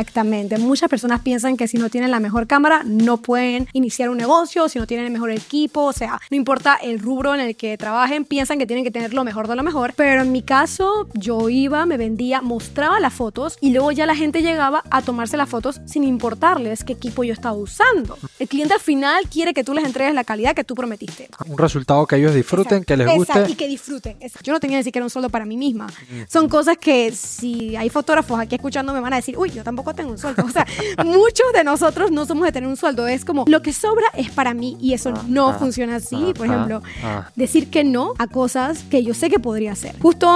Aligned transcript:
Exactamente. 0.00 0.58
Muchas 0.58 0.88
personas 0.88 1.20
piensan 1.20 1.56
que 1.56 1.68
si 1.68 1.76
no 1.76 1.90
tienen 1.90 2.10
la 2.10 2.20
mejor 2.20 2.46
cámara 2.46 2.82
no 2.84 3.18
pueden 3.18 3.68
iniciar 3.72 4.08
un 4.08 4.16
negocio, 4.16 4.68
si 4.68 4.78
no 4.78 4.86
tienen 4.86 5.06
el 5.06 5.12
mejor 5.12 5.30
equipo, 5.30 5.82
o 5.82 5.92
sea, 5.92 6.20
no 6.30 6.36
importa 6.36 6.76
el 6.76 6.98
rubro 6.98 7.34
en 7.34 7.40
el 7.40 7.54
que 7.54 7.76
trabajen, 7.76 8.24
piensan 8.24 8.58
que 8.58 8.66
tienen 8.66 8.84
que 8.84 8.90
tener 8.90 9.12
lo 9.12 9.24
mejor 9.24 9.46
de 9.46 9.56
lo 9.56 9.62
mejor. 9.62 9.92
Pero 9.96 10.22
en 10.22 10.32
mi 10.32 10.42
caso, 10.42 11.08
yo 11.14 11.48
iba, 11.48 11.86
me 11.86 11.96
vendía, 11.96 12.40
mostraba 12.40 12.98
las 12.98 13.12
fotos 13.12 13.58
y 13.60 13.72
luego 13.72 13.92
ya 13.92 14.06
la 14.06 14.14
gente 14.14 14.42
llegaba 14.42 14.82
a 14.90 15.02
tomarse 15.02 15.36
las 15.36 15.48
fotos 15.48 15.80
sin 15.86 16.04
importarles 16.04 16.82
qué 16.82 16.94
equipo 16.94 17.22
yo 17.24 17.32
estaba 17.32 17.54
usando. 17.54 18.18
El 18.38 18.48
cliente 18.48 18.74
al 18.74 18.80
final 18.80 19.28
quiere 19.28 19.52
que 19.54 19.64
tú 19.64 19.74
les 19.74 19.84
entregues 19.84 20.14
la 20.14 20.24
calidad 20.24 20.54
que 20.54 20.64
tú 20.64 20.74
prometiste. 20.74 21.28
Un 21.46 21.58
resultado 21.58 22.06
que 22.06 22.16
ellos 22.16 22.34
disfruten, 22.34 22.84
que 22.84 22.96
les 22.96 23.06
guste. 23.06 23.32
Exacto, 23.32 23.52
y 23.52 23.54
que 23.54 23.68
disfruten. 23.68 24.16
Exacto. 24.20 24.44
Yo 24.44 24.52
no 24.52 24.60
tenía 24.60 24.78
ni 24.78 24.84
siquiera 24.84 25.04
un 25.04 25.10
sueldo 25.10 25.28
para 25.30 25.44
mí 25.44 25.56
misma. 25.56 25.88
Son 26.28 26.48
cosas 26.48 26.78
que 26.78 27.12
si 27.12 27.76
hay 27.76 27.90
fotógrafos 27.90 28.40
aquí 28.40 28.54
escuchando 28.54 28.92
me 28.92 29.00
van 29.00 29.12
a 29.12 29.16
decir, 29.16 29.36
uy, 29.36 29.50
yo 29.50 29.62
tampoco 29.62 29.89
tengo 29.94 30.10
un 30.10 30.18
sueldo. 30.18 30.44
O 30.44 30.48
sea, 30.50 30.66
muchos 31.04 31.46
de 31.54 31.64
nosotros 31.64 32.10
no 32.10 32.26
somos 32.26 32.44
de 32.44 32.52
tener 32.52 32.68
un 32.68 32.76
sueldo. 32.76 33.06
Es 33.08 33.24
como, 33.24 33.44
lo 33.48 33.62
que 33.62 33.72
sobra 33.72 34.06
es 34.14 34.30
para 34.30 34.54
mí 34.54 34.76
y 34.80 34.94
eso 34.94 35.12
no 35.28 35.50
ah, 35.50 35.54
funciona 35.54 35.96
así. 35.96 36.16
ah, 36.30 36.34
Por 36.36 36.46
ejemplo, 36.46 36.82
ah. 37.04 37.28
decir 37.36 37.70
que 37.70 37.84
no 37.84 38.12
a 38.18 38.26
cosas 38.26 38.84
que 38.90 39.02
yo 39.02 39.14
sé 39.14 39.30
que 39.30 39.38
podría 39.38 39.72
hacer. 39.72 39.94
Justo 40.00 40.26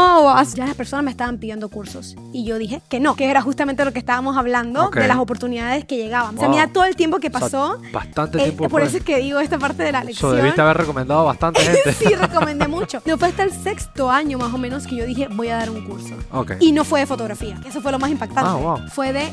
ya 0.55 0.67
las 0.67 0.75
personas 0.75 1.05
me 1.05 1.11
estaban 1.11 1.39
pidiendo 1.39 1.69
cursos 1.69 2.17
y 2.33 2.45
yo 2.45 2.59
dije 2.59 2.81
que 2.89 3.01
no, 3.01 3.17
que 3.17 3.27
era 3.31 3.41
justamente 3.43 3.85
lo 3.85 3.93
que 3.93 3.99
estábamos 3.99 4.37
hablando 4.37 4.87
Ok. 4.87 4.97
de 4.97 5.09
las 5.09 5.19
oportunidades 5.19 5.85
que 5.85 5.97
llegaban. 5.97 6.35
O 6.35 6.39
sea, 6.39 6.49
Wow. 6.49 6.57
mira 6.57 6.69
todo 6.73 6.85
el 6.85 6.97
tiempo 6.97 7.19
que 7.19 7.29
O 7.29 7.31
sea, 7.31 7.41
pasó. 7.41 7.79
bastante 7.93 8.39
eh, 8.39 8.43
tiempo 8.45 8.69
por 8.69 8.83
eso 8.83 8.97
es 8.99 9.03
que 9.05 9.19
digo 9.19 9.39
esta 9.41 9.59
parte 9.59 9.83
de 9.83 9.93
la 9.93 10.05
lección. 10.05 10.37
debiste 10.37 10.61
haber 10.61 10.77
recomendado 10.77 11.25
bastante 11.25 11.61
gente. 11.63 11.93
sí, 11.93 12.07
recomendé 12.15 12.69
mucho. 12.69 13.01
No 13.07 13.17
fue 13.19 13.29
hasta 13.29 13.45
el 13.45 13.53
sexto 13.53 14.11
año 14.11 14.39
más 14.39 14.53
o 14.53 14.59
menos 14.59 14.87
que 14.87 14.97
yo 14.97 15.07
dije 15.07 15.29
voy 15.31 15.49
a 15.49 15.57
dar 15.57 15.71
un 15.71 15.85
curso. 15.87 16.15
Ok. 16.33 16.53
Y 16.61 16.73
no 16.73 16.85
fue 16.85 17.01
de 17.01 17.07
fotografía, 17.07 17.59
eso 17.67 17.81
fue 17.81 17.93
lo 17.93 17.99
más 17.99 18.11
impactante. 18.11 18.51
Ah, 18.51 18.55
wow. 18.57 18.89
Fue 18.89 19.13
de 19.13 19.33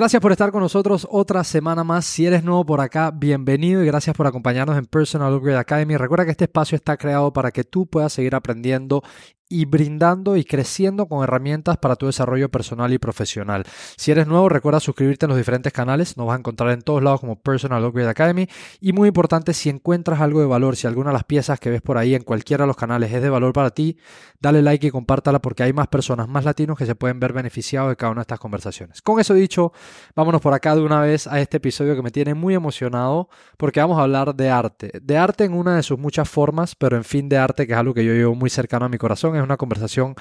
Gracias 0.00 0.22
por 0.22 0.32
estar 0.32 0.50
con 0.50 0.62
nosotros 0.62 1.06
otra 1.10 1.44
semana 1.44 1.84
más. 1.84 2.06
Si 2.06 2.24
eres 2.24 2.42
nuevo 2.42 2.64
por 2.64 2.80
acá, 2.80 3.10
bienvenido 3.10 3.82
y 3.82 3.86
gracias 3.86 4.16
por 4.16 4.26
acompañarnos 4.26 4.78
en 4.78 4.86
Personal 4.86 5.34
Upgrade 5.34 5.58
Academy. 5.58 5.94
Recuerda 5.98 6.24
que 6.24 6.30
este 6.30 6.44
espacio 6.44 6.74
está 6.76 6.96
creado 6.96 7.34
para 7.34 7.50
que 7.50 7.64
tú 7.64 7.84
puedas 7.84 8.14
seguir 8.14 8.34
aprendiendo 8.34 9.02
y 9.50 9.64
brindando 9.64 10.36
y 10.36 10.44
creciendo 10.44 11.06
con 11.06 11.24
herramientas 11.24 11.76
para 11.76 11.96
tu 11.96 12.06
desarrollo 12.06 12.48
personal 12.48 12.92
y 12.92 12.98
profesional. 12.98 13.64
Si 13.96 14.12
eres 14.12 14.28
nuevo, 14.28 14.48
recuerda 14.48 14.78
suscribirte 14.78 15.26
en 15.26 15.30
los 15.30 15.38
diferentes 15.38 15.72
canales. 15.72 16.16
Nos 16.16 16.28
vas 16.28 16.36
a 16.36 16.38
encontrar 16.38 16.70
en 16.70 16.82
todos 16.82 17.02
lados 17.02 17.20
como 17.20 17.34
Personal 17.36 17.84
Upgrade 17.84 18.08
Academy. 18.08 18.46
Y 18.80 18.92
muy 18.92 19.08
importante, 19.08 19.52
si 19.52 19.68
encuentras 19.68 20.20
algo 20.20 20.40
de 20.40 20.46
valor, 20.46 20.76
si 20.76 20.86
alguna 20.86 21.10
de 21.10 21.14
las 21.14 21.24
piezas 21.24 21.58
que 21.58 21.68
ves 21.68 21.82
por 21.82 21.98
ahí 21.98 22.14
en 22.14 22.22
cualquiera 22.22 22.62
de 22.62 22.68
los 22.68 22.76
canales 22.76 23.12
es 23.12 23.20
de 23.20 23.28
valor 23.28 23.52
para 23.52 23.70
ti, 23.70 23.98
dale 24.40 24.62
like 24.62 24.86
y 24.86 24.90
compártala 24.90 25.40
porque 25.40 25.64
hay 25.64 25.72
más 25.72 25.88
personas, 25.88 26.28
más 26.28 26.44
latinos 26.44 26.78
que 26.78 26.86
se 26.86 26.94
pueden 26.94 27.18
ver 27.18 27.32
beneficiados 27.32 27.90
de 27.90 27.96
cada 27.96 28.12
una 28.12 28.20
de 28.20 28.22
estas 28.22 28.38
conversaciones. 28.38 29.02
Con 29.02 29.18
eso 29.18 29.34
dicho, 29.34 29.72
vámonos 30.14 30.40
por 30.40 30.54
acá 30.54 30.76
de 30.76 30.82
una 30.82 31.00
vez 31.00 31.26
a 31.26 31.40
este 31.40 31.56
episodio 31.56 31.96
que 31.96 32.02
me 32.02 32.12
tiene 32.12 32.34
muy 32.34 32.54
emocionado 32.54 33.28
porque 33.56 33.80
vamos 33.80 33.98
a 33.98 34.02
hablar 34.02 34.36
de 34.36 34.48
arte. 34.48 34.92
De 35.02 35.18
arte 35.18 35.42
en 35.42 35.54
una 35.54 35.74
de 35.74 35.82
sus 35.82 35.98
muchas 35.98 36.28
formas, 36.28 36.76
pero 36.76 36.96
en 36.96 37.04
fin 37.04 37.28
de 37.28 37.36
arte, 37.36 37.66
que 37.66 37.72
es 37.72 37.78
algo 37.78 37.94
que 37.94 38.04
yo 38.04 38.12
llevo 38.12 38.36
muy 38.36 38.48
cercano 38.48 38.86
a 38.86 38.88
mi 38.88 38.96
corazón. 38.96 39.39
Es 39.40 39.44
una 39.44 39.56
conversación 39.56 40.14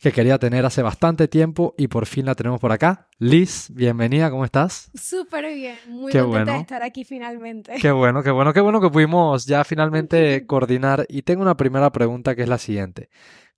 que 0.00 0.12
quería 0.12 0.38
tener 0.38 0.66
hace 0.66 0.82
bastante 0.82 1.28
tiempo 1.28 1.74
y 1.78 1.88
por 1.88 2.04
fin 2.04 2.26
la 2.26 2.34
tenemos 2.34 2.60
por 2.60 2.72
acá. 2.72 3.08
Liz, 3.18 3.68
bienvenida, 3.72 4.30
¿cómo 4.30 4.44
estás? 4.44 4.90
súper 4.94 5.54
bien. 5.54 5.78
Muy 5.88 6.12
Qué 6.12 6.18
contenta 6.18 6.44
bueno. 6.44 6.52
de 6.52 6.60
estar 6.60 6.82
aquí 6.82 7.04
finalmente. 7.04 7.74
Qué 7.80 7.90
bueno, 7.90 8.22
qué 8.22 8.30
bueno, 8.30 8.52
qué 8.52 8.60
bueno 8.60 8.80
que 8.82 8.90
pudimos 8.90 9.46
ya 9.46 9.64
finalmente 9.64 10.46
coordinar. 10.46 11.06
Y 11.08 11.22
tengo 11.22 11.40
una 11.40 11.56
primera 11.56 11.90
pregunta 11.90 12.34
que 12.36 12.42
es 12.42 12.48
la 12.48 12.58
siguiente. 12.58 13.08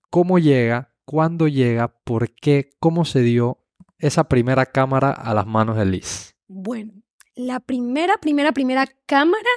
¿Cómo 0.09 0.39
llega? 0.39 0.93
¿Cuándo 1.03 1.49
llega? 1.49 1.89
¿Por 2.05 2.33
qué? 2.33 2.69
¿Cómo 2.79 3.03
se 3.03 3.19
dio 3.21 3.57
esa 3.97 4.29
primera 4.29 4.67
cámara 4.67 5.11
a 5.11 5.33
las 5.33 5.45
manos 5.45 5.75
de 5.75 5.85
Liz? 5.85 6.35
Bueno, 6.47 6.93
la 7.35 7.59
primera, 7.59 8.15
primera, 8.21 8.53
primera 8.53 8.87
cámara, 9.05 9.49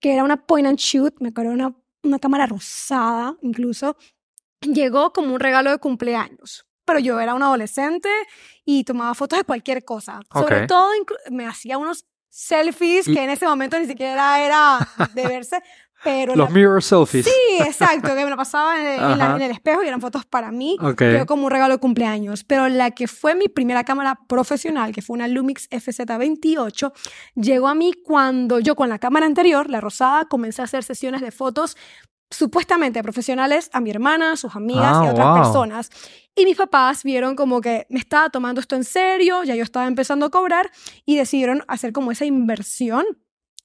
que 0.00 0.14
era 0.14 0.24
una 0.24 0.46
point 0.46 0.66
and 0.66 0.78
shoot, 0.78 1.14
me 1.20 1.28
acuerdo 1.28 1.52
una, 1.52 1.76
una 2.02 2.18
cámara 2.18 2.46
rosada 2.46 3.36
incluso, 3.42 3.96
llegó 4.62 5.12
como 5.12 5.34
un 5.34 5.40
regalo 5.40 5.70
de 5.70 5.78
cumpleaños. 5.78 6.66
Pero 6.84 6.98
yo 6.98 7.20
era 7.20 7.34
una 7.34 7.46
adolescente 7.46 8.08
y 8.64 8.84
tomaba 8.84 9.14
fotos 9.14 9.38
de 9.38 9.44
cualquier 9.44 9.84
cosa. 9.84 10.20
Sobre 10.32 10.66
todo 10.66 10.88
me 11.30 11.46
hacía 11.46 11.78
unos 11.78 12.06
selfies 12.28 13.06
que 13.06 13.22
en 13.22 13.30
ese 13.30 13.46
momento 13.46 13.78
ni 13.78 13.86
siquiera 13.86 14.40
era 14.44 14.78
de 15.14 15.26
verse, 15.28 15.62
pero 16.02 16.34
Los 16.34 16.48
la- 16.48 16.54
mirror 16.54 16.82
selfies. 16.82 17.26
Sí, 17.26 17.30
exacto, 17.60 18.08
que 18.16 18.24
me 18.24 18.30
lo 18.30 18.36
pasaba 18.36 18.80
en, 18.80 19.00
en 19.12 19.18
la- 19.18 19.36
en 19.36 19.42
el 19.42 19.50
espejo 19.52 19.84
y 19.84 19.86
eran 19.86 20.00
fotos 20.00 20.24
para 20.26 20.50
mí. 20.50 20.76
Ok. 20.80 20.96
Quedó 20.98 21.26
como 21.26 21.44
un 21.44 21.50
regalo 21.52 21.74
de 21.74 21.78
cumpleaños. 21.78 22.42
Pero 22.42 22.68
la 22.68 22.90
que 22.90 23.06
fue 23.06 23.36
mi 23.36 23.46
primera 23.48 23.84
cámara 23.84 24.18
profesional, 24.26 24.92
que 24.92 25.02
fue 25.02 25.14
una 25.14 25.28
Lumix 25.28 25.68
FZ28, 25.70 26.92
llegó 27.36 27.68
a 27.68 27.74
mí 27.76 27.92
cuando 27.92 28.58
yo 28.58 28.74
con 28.74 28.88
la 28.88 28.98
cámara 28.98 29.26
anterior, 29.26 29.70
la 29.70 29.80
rosada, 29.80 30.24
comencé 30.24 30.62
a 30.62 30.64
hacer 30.64 30.82
sesiones 30.82 31.20
de 31.20 31.30
fotos 31.30 31.76
supuestamente 32.32 33.02
profesionales 33.02 33.70
a 33.72 33.80
mi 33.80 33.90
hermana, 33.90 34.32
a 34.32 34.36
sus 34.36 34.56
amigas 34.56 34.96
y 35.02 35.06
Ah, 35.06 35.08
a 35.08 35.12
otras 35.12 35.26
wow. 35.28 35.36
personas. 35.42 35.90
Y 36.34 36.44
mis 36.44 36.56
papás 36.56 37.04
vieron 37.04 37.36
como 37.36 37.60
que 37.60 37.86
me 37.90 37.98
estaba 37.98 38.30
tomando 38.30 38.60
esto 38.60 38.74
en 38.74 38.84
serio, 38.84 39.44
ya 39.44 39.54
yo 39.54 39.62
estaba 39.62 39.86
empezando 39.86 40.26
a 40.26 40.30
cobrar 40.30 40.70
y 41.04 41.16
decidieron 41.16 41.62
hacer 41.68 41.92
como 41.92 42.10
esa 42.10 42.24
inversión 42.24 43.04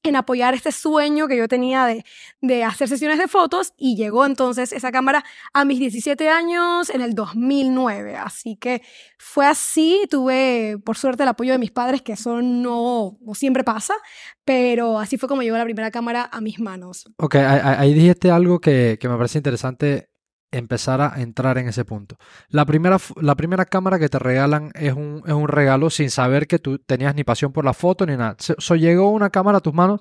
en 0.07 0.15
apoyar 0.15 0.53
este 0.53 0.71
sueño 0.71 1.27
que 1.27 1.37
yo 1.37 1.47
tenía 1.47 1.85
de, 1.85 2.03
de 2.41 2.63
hacer 2.63 2.87
sesiones 2.87 3.17
de 3.17 3.27
fotos 3.27 3.73
y 3.77 3.95
llegó 3.95 4.25
entonces 4.25 4.71
esa 4.71 4.91
cámara 4.91 5.23
a 5.53 5.65
mis 5.65 5.79
17 5.79 6.29
años 6.29 6.89
en 6.89 7.01
el 7.01 7.13
2009. 7.13 8.15
Así 8.15 8.55
que 8.55 8.81
fue 9.17 9.45
así, 9.45 10.07
tuve 10.09 10.77
por 10.83 10.97
suerte 10.97 11.23
el 11.23 11.29
apoyo 11.29 11.51
de 11.51 11.59
mis 11.59 11.71
padres, 11.71 12.01
que 12.01 12.13
eso 12.13 12.41
no, 12.41 13.17
no 13.21 13.33
siempre 13.35 13.63
pasa, 13.63 13.93
pero 14.45 14.99
así 14.99 15.17
fue 15.17 15.29
como 15.29 15.41
llegó 15.41 15.57
la 15.57 15.63
primera 15.63 15.91
cámara 15.91 16.29
a 16.31 16.41
mis 16.41 16.59
manos. 16.59 17.05
Ok, 17.17 17.35
ahí, 17.35 17.93
dijiste 17.93 18.31
algo 18.31 18.59
que, 18.59 18.97
que 18.99 19.09
me 19.09 19.17
parece 19.17 19.39
interesante 19.39 20.09
empezar 20.51 21.01
a 21.01 21.21
entrar 21.21 21.57
en 21.57 21.67
ese 21.67 21.83
punto. 21.85 22.17
La 22.49 22.65
primera, 22.65 22.97
la 23.21 23.35
primera 23.35 23.65
cámara 23.65 23.99
que 23.99 24.09
te 24.09 24.17
regalan 24.19 24.71
es 24.75 24.93
un, 24.93 25.21
es 25.25 25.33
un 25.33 25.47
regalo 25.47 25.89
sin 25.89 26.09
saber 26.09 26.47
que 26.47 26.59
tú 26.59 26.79
tenías 26.79 27.13
ni 27.15 27.23
pasión 27.23 27.51
por 27.51 27.65
la 27.65 27.73
foto 27.73 28.05
ni 28.05 28.15
nada. 28.15 28.35
So, 28.39 28.55
so 28.57 28.75
llegó 28.75 29.09
una 29.09 29.29
cámara 29.29 29.57
a 29.57 29.61
tus 29.61 29.73
manos, 29.73 29.99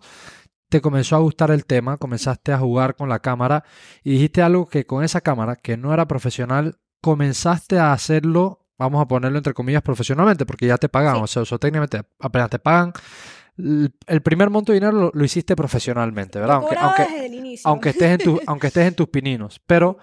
te 0.69 0.81
comenzó 0.81 1.17
a 1.17 1.21
gustar 1.21 1.51
el 1.51 1.65
tema, 1.67 1.97
comenzaste 1.97 2.53
a 2.53 2.59
jugar 2.59 2.95
con 2.97 3.09
la 3.09 3.19
cámara 3.21 3.65
y 4.05 4.13
dijiste 4.13 4.43
algo 4.43 4.67
que 4.67 4.87
con 4.87 5.03
esa 5.05 5.21
cámara, 5.21 5.57
que 5.57 5.77
no 5.77 5.93
era 5.93 6.07
profesional, 6.07 6.79
comenzaste 7.01 7.79
a 7.79 7.93
hacerlo, 7.93 8.67
vamos 8.79 9.01
a 9.03 9.07
ponerlo 9.09 9.39
entre 9.39 9.55
comillas, 9.55 9.83
profesionalmente, 9.83 10.45
porque 10.47 10.67
ya 10.67 10.77
te 10.79 10.89
pagan, 10.89 11.17
Sí. 11.17 11.21
o 11.23 11.27
sea, 11.27 11.45
so, 11.45 11.59
técnicamente 11.59 12.03
apenas 12.21 12.51
te 12.51 12.59
pagan. 12.59 12.93
El 13.59 14.21
primer 14.23 14.51
monto 14.51 14.73
de 14.73 14.81
dinero 14.81 14.93
lo, 14.93 15.11
lo 15.15 15.25
hiciste 15.25 15.57
profesionalmente, 15.57 16.39
¿verdad? 16.39 16.57
Aunque, 16.57 16.77
aunque 17.65 17.89
estés 17.91 18.11
en 18.11 18.19
tu- 18.19 18.41
aunque 18.47 18.67
estés 18.67 18.87
en 18.89 18.95
tus 18.95 19.09
pininos. 19.09 19.61
Pero 19.67 19.97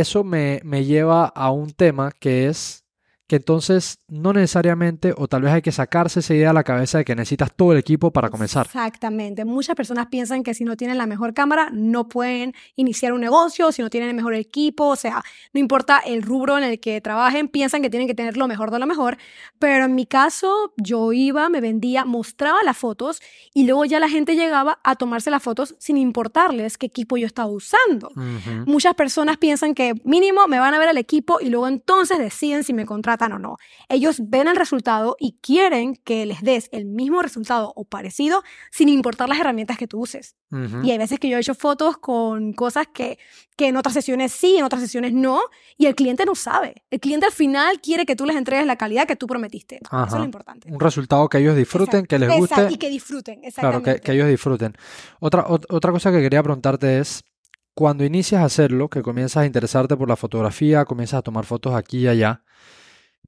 eso 0.00 0.24
me, 0.24 0.60
me 0.64 0.84
lleva 0.84 1.26
a 1.26 1.50
un 1.50 1.70
tema 1.70 2.12
que 2.12 2.48
es 2.48 2.85
que 3.26 3.36
entonces 3.36 3.98
no 4.06 4.32
necesariamente, 4.32 5.12
o 5.16 5.26
tal 5.26 5.42
vez 5.42 5.52
hay 5.52 5.62
que 5.62 5.72
sacarse 5.72 6.20
esa 6.20 6.34
idea 6.34 6.50
a 6.50 6.52
la 6.52 6.62
cabeza 6.62 6.98
de 6.98 7.04
que 7.04 7.16
necesitas 7.16 7.52
todo 7.52 7.72
el 7.72 7.78
equipo 7.78 8.12
para 8.12 8.30
comenzar. 8.30 8.66
Exactamente. 8.66 9.44
Muchas 9.44 9.74
personas 9.74 10.06
piensan 10.06 10.44
que 10.44 10.54
si 10.54 10.64
no 10.64 10.76
tienen 10.76 10.96
la 10.96 11.06
mejor 11.06 11.34
cámara 11.34 11.70
no 11.72 12.08
pueden 12.08 12.54
iniciar 12.76 13.12
un 13.12 13.20
negocio, 13.20 13.72
si 13.72 13.82
no 13.82 13.90
tienen 13.90 14.10
el 14.10 14.14
mejor 14.14 14.34
equipo, 14.34 14.86
o 14.86 14.96
sea, 14.96 15.24
no 15.52 15.58
importa 15.58 15.98
el 15.98 16.22
rubro 16.22 16.56
en 16.56 16.64
el 16.64 16.78
que 16.78 17.00
trabajen, 17.00 17.48
piensan 17.48 17.82
que 17.82 17.90
tienen 17.90 18.06
que 18.06 18.14
tener 18.14 18.36
lo 18.36 18.46
mejor 18.46 18.70
de 18.70 18.78
lo 18.78 18.86
mejor. 18.86 19.16
Pero 19.58 19.86
en 19.86 19.96
mi 19.96 20.06
caso, 20.06 20.72
yo 20.76 21.12
iba, 21.12 21.48
me 21.48 21.60
vendía, 21.60 22.04
mostraba 22.04 22.58
las 22.64 22.76
fotos 22.76 23.20
y 23.52 23.64
luego 23.64 23.84
ya 23.86 23.98
la 23.98 24.08
gente 24.08 24.36
llegaba 24.36 24.78
a 24.84 24.94
tomarse 24.94 25.30
las 25.30 25.42
fotos 25.42 25.74
sin 25.78 25.96
importarles 25.96 26.78
qué 26.78 26.86
equipo 26.86 27.16
yo 27.16 27.26
estaba 27.26 27.48
usando. 27.48 28.12
Muchas 28.66 28.94
personas 28.94 29.36
piensan 29.36 29.74
que 29.74 29.94
mínimo 30.04 30.46
me 30.46 30.60
van 30.60 30.74
a 30.74 30.78
ver 30.78 30.88
al 30.88 30.98
equipo 30.98 31.38
y 31.40 31.48
luego 31.48 31.66
entonces 31.66 32.18
deciden 32.18 32.62
si 32.62 32.72
me 32.72 32.86
contratan 32.86 33.15
contratan 33.16 33.32
o 33.32 33.38
no. 33.38 33.56
Ellos 33.88 34.16
ven 34.22 34.48
el 34.48 34.56
resultado 34.56 35.16
y 35.18 35.38
quieren 35.40 35.96
que 35.96 36.26
les 36.26 36.42
des 36.42 36.68
el 36.72 36.84
mismo 36.84 37.22
resultado 37.22 37.72
o 37.74 37.84
parecido 37.84 38.42
sin 38.70 38.88
importar 38.88 39.28
las 39.28 39.38
herramientas 39.40 39.78
que 39.78 39.86
tú 39.86 40.00
uses. 40.00 40.34
Y 40.84 40.90
hay 40.92 40.98
veces 40.98 41.18
que 41.18 41.28
yo 41.28 41.36
he 41.36 41.40
hecho 41.40 41.54
fotos 41.54 41.96
con 41.98 42.52
cosas 42.52 42.86
que, 42.92 43.18
que 43.56 43.66
en 43.68 43.76
otras 43.76 43.94
sesiones 43.94 44.30
sí, 44.32 44.56
en 44.56 44.64
otras 44.64 44.80
sesiones 44.80 45.12
no, 45.12 45.40
y 45.76 45.86
el 45.86 45.94
cliente 45.96 46.24
no 46.24 46.34
sabe. 46.36 46.84
El 46.90 47.00
cliente 47.00 47.26
al 47.26 47.32
final 47.32 47.80
quiere 47.80 48.06
que 48.06 48.14
tú 48.14 48.24
les 48.26 48.36
entregues 48.36 48.64
la 48.66 48.76
calidad 48.76 49.06
que 49.08 49.16
tú 49.16 49.26
prometiste. 49.26 49.76
Eso 49.82 50.06
es 50.06 50.12
lo 50.12 50.24
importante. 50.24 50.70
Un 50.72 50.78
resultado 50.78 51.28
que 51.28 51.38
ellos 51.38 51.56
disfruten, 51.56 52.04
Exacto. 52.04 52.08
que 52.08 52.18
les 52.20 52.28
Exacto, 52.30 52.62
guste. 52.62 52.74
Y 52.74 52.76
que 52.78 52.88
disfruten, 52.90 53.40
Claro, 53.56 53.82
que, 53.82 54.00
que 54.00 54.12
ellos 54.12 54.28
disfruten. 54.28 54.74
Otra, 55.20 55.44
ot- 55.46 55.66
otra 55.68 55.90
cosa 55.90 56.12
que 56.12 56.20
quería 56.20 56.42
preguntarte 56.42 56.98
es, 57.00 57.24
cuando 57.74 58.04
inicias 58.04 58.40
a 58.40 58.44
hacerlo, 58.44 58.88
que 58.88 59.02
comienzas 59.02 59.42
a 59.42 59.46
interesarte 59.46 59.96
por 59.96 60.08
la 60.08 60.16
fotografía, 60.16 60.84
comienzas 60.84 61.18
a 61.18 61.22
tomar 61.22 61.44
fotos 61.44 61.74
aquí 61.74 61.98
y 62.04 62.08
allá, 62.08 62.42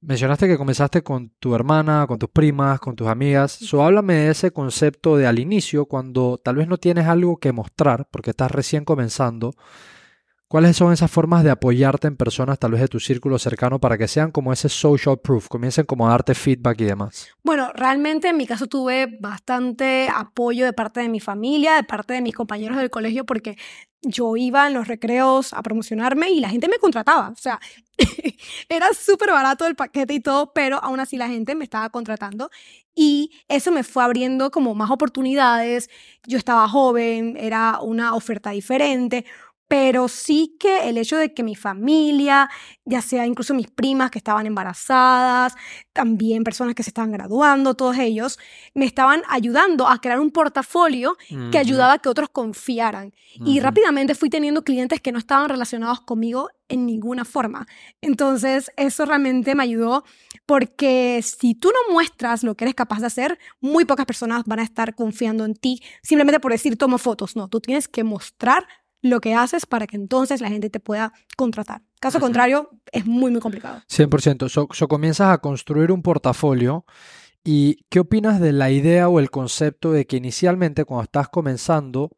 mencionaste 0.01 0.47
que 0.47 0.57
comenzaste 0.57 1.03
con 1.03 1.29
tu 1.39 1.55
hermana, 1.55 2.05
con 2.07 2.19
tus 2.19 2.29
primas, 2.29 2.79
con 2.79 2.95
tus 2.95 3.07
amigas. 3.07 3.51
So, 3.51 3.83
háblame 3.83 4.15
de 4.15 4.31
ese 4.31 4.51
concepto 4.51 5.17
de 5.17 5.27
al 5.27 5.39
inicio, 5.39 5.85
cuando 5.85 6.39
tal 6.43 6.55
vez 6.55 6.67
no 6.67 6.77
tienes 6.77 7.07
algo 7.07 7.37
que 7.37 7.51
mostrar, 7.51 8.07
porque 8.11 8.31
estás 8.31 8.51
recién 8.51 8.85
comenzando. 8.85 9.53
¿Cuáles 10.49 10.77
son 10.77 10.91
esas 10.91 11.11
formas 11.11 11.43
de 11.43 11.51
apoyarte 11.51 12.07
en 12.07 12.17
personas 12.17 12.57
tal 12.57 12.71
vez 12.71 12.81
de 12.81 12.87
tu 12.87 12.99
círculo 12.99 13.37
cercano 13.37 13.79
para 13.79 13.99
que 13.99 14.07
sean 14.07 14.31
como 14.31 14.51
ese 14.51 14.67
social 14.67 15.19
proof, 15.19 15.47
comiencen 15.47 15.85
como 15.85 16.07
a 16.07 16.09
darte 16.09 16.33
feedback 16.33 16.81
y 16.81 16.85
demás? 16.85 17.27
Bueno, 17.43 17.71
realmente 17.75 18.29
en 18.29 18.37
mi 18.37 18.47
caso 18.47 18.65
tuve 18.65 19.19
bastante 19.21 20.09
apoyo 20.11 20.65
de 20.65 20.73
parte 20.73 21.01
de 21.01 21.09
mi 21.09 21.19
familia, 21.19 21.75
de 21.75 21.83
parte 21.83 22.15
de 22.15 22.21
mis 22.21 22.33
compañeros 22.33 22.77
del 22.77 22.89
colegio, 22.89 23.27
porque 23.27 23.57
yo 24.01 24.35
iba 24.37 24.65
en 24.65 24.73
los 24.73 24.87
recreos 24.87 25.53
a 25.53 25.61
promocionarme 25.61 26.31
y 26.31 26.39
la 26.39 26.49
gente 26.49 26.67
me 26.67 26.79
contrataba. 26.79 27.29
O 27.29 27.35
sea, 27.35 27.59
era 28.69 28.87
súper 28.93 29.29
barato 29.29 29.67
el 29.67 29.75
paquete 29.75 30.15
y 30.15 30.19
todo, 30.19 30.51
pero 30.51 30.83
aún 30.83 30.99
así 30.99 31.15
la 31.15 31.27
gente 31.27 31.53
me 31.53 31.63
estaba 31.63 31.91
contratando 31.91 32.49
y 32.95 33.31
eso 33.47 33.71
me 33.71 33.83
fue 33.83 34.03
abriendo 34.03 34.49
como 34.49 34.73
más 34.73 34.89
oportunidades. 34.89 35.91
Yo 36.25 36.39
estaba 36.39 36.67
joven, 36.67 37.37
era 37.37 37.79
una 37.81 38.15
oferta 38.15 38.49
diferente. 38.49 39.25
Pero 39.69 40.07
sí 40.07 40.57
que 40.59 40.89
el 40.89 40.97
hecho 40.97 41.15
de 41.15 41.33
que 41.33 41.43
mi 41.43 41.55
familia, 41.55 42.49
ya 42.85 43.01
sea 43.01 43.25
incluso 43.25 43.53
mis 43.53 43.69
primas 43.69 44.11
que 44.11 44.17
estaban 44.17 44.45
embarazadas, 44.45 45.55
también 45.93 46.43
personas 46.43 46.75
que 46.75 46.83
se 46.83 46.89
estaban 46.89 47.11
graduando, 47.11 47.75
todos 47.75 47.97
ellos, 47.97 48.39
me 48.73 48.85
estaban 48.85 49.21
ayudando 49.29 49.87
a 49.87 50.01
crear 50.01 50.19
un 50.19 50.31
portafolio 50.31 51.15
que 51.51 51.57
ayudaba 51.57 51.93
a 51.93 51.99
que 51.99 52.09
otros 52.09 52.29
confiaran. 52.29 53.13
Y 53.45 53.59
rápidamente 53.59 54.15
fui 54.15 54.29
teniendo 54.29 54.63
clientes 54.63 54.99
que 54.99 55.11
no 55.11 55.19
estaban 55.19 55.47
relacionados 55.47 56.01
conmigo 56.01 56.49
en 56.67 56.85
ninguna 56.85 57.25
forma. 57.25 57.67
Entonces, 58.01 58.71
eso 58.75 59.05
realmente 59.05 59.55
me 59.55 59.63
ayudó 59.63 60.03
porque 60.45 61.21
si 61.23 61.53
tú 61.53 61.69
no 61.69 61.93
muestras 61.93 62.43
lo 62.43 62.55
que 62.55 62.65
eres 62.65 62.75
capaz 62.75 63.01
de 63.01 63.07
hacer, 63.07 63.39
muy 63.61 63.85
pocas 63.85 64.05
personas 64.05 64.43
van 64.45 64.59
a 64.59 64.63
estar 64.63 64.95
confiando 64.95 65.45
en 65.45 65.53
ti 65.53 65.81
simplemente 66.01 66.39
por 66.39 66.51
decir 66.51 66.77
tomo 66.77 66.97
fotos. 66.97 67.35
No, 67.35 67.49
tú 67.49 67.59
tienes 67.59 67.87
que 67.87 68.03
mostrar 68.03 68.67
lo 69.01 69.21
que 69.21 69.33
haces 69.33 69.65
para 69.65 69.87
que 69.87 69.95
entonces 69.95 70.41
la 70.41 70.49
gente 70.49 70.69
te 70.69 70.79
pueda 70.79 71.13
contratar. 71.37 71.81
Caso 71.99 72.19
contrario, 72.19 72.69
es 72.91 73.05
muy, 73.05 73.31
muy 73.31 73.39
complicado. 73.41 73.81
100%. 73.87 74.49
So, 74.49 74.67
so 74.71 74.87
comienzas 74.87 75.29
a 75.33 75.37
construir 75.39 75.91
un 75.91 76.01
portafolio. 76.01 76.85
¿Y 77.43 77.85
qué 77.89 78.01
opinas 78.01 78.39
de 78.41 78.51
la 78.51 78.69
idea 78.71 79.07
o 79.07 79.19
el 79.19 79.31
concepto 79.31 79.91
de 79.91 80.05
que 80.05 80.17
inicialmente 80.17 80.83
cuando 80.85 81.03
estás 81.03 81.29
comenzando, 81.29 82.11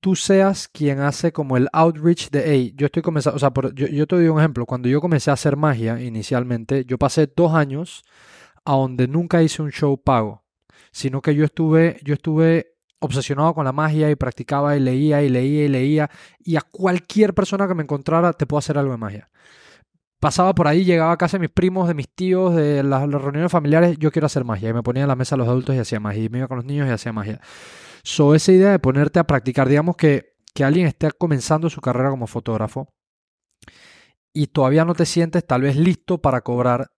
tú 0.00 0.14
seas 0.14 0.68
quien 0.68 1.00
hace 1.00 1.32
como 1.32 1.56
el 1.56 1.68
outreach 1.72 2.30
de, 2.30 2.42
hey, 2.46 2.74
yo 2.76 2.86
estoy 2.86 3.02
comenzando, 3.02 3.36
o 3.36 3.38
sea, 3.40 3.50
por- 3.50 3.74
yo, 3.74 3.86
yo 3.86 4.06
te 4.06 4.16
doy 4.16 4.28
un 4.28 4.38
ejemplo, 4.38 4.66
cuando 4.66 4.88
yo 4.88 5.00
comencé 5.00 5.30
a 5.30 5.34
hacer 5.34 5.56
magia 5.56 6.00
inicialmente, 6.00 6.84
yo 6.84 6.98
pasé 6.98 7.26
dos 7.34 7.54
años 7.54 8.04
a 8.64 8.72
donde 8.72 9.08
nunca 9.08 9.42
hice 9.42 9.62
un 9.62 9.72
show 9.72 9.96
pago, 10.00 10.44
sino 10.92 11.22
que 11.22 11.34
yo 11.34 11.44
estuve, 11.46 11.98
yo 12.04 12.14
estuve 12.14 12.76
obsesionado 13.00 13.54
con 13.54 13.64
la 13.64 13.72
magia 13.72 14.10
y 14.10 14.16
practicaba 14.16 14.76
y 14.76 14.80
leía 14.80 15.22
y 15.22 15.28
leía 15.28 15.64
y 15.64 15.68
leía 15.68 16.10
y 16.40 16.56
a 16.56 16.62
cualquier 16.62 17.34
persona 17.34 17.68
que 17.68 17.74
me 17.74 17.82
encontrara 17.82 18.32
te 18.32 18.46
puedo 18.46 18.58
hacer 18.58 18.78
algo 18.78 18.92
de 18.92 18.98
magia 18.98 19.30
pasaba 20.20 20.54
por 20.54 20.68
ahí, 20.68 20.84
llegaba 20.84 21.12
a 21.12 21.16
casa 21.16 21.36
de 21.36 21.42
mis 21.42 21.50
primos, 21.50 21.88
de 21.88 21.94
mis 21.94 22.08
tíos, 22.08 22.54
de 22.54 22.82
las, 22.82 23.08
reuniones 23.08 23.50
familiares, 23.52 23.96
yo 23.98 24.10
quiero 24.10 24.26
hacer 24.26 24.44
magia. 24.44 24.70
Y 24.70 24.72
me 24.72 24.82
ponía 24.82 25.02
en 25.02 25.08
la 25.08 25.16
mesa 25.16 25.34
a 25.34 25.38
los 25.38 25.48
adultos 25.48 25.74
y 25.74 25.78
hacía 25.78 26.00
magia. 26.00 26.24
Y 26.24 26.28
me 26.28 26.38
iba 26.38 26.48
con 26.48 26.58
los 26.58 26.66
niños 26.66 26.88
y 26.88 26.90
hacía 26.90 27.12
magia. 27.12 27.40
So, 28.02 28.34
esa 28.34 28.52
idea 28.52 28.70
de 28.70 28.78
ponerte 28.78 29.18
a 29.18 29.24
practicar, 29.24 29.68
digamos 29.68 29.96
que, 29.96 30.36
que 30.54 30.64
alguien 30.64 30.86
esté 30.86 31.10
comenzando 31.12 31.70
su 31.70 31.80
carrera 31.80 32.10
como 32.10 32.26
fotógrafo 32.26 32.88
y 34.32 34.48
todavía 34.48 34.84
no 34.84 34.94
te 34.94 35.06
sientes 35.06 35.46
tal 35.46 35.62
vez 35.62 35.76
listo 35.76 36.18
para 36.18 36.40
cobrar. 36.42 36.88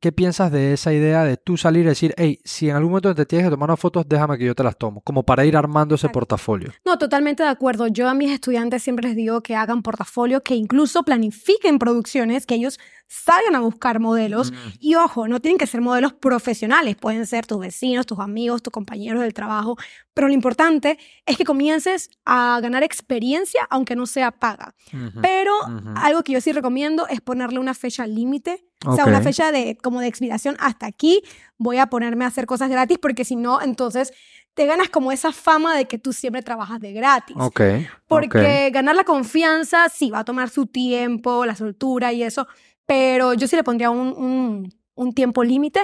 ¿Qué 0.00 0.12
piensas 0.12 0.50
de 0.50 0.72
esa 0.72 0.94
idea 0.94 1.24
de 1.24 1.36
tú 1.36 1.58
salir 1.58 1.84
y 1.84 1.88
decir, 1.88 2.14
hey, 2.16 2.40
si 2.42 2.70
en 2.70 2.76
algún 2.76 2.92
momento 2.92 3.14
te 3.14 3.26
tienes 3.26 3.46
que 3.46 3.50
tomar 3.50 3.68
unas 3.68 3.78
fotos, 3.78 4.08
déjame 4.08 4.38
que 4.38 4.46
yo 4.46 4.54
te 4.54 4.64
las 4.64 4.78
tomo, 4.78 5.02
como 5.02 5.24
para 5.24 5.44
ir 5.44 5.58
armando 5.58 5.94
ese 5.94 6.06
Exacto. 6.06 6.20
portafolio? 6.20 6.72
No, 6.86 6.96
totalmente 6.96 7.42
de 7.42 7.50
acuerdo. 7.50 7.86
Yo 7.86 8.08
a 8.08 8.14
mis 8.14 8.30
estudiantes 8.30 8.82
siempre 8.82 9.08
les 9.08 9.16
digo 9.16 9.42
que 9.42 9.54
hagan 9.54 9.82
portafolio, 9.82 10.42
que 10.42 10.54
incluso 10.54 11.02
planifiquen 11.02 11.78
producciones, 11.78 12.46
que 12.46 12.54
ellos 12.54 12.78
salgan 13.08 13.56
a 13.56 13.60
buscar 13.60 14.00
modelos. 14.00 14.54
Y 14.78 14.94
ojo, 14.94 15.28
no 15.28 15.40
tienen 15.40 15.58
que 15.58 15.66
ser 15.66 15.82
modelos 15.82 16.14
profesionales, 16.14 16.96
pueden 16.96 17.26
ser 17.26 17.46
tus 17.46 17.58
vecinos, 17.58 18.06
tus 18.06 18.20
amigos, 18.20 18.62
tus 18.62 18.72
compañeros 18.72 19.20
del 19.20 19.34
trabajo, 19.34 19.76
pero 20.14 20.28
lo 20.28 20.34
importante 20.34 20.98
es 21.26 21.36
que 21.36 21.44
comiences 21.44 22.10
a 22.24 22.58
ganar 22.62 22.82
experiencia, 22.82 23.66
aunque 23.68 23.96
no 23.96 24.06
sea 24.06 24.30
paga. 24.30 24.74
Pero 25.20 25.52
algo 25.96 26.22
que 26.22 26.32
yo 26.32 26.40
sí 26.40 26.52
recomiendo 26.52 27.06
es 27.08 27.20
ponerle 27.20 27.58
una 27.58 27.74
fecha 27.74 28.06
límite, 28.06 28.64
o 28.86 28.94
sea, 28.94 29.04
una 29.06 29.18
fecha 29.24 29.52
de 29.52 29.76
como 29.76 30.00
de 30.00 30.06
expiración 30.06 30.56
hasta 30.60 30.86
aquí, 30.86 31.22
voy 31.58 31.78
a 31.78 31.86
ponerme 31.88 32.24
a 32.24 32.28
hacer 32.28 32.46
cosas 32.46 32.70
gratis 32.70 32.98
porque 32.98 33.24
si 33.24 33.36
no, 33.36 33.60
entonces 33.60 34.12
te 34.54 34.66
ganas 34.66 34.88
como 34.88 35.12
esa 35.12 35.32
fama 35.32 35.76
de 35.76 35.86
que 35.86 35.98
tú 35.98 36.12
siempre 36.12 36.42
trabajas 36.42 36.80
de 36.80 36.92
gratis. 36.92 37.36
Ok. 37.38 37.60
Porque 38.08 38.70
ganar 38.72 38.96
la 38.96 39.04
confianza 39.04 39.88
sí 39.88 40.10
va 40.10 40.20
a 40.20 40.24
tomar 40.24 40.48
su 40.50 40.66
tiempo, 40.66 41.44
la 41.46 41.54
soltura 41.54 42.12
y 42.12 42.22
eso, 42.22 42.46
pero 42.86 43.34
yo 43.34 43.46
sí 43.46 43.54
le 43.56 43.62
pondría 43.64 43.90
un, 43.90 44.08
un- 44.16 44.74
un 44.94 45.14
tiempo 45.14 45.44
límite 45.44 45.80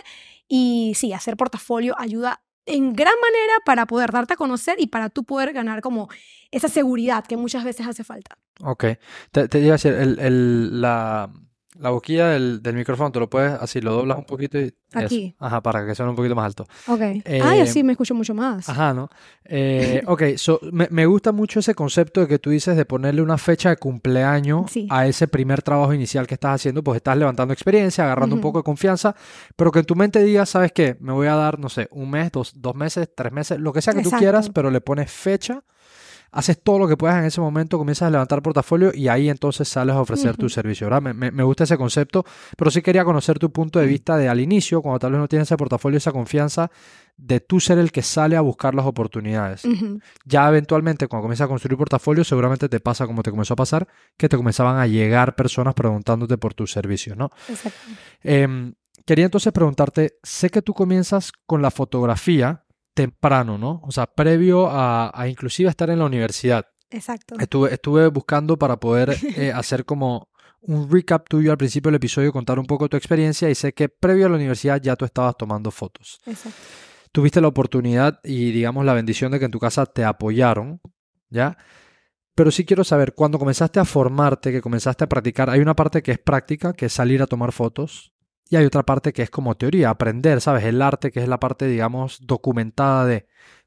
y 0.49 0.93
sí, 0.97 1.13
hacer 1.13 1.37
portafolio 1.37 1.95
ayuda 1.99 2.43
en 2.67 2.93
gran 2.93 3.15
manera 3.23 3.55
para 3.65 3.87
poder 3.87 4.11
darte 4.11 4.35
a 4.35 4.37
conocer 4.37 4.75
y 4.81 4.89
para 4.89 5.09
tú 5.09 5.23
poder 5.25 5.53
ganar 5.53 5.81
como 5.81 6.09
esa 6.51 6.69
seguridad 6.69 7.25
que 7.25 7.37
muchas 7.37 7.63
veces 7.63 7.87
hace 7.87 8.03
falta. 8.05 8.37
Ok. 8.63 8.85
Te, 9.31 9.49
te 9.49 9.61
iba 9.61 9.71
a 9.71 9.73
decir, 9.79 9.93
el, 9.93 10.19
el- 10.19 10.81
la, 10.81 11.31
la 11.79 11.91
boquilla 11.91 12.29
del, 12.29 12.63
del 12.63 12.75
micrófono, 12.77 13.11
te 13.13 13.19
lo 13.21 13.29
puedes, 13.31 13.53
así 13.61 13.81
lo 13.81 13.93
doblas 13.93 14.19
un 14.19 14.25
poquito 14.25 14.59
y 14.59 14.65
eso. 14.65 14.75
Aquí. 14.95 15.35
Ajá, 15.39 15.61
para 15.63 15.85
que 15.85 15.95
suene 15.95 16.11
un 16.11 16.17
poquito 16.17 16.35
más 16.35 16.47
alto. 16.47 16.65
Ok. 16.87 17.01
Eh, 17.01 17.41
Ay, 17.43 17.61
así 17.61 17.83
me 17.83 17.93
escucho 17.93 18.15
mucho 18.15 18.35
más. 18.35 18.69
Ajá, 18.69 18.95
¿no? 18.95 19.09
Eh, 19.45 20.03
ok, 20.07 20.23
so, 20.37 20.59
me, 20.73 20.89
me 20.91 21.07
gusta 21.07 21.33
mucho 21.33 21.61
ese 21.61 21.75
concepto 21.75 22.21
de 22.21 22.29
que 22.29 22.39
tú 22.39 22.51
dices 22.51 22.77
de 22.77 22.85
ponerle 22.85 23.21
una 23.23 23.37
fecha 23.39 23.69
de 23.71 23.77
cumpleaños 23.77 24.71
Sí. 24.71 24.87
a 24.91 25.07
ese 25.07 25.29
primer 25.29 25.63
trabajo 25.63 25.93
inicial 25.93 26.27
que 26.27 26.35
estás 26.35 26.55
haciendo, 26.57 26.83
pues 26.83 26.97
estás 26.97 27.17
levantando 27.17 27.53
experiencia, 27.53 28.05
agarrando 28.05 28.35
un 28.37 28.41
poco 28.41 28.59
de 28.61 28.65
confianza, 28.65 29.15
pero 29.57 29.71
que 29.73 29.81
en 29.81 29.85
tu 29.85 29.95
mente 29.97 30.23
digas, 30.23 30.49
¿sabes 30.49 30.73
qué? 30.73 30.97
Me 31.01 31.13
voy 31.13 31.27
a 31.27 31.35
dar, 31.35 31.59
no 31.59 31.69
sé, 31.69 31.89
un 31.91 32.11
mes, 32.11 32.31
dos, 32.33 32.53
dos 32.57 32.75
meses, 32.75 33.09
tres 33.15 33.33
meses, 33.33 33.59
lo 33.59 33.73
que 33.73 33.83
sea 33.83 33.93
que 33.95 34.03
tú 34.03 34.11
quieras, 34.11 34.51
pero 34.51 34.71
le 34.71 34.81
pones 34.81 35.11
fecha, 35.11 35.63
haces 36.33 36.63
todo 36.63 36.79
lo 36.79 36.89
que 36.89 36.97
puedas 36.97 37.19
en 37.19 37.25
ese 37.25 37.41
momento, 37.41 37.79
comienzas 37.79 38.09
a 38.09 38.11
levantar 38.11 38.43
portafolio 38.43 38.93
y 38.95 39.09
ahí 39.09 39.29
entonces 39.29 39.69
sales 39.69 39.95
a 39.95 40.01
ofrecer 40.01 40.37
tu 40.37 40.49
servicio, 40.49 40.89
¿verdad? 40.89 41.15
Me, 41.15 41.43
gusta 41.43 41.65
ese 41.65 41.77
concepto, 41.77 42.25
pero 42.57 42.71
sí 42.71 42.83
quería 42.83 43.05
conocer 43.05 43.39
tu 43.39 43.51
punto 43.51 43.79
de 43.79 43.87
vista 43.87 44.17
de 44.17 44.29
al 44.29 44.41
inicio, 44.41 44.83
cuando 44.83 44.99
tal 44.99 45.13
vez 45.13 45.21
no 45.21 45.29
tienes 45.29 45.49
ese 45.49 45.57
portafolio, 45.57 45.99
esa 45.99 46.13
confianza, 46.13 46.71
de 47.17 47.41
tú 47.41 47.61
ser 47.61 47.79
el 47.79 47.93
que 47.93 48.03
sale 48.03 48.37
a 48.37 48.43
buscar 48.43 48.75
las 48.75 48.85
oportunidades. 48.85 49.63
Ya 50.25 50.49
eventualmente, 50.49 51.09
cuando 51.09 51.23
comienzas 51.23 51.47
a 51.47 51.49
construir 51.49 51.79
portafolio, 51.79 52.25
seguramente 52.25 52.69
te 52.69 52.81
pasa 52.81 53.07
como 53.07 53.23
te 53.23 53.31
comenzó 53.31 53.55
a 53.55 53.57
pasar, 53.57 53.89
que 54.17 54.29
te 54.29 54.37
comenzaban 54.37 54.79
a 54.79 54.87
llegar 54.87 55.35
personas 55.35 55.75
preguntándote 55.75 56.37
por 56.37 56.53
tus 56.55 56.73
servicios, 56.73 57.17
¿no? 57.17 57.31
Exacto. 57.49 57.79
Em, 58.23 58.75
quería 59.07 59.25
entonces 59.25 59.53
preguntarte, 59.53 60.19
sé 60.23 60.51
que 60.51 60.61
tú 60.61 60.75
comienzas 60.75 61.33
con 61.47 61.63
la 61.63 61.71
fotografía 61.71 62.66
temprano, 62.97 63.59
¿no? 63.59 63.83
O 63.85 63.93
sea, 63.93 64.07
previo 64.07 64.69
a, 64.69 65.13
a 65.15 65.29
inclusive 65.29 65.69
estar 65.69 65.91
en 65.91 65.99
la 65.99 66.07
universidad. 66.07 66.67
Exacto. 66.91 67.37
Estuve, 67.39 67.75
estuve 67.75 68.09
buscando 68.09 68.59
para 68.59 68.81
poder 68.81 69.15
eh, 69.37 69.53
hacer 69.53 69.85
como 69.85 70.31
un 70.63 70.91
recap 70.91 71.29
tuyo 71.29 71.53
al 71.53 71.59
principio 71.59 71.91
del 71.91 71.97
episodio, 71.97 72.33
contar 72.33 72.59
un 72.59 72.67
poco 72.67 72.89
tu 72.89 72.97
experiencia 72.97 73.51
y 73.51 73.55
sé 73.55 73.75
que 73.75 73.91
previo 73.91 74.27
a 74.27 74.29
la 74.31 74.37
universidad 74.37 74.81
ya 74.81 74.97
tú 74.97 75.05
estabas 75.05 75.37
tomando 75.37 75.71
fotos. 75.71 76.19
Exacto. 76.27 76.59
Tuviste 77.13 77.41
la 77.41 77.49
oportunidad 77.49 78.19
y 78.25 78.51
digamos 78.51 78.85
la 78.85 78.95
bendición 78.95 79.31
de 79.31 79.39
que 79.39 79.45
en 79.45 79.51
tu 79.51 79.61
casa 79.61 79.85
te 79.85 80.03
apoyaron, 80.03 80.81
¿ya? 81.29 81.57
Pero 82.35 82.51
sí 82.51 82.65
quiero 82.65 82.83
saber, 82.83 83.15
cuando 83.15 83.39
comenzaste 83.39 83.79
a 83.79 83.85
formarte, 83.85 84.53
que 84.53 84.61
comenzaste 84.61 85.05
a 85.05 85.09
practicar, 85.09 85.49
hay 85.51 85.61
una 85.61 85.77
parte 85.77 86.03
que 86.03 86.13
es 86.13 86.19
práctica, 86.19 86.73
que 86.73 86.87
es 86.87 86.93
salir 86.93 87.23
a 87.23 87.27
tomar 87.27 87.53
fotos, 87.53 88.15
y 88.49 88.57
hay 88.57 88.65
otra 88.65 88.85
parte 88.85 89.13
que 89.13 89.23
es 89.23 89.31
como 89.31 89.57
teoría, 89.57 89.91
aprender, 89.91 90.41
¿sabes? 90.41 90.65
El 90.65 90.81
arte, 90.83 91.11
que 91.11 91.21
es 91.21 91.29
la 91.29 91.41
parte, 91.41 91.67
digamos, 91.67 92.19
documentada 92.27 93.05
de... 93.05 93.27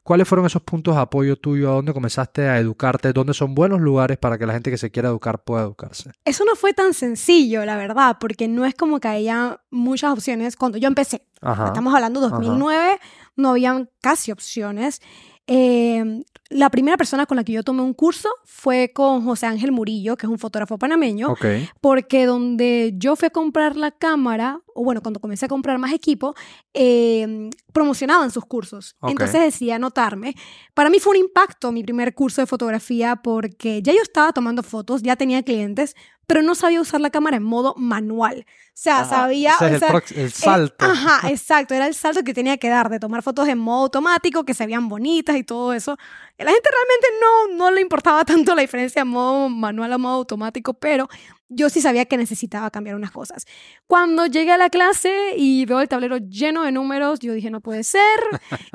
¿cuáles 0.10 0.28
fueron 0.28 0.48
esos 0.48 0.64
puntos 0.64 0.96
de 0.96 1.02
apoyo 1.02 1.36
tuyo? 1.36 1.70
¿A 1.70 1.76
dónde 1.76 1.94
comenzaste 1.94 2.48
a 2.48 2.58
educarte? 2.58 3.14
¿Dónde 3.14 3.36
son 3.36 3.54
buenos 3.54 3.80
lugares 3.80 4.18
para 4.18 4.40
que 4.40 4.48
la 4.48 4.54
gente 4.54 4.72
que 4.72 4.78
se 4.80 4.90
quiera 4.90 5.10
educar 5.10 5.44
pueda 5.44 5.62
educarse? 5.62 6.12
Eso 6.26 6.46
no 6.46 6.56
fue 6.56 6.74
tan 6.74 6.96
sencillo, 6.96 7.64
la 7.64 7.78
verdad, 7.78 8.18
porque 8.20 8.48
no 8.48 8.66
es 8.66 8.74
como 8.74 9.00
que 9.00 9.08
haya 9.08 9.62
muchas 9.70 10.12
opciones. 10.12 10.56
Cuando 10.56 10.80
yo 10.80 10.88
empecé, 10.88 11.28
Ajá. 11.42 11.68
estamos 11.68 11.94
hablando 11.94 12.22
de 12.22 12.30
2009, 12.30 13.00
no 13.36 13.52
habían 13.52 13.92
casi 14.02 14.32
opciones. 14.32 15.02
Eh, 15.52 16.24
la 16.52 16.70
primera 16.70 16.96
persona 16.96 17.26
con 17.26 17.38
la 17.38 17.44
que 17.44 17.52
yo 17.54 17.64
tomé 17.64 17.82
un 17.82 17.94
curso 17.96 18.30
fue 18.46 18.92
con 18.94 19.24
José 19.24 19.48
Ángel 19.48 19.72
Murillo, 19.72 20.16
que 20.16 20.28
es 20.28 20.32
un 20.32 20.38
fotógrafo 20.38 20.78
panameño, 20.78 21.32
Ok. 21.32 21.46
porque 21.82 22.26
donde 22.28 22.94
yo 22.98 23.16
fui 23.16 23.26
a 23.28 23.30
comprar 23.32 23.76
la 23.76 23.90
cámara, 23.92 24.62
o 24.76 24.84
bueno, 24.84 25.02
cuando 25.02 25.20
comencé 25.20 25.46
a 25.46 25.48
comprar 25.48 25.78
más 25.80 25.92
equipo, 25.92 26.36
eh, 26.76 27.50
promocionaban 27.74 28.30
sus 28.32 28.46
cursos. 28.46 28.96
Ok. 29.00 29.12
Entonces 29.12 29.42
decidí 29.42 29.72
anotarme. 29.72 30.36
Para 30.76 30.90
mí 30.92 31.00
fue 31.00 31.12
un 31.12 31.18
impacto 31.26 31.72
mi 31.72 31.84
primer 31.84 32.14
curso 32.14 32.42
de 32.42 32.48
fotografía 32.48 33.16
porque 33.18 33.82
ya 33.82 33.94
yo 33.94 34.02
estaba 34.04 34.32
tomando 34.34 34.62
fotos, 34.64 35.02
ya 35.02 35.16
tenía 35.16 35.42
clientes, 35.44 35.96
pero 36.30 36.44
no 36.44 36.54
sabía 36.54 36.80
usar 36.80 37.02
la 37.02 37.10
cámara 37.10 37.38
en 37.38 37.44
modo 37.44 37.74
manual. 37.76 38.46
O 38.48 38.72
sea, 38.82 39.00
Ajá. 39.02 39.10
sabía... 39.10 39.54
Ese 39.56 39.66
es 39.66 39.72
o 39.72 39.74
el, 39.74 39.80
sea, 39.80 39.90
prox- 39.90 40.16
el 40.16 40.32
salto. 40.32 40.86
ajá, 40.86 41.28
exacto. 41.30 41.74
Era 41.74 41.88
el 41.88 41.96
salto 41.96 42.24
que 42.24 42.36
tenía 42.36 42.58
que 42.58 42.70
dar 42.70 42.90
de 42.90 43.00
tomar 43.00 43.24
fotos 43.24 43.48
en 43.48 43.58
modo 43.58 43.84
automático, 43.86 44.46
que 44.46 44.54
se 44.54 44.66
veían 44.68 44.88
bonitas 44.88 45.36
y 45.38 45.44
todo 45.44 45.74
eso. 45.74 45.94
A 46.38 46.44
la 46.44 46.52
gente 46.52 46.70
realmente 46.70 47.08
no, 47.20 47.58
no 47.58 47.72
le 47.72 47.82
importaba 47.82 48.24
tanto 48.26 48.54
la 48.54 48.62
diferencia 48.62 49.02
en 49.02 49.08
modo 49.08 49.50
manual 49.50 49.92
a 49.92 49.98
modo 49.98 50.18
automático, 50.18 50.76
pero 50.76 51.10
yo 51.50 51.70
sí 51.70 51.82
sabía 51.82 52.06
que 52.06 52.16
necesitaba 52.18 52.70
cambiar 52.70 52.96
unas 52.96 53.12
cosas. 53.12 53.46
Cuando 53.88 54.28
llegué 54.28 54.52
a 54.52 54.58
la 54.58 54.70
clase 54.70 55.34
y 55.36 55.66
veo 55.66 55.82
el 55.82 55.90
tablero 55.90 56.18
lleno 56.18 56.64
de 56.64 56.72
números, 56.72 57.20
yo 57.20 57.34
dije, 57.34 57.50
no 57.50 57.60
puede 57.60 57.84
ser, 57.84 58.20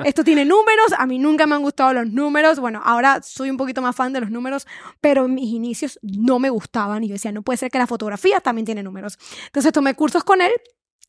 esto 0.03 0.23
tiene 0.23 0.45
números, 0.45 0.93
a 0.97 1.05
mí 1.07 1.17
nunca 1.17 1.47
me 1.47 1.55
han 1.55 1.61
gustado 1.61 1.93
los 1.93 2.07
números, 2.11 2.59
bueno, 2.59 2.81
ahora 2.83 3.21
soy 3.23 3.49
un 3.49 3.57
poquito 3.57 3.81
más 3.81 3.95
fan 3.95 4.13
de 4.13 4.21
los 4.21 4.29
números, 4.29 4.67
pero 5.01 5.27
mis 5.27 5.49
inicios 5.51 5.99
no 6.01 6.37
me 6.37 6.49
gustaban 6.49 7.03
y 7.03 7.07
yo 7.07 7.13
decía, 7.13 7.31
no 7.31 7.41
puede 7.41 7.57
ser 7.57 7.71
que 7.71 7.77
la 7.77 7.87
fotografía 7.87 8.41
también 8.41 8.65
tiene 8.65 8.83
números. 8.83 9.17
Entonces 9.47 9.71
tomé 9.71 9.95
cursos 9.95 10.23
con 10.23 10.41
él. 10.41 10.51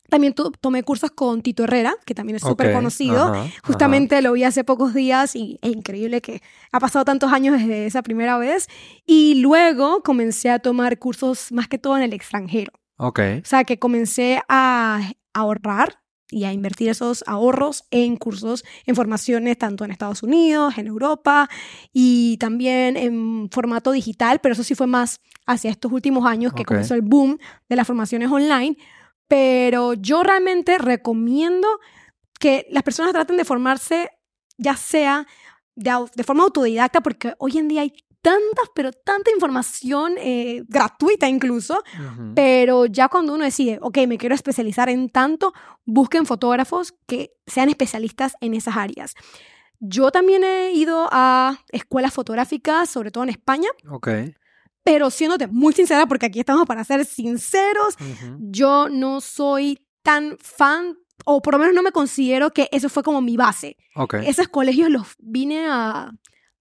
También 0.09 0.33
tomé 0.33 0.83
cursos 0.83 1.11
con 1.11 1.41
Tito 1.41 1.63
Herrera, 1.63 1.95
que 2.05 2.15
también 2.15 2.37
es 2.37 2.41
súper 2.41 2.73
conocido. 2.73 3.25
ajá, 3.25 3.41
ajá. 3.41 3.51
Justamente 3.63 4.21
lo 4.21 4.33
vi 4.33 4.43
hace 4.43 4.63
pocos 4.63 4.93
días 4.93 5.35
y 5.35 5.59
es 5.61 5.71
increíble 5.71 6.21
que 6.21 6.41
ha 6.71 6.79
pasado 6.79 7.05
tantos 7.05 7.31
años 7.33 7.59
desde 7.59 7.85
esa 7.85 8.01
primera 8.03 8.37
vez. 8.37 8.67
Y 9.05 9.35
luego 9.41 10.01
comencé 10.03 10.49
a 10.49 10.59
tomar 10.59 10.97
cursos 10.99 11.51
más 11.51 11.67
que 11.67 11.77
todo 11.77 11.97
en 11.97 12.03
el 12.03 12.13
extranjero. 12.13 12.71
Ok. 12.97 13.19
O 13.43 13.45
sea, 13.45 13.63
que 13.63 13.79
comencé 13.79 14.41
a 14.47 15.11
ahorrar 15.33 15.99
y 16.29 16.43
a 16.43 16.51
invertir 16.51 16.89
esos 16.89 17.23
ahorros 17.27 17.85
en 17.91 18.17
cursos, 18.17 18.65
en 18.85 18.95
formaciones 18.95 19.57
tanto 19.57 19.85
en 19.85 19.91
Estados 19.91 20.23
Unidos, 20.23 20.77
en 20.77 20.87
Europa 20.87 21.49
y 21.93 22.37
también 22.37 22.97
en 22.97 23.49
formato 23.49 23.91
digital, 23.91 24.39
pero 24.39 24.53
eso 24.53 24.63
sí 24.63 24.75
fue 24.75 24.87
más 24.87 25.21
hacia 25.45 25.71
estos 25.71 25.91
últimos 25.91 26.25
años 26.25 26.53
que 26.53 26.65
comenzó 26.65 26.95
el 26.95 27.01
boom 27.01 27.37
de 27.69 27.75
las 27.75 27.87
formaciones 27.87 28.29
online. 28.29 28.77
Pero 29.27 29.93
yo 29.93 30.23
realmente 30.23 30.77
recomiendo 30.77 31.67
que 32.39 32.67
las 32.69 32.83
personas 32.83 33.13
traten 33.13 33.37
de 33.37 33.45
formarse 33.45 34.11
ya 34.57 34.75
sea 34.75 35.27
de, 35.75 36.23
forma 36.23 36.43
autodidacta, 36.43 37.01
porque 37.01 37.35
hoy 37.37 37.57
en 37.57 37.67
día 37.67 37.81
hay 37.81 37.93
tantas, 38.21 38.69
pero 38.73 38.91
tanta 38.91 39.31
información 39.31 40.15
eh, 40.17 40.63
gratuita 40.67 41.29
incluso, 41.29 41.83
pero 42.35 42.85
ya 42.87 43.07
cuando 43.09 43.33
uno 43.33 43.43
decide, 43.45 43.77
ok, 43.81 43.99
me 44.07 44.17
quiero 44.17 44.35
especializar 44.35 44.89
en 44.89 45.09
tanto, 45.09 45.53
busquen 45.85 46.25
fotógrafos 46.25 46.95
que 47.05 47.31
sean 47.45 47.69
especialistas 47.69 48.33
en 48.41 48.53
esas 48.55 48.75
áreas. 48.75 49.13
Yo 49.79 50.11
también 50.11 50.43
he 50.43 50.71
ido 50.71 51.07
a 51.11 51.59
escuelas 51.71 52.13
fotográficas, 52.13 52.89
sobre 52.89 53.11
todo 53.11 53.23
en 53.23 53.29
España, 53.29 53.69
Ok. 53.89 54.09
Pero 54.87 55.09
siéndote 55.09 55.47
muy 55.47 55.73
sincera, 55.73 56.05
porque 56.05 56.27
aquí 56.27 56.39
estamos 56.39 56.65
para 56.65 56.81
ser 56.85 57.03
sinceros, 57.03 57.95
yo 58.39 58.87
no 58.87 59.19
soy 59.19 59.85
tan 60.01 60.37
fan, 60.39 60.97
o 61.25 61.41
por 61.41 61.55
lo 61.55 61.59
menos 61.59 61.75
no 61.75 61.83
me 61.83 61.91
considero 61.91 62.53
que 62.53 62.69
eso 62.71 62.87
fue 62.87 63.03
como 63.03 63.19
mi 63.19 63.35
base. 63.35 63.75
Ok. 63.95 64.13
Esos 64.25 64.47
colegios 64.47 64.89
los 64.89 65.07
vine 65.19 65.65
a, 65.67 66.13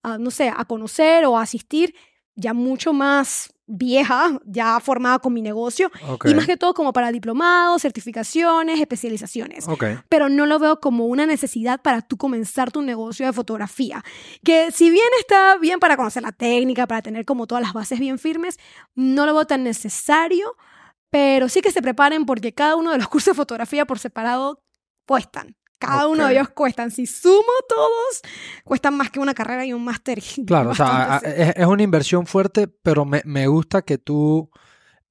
a, 0.02 0.18
no 0.18 0.32
sé, 0.32 0.48
a 0.48 0.64
conocer 0.64 1.24
o 1.24 1.38
a 1.38 1.42
asistir 1.42 1.94
ya 2.34 2.52
mucho 2.52 2.92
más 2.92 3.54
vieja, 3.66 4.40
ya 4.44 4.78
formada 4.80 5.18
con 5.18 5.32
mi 5.32 5.42
negocio, 5.42 5.90
y 6.24 6.34
más 6.34 6.46
que 6.46 6.56
todo 6.56 6.72
como 6.74 6.92
para 6.92 7.10
diplomados, 7.10 7.82
certificaciones, 7.82 8.80
especializaciones. 8.80 9.66
Pero 10.08 10.28
no 10.28 10.46
lo 10.46 10.58
veo 10.58 10.80
como 10.80 11.06
una 11.06 11.26
necesidad 11.26 11.80
para 11.82 12.02
tú 12.02 12.16
comenzar 12.16 12.70
tu 12.70 12.82
negocio 12.82 13.26
de 13.26 13.32
fotografía. 13.32 14.04
Que 14.44 14.70
si 14.70 14.90
bien 14.90 15.08
está 15.18 15.56
bien 15.58 15.80
para 15.80 15.96
conocer 15.96 16.22
la 16.22 16.32
técnica, 16.32 16.86
para 16.86 17.02
tener 17.02 17.24
como 17.24 17.46
todas 17.46 17.62
las 17.62 17.72
bases 17.72 17.98
bien 17.98 18.18
firmes, 18.18 18.58
no 18.94 19.26
lo 19.26 19.34
veo 19.34 19.46
tan 19.46 19.64
necesario, 19.64 20.54
pero 21.10 21.48
sí 21.48 21.60
que 21.60 21.72
se 21.72 21.82
preparen 21.82 22.24
porque 22.26 22.54
cada 22.54 22.76
uno 22.76 22.92
de 22.92 22.98
los 22.98 23.08
cursos 23.08 23.32
de 23.32 23.36
fotografía 23.36 23.84
por 23.84 23.98
separado 23.98 24.62
cuestan. 25.06 25.56
Cada 25.78 26.06
uno 26.08 26.26
de 26.26 26.34
ellos 26.34 26.48
cuestan. 26.50 26.90
Si 26.90 27.06
sumo 27.06 27.52
todos, 27.68 28.22
cuestan 28.64 28.96
más 28.96 29.10
que 29.10 29.20
una 29.20 29.34
carrera 29.34 29.64
y 29.64 29.72
un 29.72 29.84
máster. 29.84 30.22
Claro, 30.46 30.70
o 30.70 30.74
sea, 30.74 31.20
es, 31.24 31.54
es 31.56 31.66
una 31.66 31.82
inversión 31.82 32.26
fuerte, 32.26 32.68
pero 32.68 33.04
me, 33.04 33.22
me 33.24 33.46
gusta 33.46 33.82
que 33.82 33.98
tú 33.98 34.50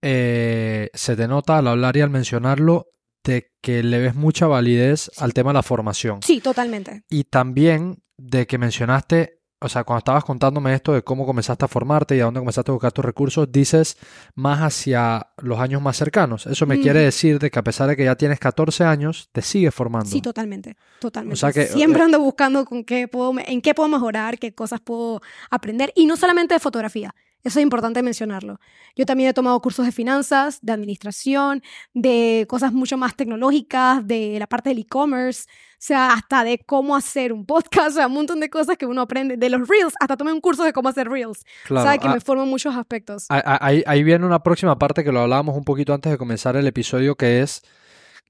eh, 0.01 0.89
se 0.93 1.15
te 1.15 1.27
nota 1.27 1.57
al 1.57 1.67
hablar 1.67 1.97
y 1.97 2.01
al 2.01 2.09
mencionarlo 2.09 2.91
de 3.23 3.51
que 3.59 3.81
le 3.81 3.99
ves 3.99 4.13
mucha 4.13 4.45
validez 4.45 5.09
al 5.17 5.33
tema 5.33 5.49
de 5.49 5.55
la 5.55 5.63
formación. 5.63 6.21
Sí, 6.21 6.41
totalmente. 6.41 7.03
Y 7.09 7.23
también 7.23 8.03
de 8.17 8.45
que 8.45 8.57
mencionaste, 8.57 9.34
o 9.59 9.69
sea, 9.69 9.83
cuando 9.83 9.99
estabas 9.99 10.23
contándome 10.25 10.73
esto 10.73 10.93
de 10.93 11.01
cómo 11.01 11.25
comenzaste 11.25 11.65
a 11.65 11.67
formarte 11.67 12.15
y 12.15 12.19
a 12.19 12.25
dónde 12.25 12.39
comenzaste 12.39 12.71
a 12.71 12.73
buscar 12.73 12.91
tus 12.91 13.05
recursos, 13.05 13.51
dices 13.51 13.97
más 14.35 14.59
hacia 14.61 15.27
los 15.37 15.59
años 15.59 15.81
más 15.81 15.95
cercanos. 15.97 16.45
Eso 16.45 16.65
me 16.65 16.79
quiere 16.79 16.99
decir 16.99 17.39
de 17.39 17.49
que 17.49 17.59
a 17.59 17.63
pesar 17.63 17.87
de 17.87 17.95
que 17.95 18.03
ya 18.03 18.15
tienes 18.15 18.39
14 18.39 18.83
años, 18.83 19.29
te 19.31 19.41
sigues 19.41 19.73
formando. 19.73 20.09
Sí, 20.09 20.21
totalmente, 20.21 20.75
totalmente. 20.99 21.39
sea 21.39 21.53
que, 21.53 21.63
eh, 21.63 21.67
Siempre 21.67 22.03
ando 22.03 22.19
buscando 22.19 22.65
con 22.65 22.83
qué 22.83 23.07
puedo, 23.07 23.33
en 23.45 23.61
qué 23.61 23.73
puedo 23.73 23.87
mejorar, 23.89 24.37
qué 24.39 24.53
cosas 24.53 24.81
puedo 24.81 25.21
aprender. 25.49 25.91
Y 25.95 26.05
no 26.05 26.17
solamente 26.17 26.53
de 26.53 26.59
fotografía, 26.59 27.15
eso 27.45 27.59
es 27.59 27.63
importante 27.63 28.01
mencionarlo. 28.01 28.59
Yo 28.95 29.05
también 29.05 29.29
he 29.29 29.33
tomado 29.33 29.61
cursos 29.61 29.85
de 29.85 29.91
finanzas, 29.91 30.59
de 30.63 30.73
administración, 30.73 31.61
de 31.93 32.45
cosas 32.49 32.73
mucho 32.73 32.97
más 32.97 33.15
tecnológicas, 33.15 34.05
de 34.05 34.37
la 34.39 34.47
parte 34.47 34.69
del 34.69 34.79
e-commerce, 34.79 35.43
o 35.47 35.77
sea, 35.77 36.13
hasta 36.13 36.43
de 36.43 36.57
cómo 36.65 36.95
hacer 36.95 37.31
un 37.31 37.45
podcast, 37.45 37.89
o 37.91 37.91
sea, 37.91 38.07
un 38.07 38.13
montón 38.13 38.39
de 38.39 38.49
cosas 38.49 38.77
que 38.77 38.87
uno 38.87 39.01
aprende, 39.01 39.37
de 39.37 39.49
los 39.49 39.67
reels, 39.67 39.93
hasta 39.99 40.17
tomé 40.17 40.33
un 40.33 40.41
curso 40.41 40.63
de 40.63 40.73
cómo 40.73 40.89
hacer 40.89 41.07
reels. 41.07 41.45
Claro, 41.65 41.87
o 41.87 41.91
sea, 41.91 41.99
que 41.99 42.07
ah, 42.07 42.13
me 42.13 42.19
forman 42.19 42.49
muchos 42.49 42.75
aspectos. 42.75 43.27
Ah, 43.29 43.43
ah, 43.45 43.59
Ahí, 43.61 43.83
ahí 43.85 44.03
viene 44.03 44.25
una 44.25 44.41
próxima 44.41 44.79
parte 44.79 45.03
que 45.03 45.11
lo 45.11 45.19
hablábamos 45.19 45.55
un 45.55 45.63
poquito 45.63 45.93
antes 45.93 46.11
de 46.11 46.17
comenzar 46.17 46.55
el 46.55 46.65
episodio, 46.65 47.15
que 47.15 47.41
es 47.41 47.61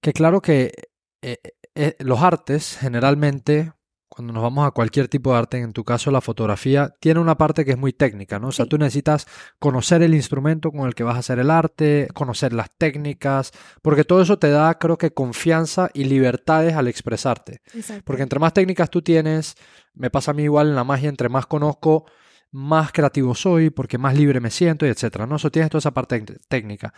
que 0.02 0.12
claro 0.12 0.42
que 0.42 0.74
eh, 1.22 1.38
eh, 1.74 1.96
los 2.00 2.22
artes 2.22 2.78
generalmente, 2.78 3.72
cuando 4.16 4.32
nos 4.32 4.42
vamos 4.42 4.66
a 4.66 4.72
cualquier 4.72 5.10
tipo 5.10 5.34
de 5.34 5.40
arte, 5.40 5.58
en 5.60 5.74
tu 5.74 5.84
caso 5.84 6.10
la 6.10 6.22
fotografía, 6.22 6.96
tiene 7.02 7.20
una 7.20 7.38
parte 7.38 7.66
que 7.66 7.72
es 7.72 7.78
muy 7.78 7.92
técnica, 7.92 8.40
¿no? 8.40 8.48
O 8.48 8.52
sea, 8.54 8.64
Sí. 8.64 8.70
tú 8.70 8.78
necesitas 8.78 9.28
conocer 9.60 10.02
el 10.04 10.16
instrumento 10.16 10.72
con 10.72 10.88
el 10.88 10.96
que 10.96 11.04
vas 11.04 11.18
a 11.18 11.20
hacer 11.20 11.40
el 11.40 11.52
arte, 11.52 12.08
conocer 12.14 12.54
las 12.54 12.70
técnicas, 12.78 13.52
porque 13.82 14.06
todo 14.06 14.22
eso 14.22 14.40
te 14.40 14.50
da, 14.50 14.74
creo 14.80 14.98
que, 14.98 15.12
confianza 15.12 15.90
y 15.94 16.06
libertades 16.06 16.76
al 16.76 16.88
expresarte. 16.88 17.62
Exacto. 17.74 18.04
Porque 18.06 18.24
entre 18.24 18.40
más 18.40 18.54
técnicas 18.54 18.90
tú 18.90 19.02
tienes, 19.02 19.56
me 19.94 20.10
pasa 20.10 20.32
a 20.32 20.34
mí 20.34 20.44
igual 20.44 20.70
en 20.70 20.76
la 20.76 20.86
magia, 20.86 21.10
entre 21.10 21.28
más 21.28 21.46
conozco, 21.46 22.06
más 22.52 22.94
creativo 22.94 23.36
soy, 23.36 23.70
porque 23.70 23.98
más 23.98 24.16
libre 24.16 24.40
me 24.40 24.50
siento 24.50 24.86
y 24.86 24.90
etcétera, 24.90 25.28
¿no? 25.28 25.36
Eso 25.36 25.52
tienes 25.52 25.70
toda 25.70 25.80
esa 25.80 25.92
parte 25.92 26.24
técnica. 26.48 26.94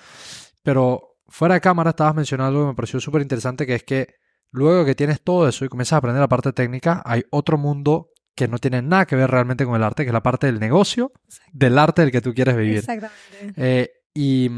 Pero 0.62 1.17
fuera 1.27 1.55
de 1.55 1.62
cámara 1.62 1.89
estabas 1.91 2.13
mencionando 2.13 2.50
algo 2.50 2.65
que 2.65 2.74
me 2.74 2.75
pareció 2.75 3.00
súper 3.00 3.24
interesante, 3.24 3.65
que 3.65 3.74
es 3.75 3.83
que 3.83 4.15
luego 4.51 4.86
que 4.86 4.96
tienes 4.96 5.22
todo 5.22 5.48
eso 5.48 5.66
y 5.66 5.70
comienzas 5.70 5.94
a 5.94 5.98
aprender 5.98 6.22
la 6.22 6.27
parte 6.27 6.54
técnica, 6.54 7.01
hay 7.06 7.24
otro 7.30 7.58
mundo 7.58 8.12
que 8.36 8.48
no 8.48 8.60
tiene 8.60 8.82
nada 8.82 9.06
que 9.06 9.16
ver 9.16 9.30
realmente 9.32 9.66
con 9.66 9.75
el 9.75 9.84
arte, 9.84 10.04
que 10.04 10.10
es 10.10 10.13
la 10.13 10.24
parte 10.24 10.48
del 10.48 10.60
negocio, 10.60 11.12
del 11.51 11.77
arte 11.77 12.04
del 12.04 12.12
que 12.12 12.22
tú 12.22 12.34
quieres 12.34 12.56
vivir. 12.56 12.77
Exactamente. 12.77 13.54
Eh, 13.56 13.92
y, 14.13 14.50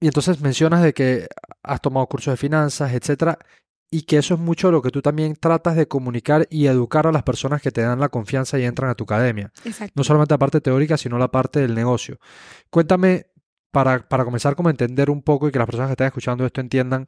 y 0.00 0.06
entonces 0.06 0.40
mencionas 0.40 0.82
de 0.82 0.92
que 0.92 1.28
has 1.62 1.80
tomado 1.80 2.06
cursos 2.06 2.32
de 2.32 2.36
finanzas, 2.36 2.92
etcétera, 2.92 3.38
y 3.90 4.02
que 4.02 4.18
eso 4.18 4.34
es 4.34 4.40
mucho 4.40 4.70
lo 4.70 4.82
que 4.82 4.90
tú 4.90 5.02
también 5.02 5.34
tratas 5.34 5.76
de 5.76 5.88
comunicar 5.88 6.46
y 6.50 6.66
educar 6.66 7.06
a 7.06 7.12
las 7.12 7.22
personas 7.22 7.60
que 7.60 7.72
te 7.72 7.82
dan 7.82 7.98
la 7.98 8.08
confianza 8.08 8.58
y 8.58 8.64
entran 8.64 8.90
a 8.90 8.94
tu 8.94 9.04
academia. 9.04 9.52
Exacto. 9.64 9.92
No 9.96 10.04
solamente 10.04 10.34
la 10.34 10.38
parte 10.38 10.60
teórica, 10.60 10.96
sino 10.96 11.18
la 11.18 11.30
parte 11.30 11.60
del 11.60 11.74
negocio. 11.74 12.18
Cuéntame, 12.70 13.26
para, 13.70 14.08
para 14.08 14.24
comenzar 14.24 14.56
como 14.56 14.68
a 14.68 14.72
entender 14.72 15.10
un 15.10 15.22
poco 15.22 15.48
y 15.48 15.52
que 15.52 15.58
las 15.58 15.66
personas 15.66 15.88
que 15.88 15.92
están 15.92 16.06
escuchando 16.06 16.46
esto 16.46 16.60
entiendan, 16.60 17.06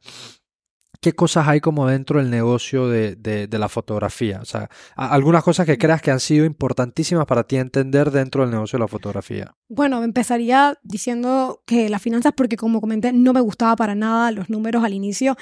¿qué 1.03 1.13
cosas 1.13 1.49
hay 1.49 1.59
como 1.59 1.85
dentro 1.85 2.19
del 2.19 2.29
negocio 2.29 2.87
de, 2.87 3.15
de, 3.15 3.59
la 3.59 3.67
fotografía? 3.67 4.39
O 4.41 4.45
sea, 4.45 4.69
algunas 4.95 5.43
cosas 5.43 5.65
que 5.65 5.77
creas 5.77 6.01
que 6.01 6.11
han 6.11 6.21
sido 6.21 6.45
importantísimas 6.45 7.25
para 7.25 7.43
ti 7.43 7.57
entender 7.57 8.09
dentro 8.09 8.41
del 8.41 8.51
negocio 8.51 8.77
de 8.77 8.83
la 8.83 8.87
fotografía. 8.87 9.53
Bueno, 9.67 10.01
empezaría 10.01 10.79
diciendo 10.81 11.61
que 11.65 11.89
las 11.89 12.01
finanzas, 12.01 12.31
porque 12.35 12.55
como 12.55 12.79
comenté, 12.79 13.11
no 13.11 13.33
me 13.33 13.41
gustaba 13.41 13.75
para 13.75 13.95
nada 13.95 14.31
los 14.31 14.49
números 14.49 14.81
al 14.85 14.93
inicio, 14.93 15.35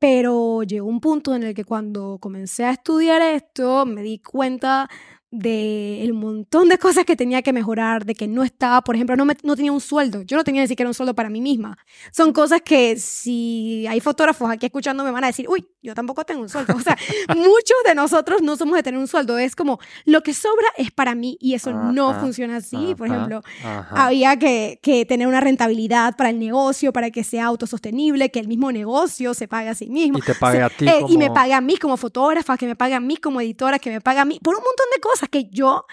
pero 0.00 0.64
llegó 0.64 0.88
un 0.88 1.00
punto 1.00 1.34
en 1.36 1.44
el 1.44 1.54
que 1.54 1.64
cuando 1.64 2.18
comencé 2.20 2.64
a 2.64 2.72
estudiar 2.72 3.22
esto, 3.22 3.86
me 3.86 4.02
di 4.02 4.18
cuenta 4.18 4.90
de 5.34 6.02
el 6.02 6.12
montón 6.14 6.68
de 6.68 6.78
cosas 6.78 7.04
que 7.04 7.16
tenía 7.16 7.42
que 7.42 7.52
mejorar, 7.52 8.04
de 8.04 8.14
que 8.14 8.26
no 8.28 8.42
estaba, 8.44 8.80
por 8.82 8.94
ejemplo, 8.94 9.16
no, 9.16 9.24
me- 9.24 9.36
no 9.42 9.56
tenía 9.56 9.72
un 9.72 9.80
sueldo, 9.80 10.22
yo 10.22 10.36
no 10.36 10.44
tenía 10.44 10.62
ni 10.62 10.68
siquiera 10.68 10.88
un 10.88 10.94
sueldo 10.94 11.14
para 11.14 11.28
mí 11.30 11.40
misma. 11.40 11.76
Son 12.12 12.32
cosas 12.32 12.62
que 12.62 12.96
si 12.98 13.86
hay 13.88 14.00
fotógrafos 14.00 14.50
aquí 14.50 14.66
escuchando 14.66 15.04
me 15.04 15.10
van 15.10 15.24
a 15.24 15.28
decir, 15.28 15.46
uy, 15.48 15.66
yo 15.82 15.94
tampoco 15.94 16.24
tengo 16.24 16.42
un 16.42 16.48
sueldo. 16.48 16.74
O 16.76 16.80
sea, 16.80 16.96
muchos 17.36 17.76
de 17.86 17.94
nosotros 17.94 18.42
no 18.42 18.56
somos 18.56 18.76
de 18.76 18.82
tener 18.82 18.98
un 19.00 19.08
sueldo, 19.08 19.38
es 19.38 19.54
como 19.56 19.78
lo 20.04 20.22
que 20.22 20.32
sobra 20.34 20.68
es 20.76 20.90
para 20.90 21.14
mí 21.14 21.36
y 21.40 21.54
eso 21.54 21.72
no 21.72 22.10
Ajá, 22.10 22.20
funciona 22.20 22.56
así. 22.56 22.94
Por 22.96 23.08
ejemplo, 23.08 23.42
había 23.90 24.38
que, 24.38 24.78
que 24.82 25.04
tener 25.04 25.26
una 25.26 25.40
rentabilidad 25.40 26.16
para 26.16 26.30
el 26.30 26.38
negocio, 26.38 26.92
para 26.92 27.10
que 27.10 27.24
sea 27.24 27.46
autosostenible, 27.46 28.30
que 28.30 28.40
el 28.40 28.48
mismo 28.48 28.72
negocio 28.72 29.34
se 29.34 29.48
pague 29.48 29.68
a 29.68 29.74
sí 29.74 29.88
mismo. 29.88 30.18
Y 30.18 30.22
te 30.22 30.34
pague 30.34 30.62
a 30.62 30.70
ti 30.70 30.86
Eh, 30.88 31.00
Y 31.08 31.18
me 31.18 31.26
como- 31.26 31.34
pague 31.34 31.52
a 31.54 31.60
mí 31.60 31.76
como 31.76 31.96
fotógrafa, 31.96 32.56
que 32.56 32.66
me 32.66 32.76
pague 32.76 32.94
a 32.94 33.00
mí 33.00 33.16
como 33.16 33.40
editora, 33.40 33.78
que 33.78 33.90
me 33.90 34.00
pague 34.00 34.20
a 34.20 34.24
mí, 34.24 34.38
por 34.42 34.54
un 34.54 34.62
montón 34.62 34.86
de 34.94 35.00
cosas 35.00 35.23
que 35.28 35.48
yo 35.50 35.86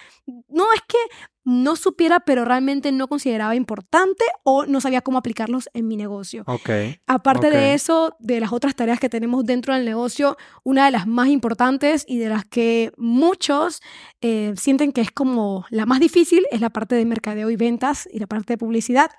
no 0.48 0.74
es 0.74 0.82
que 0.88 0.98
no 1.44 1.76
supiera, 1.76 2.20
pero 2.20 2.46
realmente 2.46 2.92
no 2.92 3.08
consideraba 3.08 3.56
importante 3.56 4.24
o 4.44 4.66
no 4.66 4.80
sabía 4.80 5.02
cómo 5.02 5.18
aplicarlos 5.18 5.70
en 5.74 5.88
mi 5.88 5.98
negocio. 5.98 6.44
Ok. 6.46 6.70
Aparte 7.08 7.50
de 7.50 7.74
eso, 7.74 8.16
de 8.20 8.40
las 8.40 8.54
otras 8.54 8.76
tareas 8.76 9.00
que 9.00 9.10
tenemos 9.10 9.44
dentro 9.46 9.74
del 9.74 9.84
negocio, 9.84 10.38
una 10.64 10.86
de 10.86 10.92
las 10.92 11.08
más 11.08 11.30
importantes 11.30 12.06
y 12.08 12.20
de 12.20 12.30
las 12.30 12.46
que 12.46 12.92
muchos 12.98 13.82
eh, 14.22 14.54
sienten 14.56 14.92
que 14.92 15.02
es 15.02 15.12
como 15.12 15.66
la 15.70 15.86
más 15.86 16.00
difícil 16.00 16.46
es 16.52 16.62
la 16.62 16.70
parte 16.70 16.96
de 16.96 17.06
mercadeo 17.06 17.50
y 17.50 17.56
ventas 17.56 18.08
y 18.12 18.20
la 18.20 18.28
parte 18.28 18.54
de 18.54 18.58
publicidad. 18.58 19.10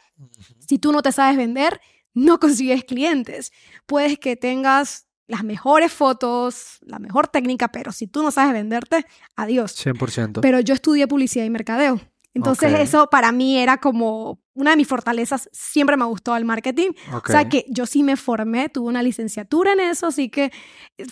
Si 0.60 0.78
tú 0.78 0.92
no 0.92 1.02
te 1.02 1.10
sabes 1.10 1.36
vender, 1.36 1.80
no 2.14 2.38
consigues 2.38 2.84
clientes. 2.84 3.52
Puedes 3.86 4.18
que 4.18 4.36
tengas 4.36 5.08
las 5.32 5.44
mejores 5.44 5.90
fotos, 5.90 6.76
la 6.82 6.98
mejor 6.98 7.26
técnica, 7.26 7.68
pero 7.68 7.90
si 7.90 8.06
tú 8.06 8.22
no 8.22 8.30
sabes 8.30 8.52
venderte, 8.52 9.06
adiós. 9.34 9.74
100%. 9.74 10.40
Pero 10.42 10.60
yo 10.60 10.74
estudié 10.74 11.08
publicidad 11.08 11.46
y 11.46 11.50
mercadeo. 11.50 11.98
Entonces 12.34 12.78
eso 12.78 13.08
para 13.08 13.32
mí 13.32 13.58
era 13.58 13.78
como 13.78 14.40
una 14.52 14.72
de 14.72 14.76
mis 14.76 14.86
fortalezas. 14.86 15.48
Siempre 15.50 15.96
me 15.96 16.04
gustó 16.04 16.36
el 16.36 16.44
marketing. 16.44 16.90
Ok. 17.14 17.30
O 17.30 17.32
sea 17.32 17.48
que 17.48 17.64
yo 17.68 17.86
sí 17.86 18.02
me 18.02 18.16
formé, 18.16 18.68
tuve 18.68 18.88
una 18.88 19.02
licenciatura 19.02 19.72
en 19.72 19.80
eso, 19.80 20.08
así 20.08 20.28
que 20.28 20.52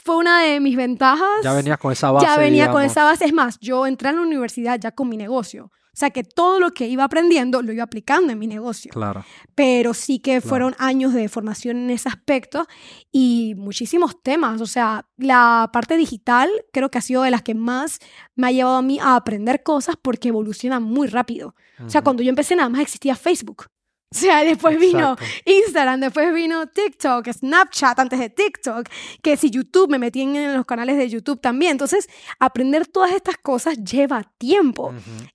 fue 0.04 0.16
una 0.16 0.42
de 0.42 0.60
mis 0.60 0.76
ventajas. 0.76 1.42
ya 1.42 1.54
venías 1.54 1.78
con 1.78 1.92
esa 1.92 2.10
base. 2.10 2.26
Ya 2.26 2.36
venía 2.36 2.70
con 2.70 2.82
esa 2.82 3.04
base. 3.04 3.24
Es 3.24 3.32
más, 3.32 3.58
yo 3.58 3.86
entré 3.86 4.10
a 4.10 4.12
la 4.12 4.20
universidad 4.20 4.78
ya 4.78 4.92
con 4.92 5.08
mi 5.08 5.16
negocio. 5.16 5.72
O 5.92 5.96
sea 6.00 6.10
que 6.10 6.22
todo 6.24 6.60
lo 6.60 6.70
que 6.70 6.86
iba 6.86 7.04
aprendiendo 7.04 7.62
lo 7.62 7.72
iba 7.72 7.82
aplicando 7.84 8.32
en 8.32 8.38
mi 8.38 8.46
negocio. 8.46 8.90
Claro. 8.92 9.24
Pero 9.54 9.92
sí 9.92 10.18
que 10.20 10.32
Claro. 10.40 10.48
fueron 10.48 10.76
años 10.78 11.12
de 11.14 11.28
formación 11.28 11.76
en 11.78 11.90
ese 11.90 12.08
aspecto 12.08 12.66
y 13.10 13.54
muchísimos 13.56 14.22
temas. 14.22 14.60
O 14.60 14.66
sea, 14.66 15.06
la 15.16 15.68
parte 15.72 15.96
digital 15.96 16.48
creo 16.72 16.90
que 16.90 16.98
ha 16.98 17.02
sido 17.02 17.22
de 17.22 17.30
las 17.30 17.42
que 17.42 17.54
más 17.54 17.98
me 18.36 18.46
ha 18.46 18.52
llevado 18.52 18.76
a 18.76 18.82
mí 18.82 18.98
a 19.00 19.16
aprender 19.16 19.62
cosas 19.62 19.96
porque 20.00 20.28
evoluciona 20.28 20.80
muy 20.80 21.08
rápido. 21.08 21.54
O 21.84 21.88
sea, 21.90 22.02
cuando 22.02 22.22
yo 22.22 22.28
empecé 22.30 22.54
nada 22.56 22.68
más 22.68 22.82
existía 22.82 23.16
Facebook. 23.16 23.66
O 24.14 24.18
sea, 24.18 24.42
después 24.42 24.76
vino 24.78 25.12
Exacto. 25.12 25.24
Instagram, 25.44 26.00
después 26.00 26.34
vino 26.34 26.66
TikTok, 26.66 27.28
Snapchat 27.32 27.96
antes 28.00 28.18
de 28.18 28.28
TikTok, 28.28 28.88
que 29.22 29.36
si 29.36 29.50
YouTube, 29.50 29.88
me 29.88 30.00
metí 30.00 30.22
en 30.22 30.52
los 30.52 30.66
canales 30.66 30.96
de 30.96 31.08
YouTube 31.08 31.40
también. 31.40 31.70
Entonces, 31.72 32.08
aprender 32.40 32.88
todas 32.88 33.12
estas 33.12 33.36
cosas 33.38 33.78
lleva 33.84 34.24
tiempo. 34.36 34.92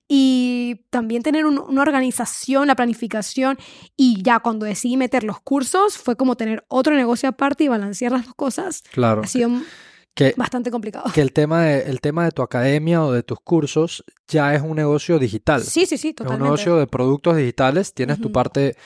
Y 0.08 0.82
también 0.90 1.22
tener 1.22 1.46
un- 1.46 1.58
una 1.58 1.80
organización, 1.80 2.66
la 2.68 2.76
planificación. 2.76 3.56
Y 3.96 4.22
ya 4.22 4.40
cuando 4.40 4.66
decidí 4.66 4.98
meter 4.98 5.24
los 5.24 5.40
cursos, 5.40 5.96
fue 5.96 6.16
como 6.16 6.36
tener 6.36 6.62
otro 6.68 6.94
negocio 6.94 7.30
aparte 7.30 7.64
y 7.64 7.68
balancear 7.68 8.12
las 8.12 8.26
dos 8.26 8.34
cosas. 8.34 8.82
Claro. 8.92 9.22
Ha 9.24 9.26
sido 9.26 9.48
Que, 10.16 10.32
bastante 10.36 10.70
complicado. 10.70 11.10
que 11.12 11.20
el 11.20 11.32
tema 11.32 11.62
de, 11.62 11.82
el 11.90 12.00
tema 12.00 12.24
de 12.24 12.30
tu 12.32 12.40
academia 12.40 13.04
o 13.04 13.12
de 13.12 13.22
tus 13.22 13.38
cursos 13.38 14.02
ya 14.26 14.54
es 14.54 14.62
un 14.62 14.74
negocio 14.74 15.18
digital. 15.18 15.62
Sí, 15.62 15.84
sí, 15.84 15.98
sí, 15.98 16.08
es 16.08 16.12
un 16.12 16.14
totalmente. 16.14 16.44
negocio 16.44 16.76
de 16.78 16.86
productos 16.86 17.36
digitales. 17.36 17.92
Tienes 17.92 18.18
tu 18.18 18.32
parte, 18.32 18.76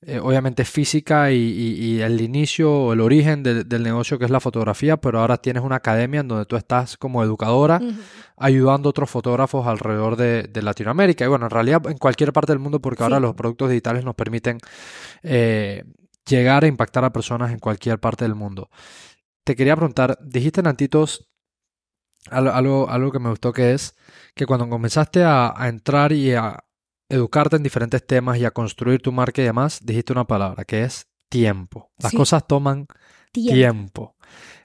eh, 0.00 0.18
obviamente, 0.20 0.64
física 0.64 1.30
y, 1.32 1.36
y- 1.36 1.74
y 1.84 2.00
el 2.00 2.18
inicio 2.22 2.72
o 2.72 2.92
el 2.94 3.02
origen 3.02 3.42
del, 3.42 3.68
del 3.68 3.82
negocio 3.82 4.18
que 4.18 4.24
es 4.24 4.30
la 4.30 4.40
fotografía, 4.40 4.96
pero 4.96 5.20
ahora 5.20 5.36
tienes 5.36 5.62
una 5.62 5.76
academia 5.76 6.20
en 6.20 6.28
donde 6.28 6.46
tú 6.46 6.56
estás 6.56 6.96
como 6.96 7.22
educadora 7.22 7.78
ayudando 8.38 8.88
a 8.88 8.90
otros 8.90 9.10
fotógrafos 9.10 9.66
alrededor 9.66 10.16
de, 10.16 10.44
de 10.44 10.62
Latinoamérica. 10.62 11.26
Y 11.26 11.28
bueno, 11.28 11.44
en 11.44 11.50
realidad 11.50 11.82
en 11.90 11.98
cualquier 11.98 12.32
parte 12.32 12.52
del 12.52 12.58
mundo, 12.58 12.80
porque 12.80 13.02
ahora 13.02 13.20
los 13.20 13.34
productos 13.34 13.68
digitales 13.68 14.02
nos 14.02 14.14
permiten 14.14 14.56
eh, 15.22 15.84
llegar 16.26 16.64
a 16.64 16.68
impactar 16.68 17.04
a 17.04 17.12
personas 17.12 17.52
en 17.52 17.58
cualquier 17.58 17.98
parte 17.98 18.24
del 18.24 18.34
mundo. 18.34 18.70
Te 19.44 19.56
quería 19.56 19.76
preguntar, 19.76 20.18
dijiste 20.22 20.60
en 20.60 20.66
Antitos 20.66 21.28
algo, 22.28 22.50
algo, 22.52 22.90
algo 22.90 23.12
que 23.12 23.18
me 23.18 23.30
gustó 23.30 23.52
que 23.52 23.72
es 23.72 23.96
que 24.34 24.46
cuando 24.46 24.68
comenzaste 24.68 25.22
a, 25.24 25.52
a 25.56 25.68
entrar 25.68 26.12
y 26.12 26.32
a 26.34 26.62
educarte 27.08 27.56
en 27.56 27.62
diferentes 27.62 28.06
temas 28.06 28.38
y 28.38 28.44
a 28.44 28.50
construir 28.50 29.00
tu 29.00 29.10
marca 29.12 29.40
y 29.42 29.44
demás, 29.44 29.80
dijiste 29.82 30.12
una 30.12 30.26
palabra 30.26 30.64
que 30.64 30.84
es 30.84 31.08
tiempo. 31.28 31.90
Las 31.98 32.10
Sí. 32.12 32.16
cosas 32.16 32.46
toman 32.46 32.86
Tiempo. 33.32 33.54
tiempo. 33.54 34.16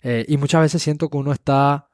Eh, 0.04 0.26
y 0.28 0.38
muchas 0.38 0.62
veces 0.62 0.82
siento 0.84 1.10
que 1.10 1.18
uno 1.18 1.32
está, 1.32 1.90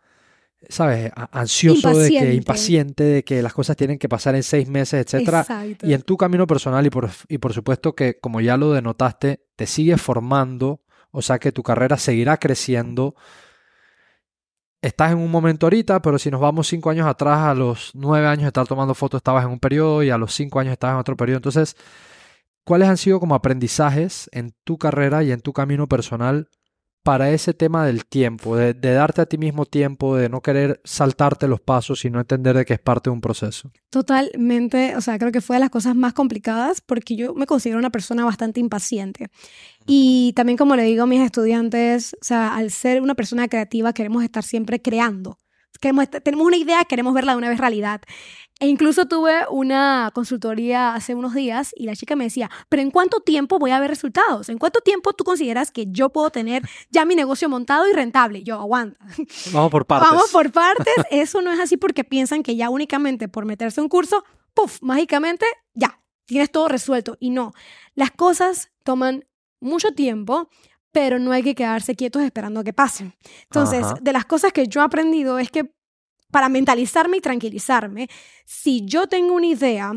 ¿sabes?, 0.67 1.12
ansioso 1.32 1.89
de 1.89 2.10
que, 2.10 2.15
Impaciente. 2.15 2.34
impaciente, 2.36 3.04
de 3.04 3.24
que 3.24 3.41
las 3.41 3.54
cosas 3.54 3.78
tienen 3.78 3.98
que 4.00 4.10
pasar 4.10 4.36
en 4.36 4.44
seis 4.44 4.67
meses, 4.67 5.06
etcétera. 5.06 5.41
Exacto. 5.41 5.88
Y 5.88 5.94
en 5.94 6.02
tu 6.02 6.17
camino 6.17 6.48
personal 6.48 6.86
y 6.86 6.89
por, 6.89 7.10
y 7.30 7.38
por 7.38 7.54
supuesto 7.54 7.94
que, 7.96 8.20
como 8.20 8.41
ya 8.41 8.58
lo 8.58 8.72
denotaste, 8.74 9.46
te 9.56 9.65
sigues 9.67 10.02
formando, 10.02 10.82
o 11.12 11.21
sea 11.21 11.39
que 11.39 11.52
tu 11.52 11.63
carrera 11.63 11.97
seguirá 11.97 12.38
creciendo. 12.38 13.15
Estás 14.82 15.12
en 15.12 15.19
un 15.19 15.30
momento 15.30 15.67
ahorita, 15.67 16.02
pero 16.02 16.17
si 16.17 16.32
nos 16.32 16.41
vamos 16.41 16.67
cinco 16.67 16.89
años 16.89 17.06
atrás, 17.06 17.39
a 17.39 17.54
los 17.54 17.91
nueve 17.93 18.28
años 18.28 18.43
de 18.43 18.47
estar 18.47 18.67
tomando 18.67 18.95
fotos 18.95 19.19
estabas 19.19 19.45
en 19.45 19.52
un 19.52 19.60
periodo 19.60 20.02
y 20.02 20.10
a 20.10 20.17
los 20.17 20.34
cinco 20.34 20.60
años 20.60 20.74
estabas 20.74 20.95
en 20.95 21.02
otro 21.02 21.15
periodo. 21.15 21.38
Entonces, 21.38 21.76
¿cuáles 22.65 22.89
han 22.89 22.97
sido 22.97 23.19
como 23.19 23.36
aprendizajes 23.36 24.30
en 24.34 24.56
tu 24.63 24.78
carrera 24.78 25.24
y 25.24 25.32
en 25.32 25.41
tu 25.41 25.54
camino 25.54 25.88
personal 25.88 26.50
para 27.04 27.32
ese 27.32 27.54
tema 27.54 27.86
del 27.86 28.06
tiempo, 28.06 28.56
de, 28.56 28.74
de 28.74 28.94
darte 28.94 29.22
a 29.22 29.26
ti 29.26 29.38
mismo 29.38 29.66
tiempo, 29.66 30.16
de 30.16 30.30
no 30.30 30.42
querer 30.42 30.82
saltarte 30.84 31.48
los 31.48 31.60
pasos 31.60 32.06
y 32.06 32.10
no 32.10 32.20
entender 32.20 32.56
de 32.56 32.66
que 32.66 32.74
es 32.74 32.80
parte 32.80 33.10
de 33.10 33.14
un 33.14 33.22
proceso? 33.22 33.72
Totalmente, 33.90 34.96
o 34.96 35.02
sea, 35.02 35.18
creo 35.18 35.32
que 35.32 35.42
fue 35.42 35.56
de 35.56 35.62
las 35.62 35.70
cosas 35.70 35.96
más 35.96 36.14
complicadas 36.14 36.82
porque 36.82 37.16
yo 37.16 37.34
me 37.34 37.46
considero 37.46 37.80
una 37.80 37.90
persona 37.90 38.24
bastante 38.24 38.60
impaciente. 38.60 39.30
Y 39.86 40.34
también 40.36 40.58
como 40.58 40.76
le 40.76 40.84
digo 40.84 41.04
a 41.04 41.08
mis 41.08 41.22
estudiantes, 41.22 42.16
o 42.22 42.24
sea, 42.24 42.56
al 42.56 42.72
ser 42.72 43.02
una 43.02 43.16
persona 43.16 43.48
creativa 43.48 43.94
queremos 43.94 44.24
estar 44.24 44.44
siempre 44.44 44.82
creando. 44.82 45.40
Queremos 45.80 46.10
tenemos 46.10 46.46
una 46.46 46.58
idea, 46.58 46.86
queremos 46.86 47.14
verla 47.16 47.32
de 47.32 47.40
una 47.40 47.50
vez 47.50 47.58
realidad. 47.58 48.02
E 48.62 48.67
incluso 48.67 49.08
tuve 49.08 49.39
una 49.50 50.12
consultoría 50.13 50.93
hace 50.93 51.15
unos 51.15 51.34
días 51.34 51.74
y 51.76 51.88
la 51.88 51.95
chica 51.95 52.15
me 52.15 52.26
decía, 52.26 52.47
pero 52.69 52.84
¿en 52.84 52.91
cuánto 52.91 53.19
tiempo 53.19 53.58
voy 53.58 53.71
a 53.71 53.80
ver 53.80 53.89
resultados? 53.89 54.50
¿En 54.50 54.60
cuánto 54.60 54.82
tiempo 54.82 55.13
tú 55.13 55.24
consideras 55.24 55.71
que 55.71 55.88
yo 55.88 56.10
puedo 56.10 56.30
tener 56.30 56.62
ya 56.91 57.04
mi 57.04 57.15
negocio 57.15 57.50
montado 57.50 57.89
y 57.89 57.93
rentable? 57.93 58.43
Yo, 58.43 58.60
aguanta. 58.60 59.04
Vamos 59.52 59.71
por 59.71 59.88
partes. 59.88 60.10
Vamos 60.12 60.30
por 60.32 60.52
partes. 60.52 60.93
Eso 61.10 61.41
no 61.41 61.52
es 61.52 61.60
así 61.60 61.76
porque 61.76 62.04
piensan 62.04 62.43
que 62.43 62.56
ya 62.56 62.69
únicamente 62.69 63.28
por 63.28 63.45
meterse 63.45 63.82
a 63.82 63.84
un 63.84 63.89
curso, 63.89 64.24
puff, 64.54 64.78
mágicamente, 64.84 65.47
ya, 65.74 66.00
tienes 66.26 66.52
todo 66.52 66.67
resuelto. 66.67 67.17
Y 67.19 67.32
no, 67.32 67.54
las 67.95 68.12
cosas 68.12 68.69
toman 68.84 69.26
mucho 69.60 69.95
tiempo, 69.95 70.50
pero 70.91 71.17
no 71.17 71.32
hay 71.32 71.41
que 71.41 71.56
quedarse 71.56 71.95
quietos 71.95 72.21
esperando 72.21 72.60
a 72.60 72.63
que 72.63 72.74
pasen. 72.74 73.15
Entonces, 73.45 73.86
Ajá. 73.86 73.97
de 74.00 74.13
las 74.13 74.26
cosas 74.26 74.54
que 74.54 74.67
yo 74.67 74.82
he 74.82 74.84
aprendido 74.84 75.39
es 75.39 75.50
que 75.50 75.74
para 76.32 76.50
mentalizarme 76.50 77.17
y 77.17 77.22
tranquilizarme, 77.22 78.10
si 78.46 78.86
yo 78.86 79.08
tengo 79.08 79.34
una 79.34 79.48
idea, 79.48 79.94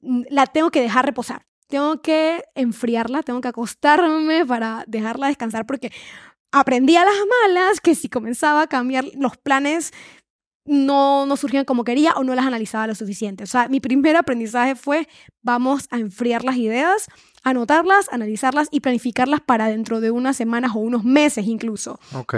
mm, 0.00 0.22
la 0.30 0.46
tengo 0.46 0.70
que 0.70 0.80
dejar 0.80 1.06
reposar. 1.06 1.46
Tengo 1.68 2.00
que 2.00 2.44
enfriarla, 2.54 3.22
tengo 3.22 3.40
que 3.40 3.48
acostarme 3.48 4.46
para 4.46 4.84
dejarla 4.86 5.28
descansar 5.28 5.66
porque 5.66 5.90
aprendí 6.52 6.96
a 6.96 7.04
las 7.04 7.14
malas 7.44 7.80
que 7.80 7.94
si 7.94 8.08
comenzaba 8.08 8.62
a 8.62 8.66
cambiar 8.68 9.04
los 9.14 9.36
planes 9.36 9.92
no, 10.66 11.26
no 11.26 11.36
surgían 11.36 11.64
como 11.64 11.84
quería 11.84 12.12
o 12.12 12.24
no 12.24 12.34
las 12.34 12.44
analizaba 12.44 12.86
lo 12.86 12.94
suficiente. 12.94 13.44
O 13.44 13.46
sea, 13.46 13.68
mi 13.68 13.80
primer 13.80 14.16
aprendizaje 14.16 14.74
fue 14.74 15.08
vamos 15.42 15.86
a 15.90 15.98
enfriar 15.98 16.44
las 16.44 16.56
ideas, 16.56 17.06
anotarlas, 17.44 18.08
analizarlas 18.10 18.68
y 18.70 18.80
planificarlas 18.80 19.40
para 19.40 19.68
dentro 19.68 20.00
de 20.00 20.10
unas 20.10 20.36
semanas 20.36 20.72
o 20.74 20.80
unos 20.80 21.04
meses 21.04 21.46
incluso. 21.46 22.00
Ok. 22.14 22.34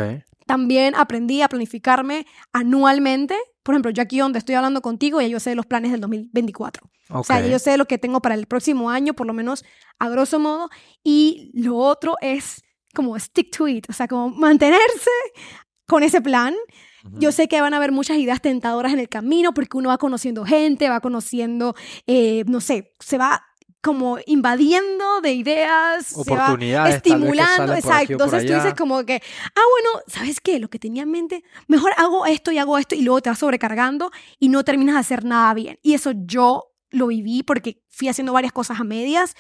También 0.49 0.95
aprendí 0.95 1.43
a 1.43 1.49
planificarme 1.49 2.27
anualmente. 2.55 3.37
Por 3.63 3.75
ejemplo, 3.75 3.91
yo 3.91 4.03
aquí 4.03 4.19
donde 4.19 4.39
estoy 4.39 4.55
hablando 4.55 4.81
contigo, 4.81 5.21
ya 5.21 5.29
yo 5.29 5.39
sé 5.41 5.55
los 5.55 5.67
planes 5.67 5.93
del 5.93 6.01
2024. 6.01 6.91
O 7.11 7.23
sea, 7.23 7.41
ya 7.41 7.49
yo 7.49 7.59
sé 7.59 7.77
lo 7.77 7.85
que 7.85 7.99
tengo 7.99 8.23
para 8.23 8.35
el 8.35 8.47
próximo 8.47 8.89
año, 8.89 9.13
por 9.13 9.27
lo 9.27 9.35
menos 9.35 9.63
a 9.99 10.09
grosso 10.09 10.39
modo. 10.39 10.71
Y 11.05 11.51
lo 11.53 11.77
otro 11.77 12.15
es 12.23 12.63
como 12.95 13.19
stick 13.19 13.55
to 13.55 13.69
it, 13.69 13.85
o 13.91 13.93
sea, 13.93 14.09
como 14.09 14.31
mantenerse 14.31 15.11
con 15.87 16.03
ese 16.03 16.23
plan. 16.23 16.55
Yo 17.13 17.31
sé 17.31 17.47
que 17.47 17.61
van 17.61 17.75
a 17.75 17.77
haber 17.77 17.93
muchas 17.93 18.17
ideas 18.17 18.41
tentadoras 18.41 18.95
en 18.95 19.01
el 19.01 19.11
camino 19.11 19.53
porque 19.53 19.77
uno 19.77 19.91
va 19.91 19.99
conociendo 19.99 20.47
gente, 20.47 20.89
va 20.89 21.01
conociendo, 21.01 21.75
eh, 22.07 22.45
no 22.47 22.63
sé, 22.63 22.95
se 23.01 23.19
va 23.19 23.48
como 23.81 24.19
invadiendo 24.27 25.21
de 25.21 25.33
ideas, 25.33 26.13
oportunidades, 26.17 26.95
se 27.03 27.11
va 27.11 27.17
estimulando, 27.17 27.75
exacto. 27.75 28.13
Entonces 28.13 28.47
tú 28.47 28.53
dices 28.53 28.75
como 28.75 29.05
que, 29.05 29.23
ah, 29.55 29.61
bueno, 29.71 30.05
¿sabes 30.07 30.41
qué? 30.41 30.59
Lo 30.59 30.69
que 30.69 30.79
tenía 30.79 31.05
en 31.05 31.11
mente, 31.11 31.45
mejor 31.69 31.93
hago 31.97 32.27
esto 32.27 32.51
y 32.51 32.59
hago 32.59 32.79
esto 32.79 32.95
y 32.95 33.03
luego 33.03 33.21
te 33.21 33.31
vas 33.31 33.39
sobrecargando 33.39 34.11
y 34.39 34.49
no 34.49 34.65
terminas 34.65 34.95
de 34.97 35.01
hacer 35.01 35.25
nada 35.25 35.55
bien. 35.55 35.79
Y 35.83 35.95
eso 35.95 36.13
yo 36.15 36.73
lo 36.91 37.09
viví 37.09 37.43
porque 37.43 37.83
fui 37.89 38.09
haciendo 38.09 38.33
varias 38.33 38.53
cosas 38.53 38.81
a 38.81 38.85
medias, 38.85 39.35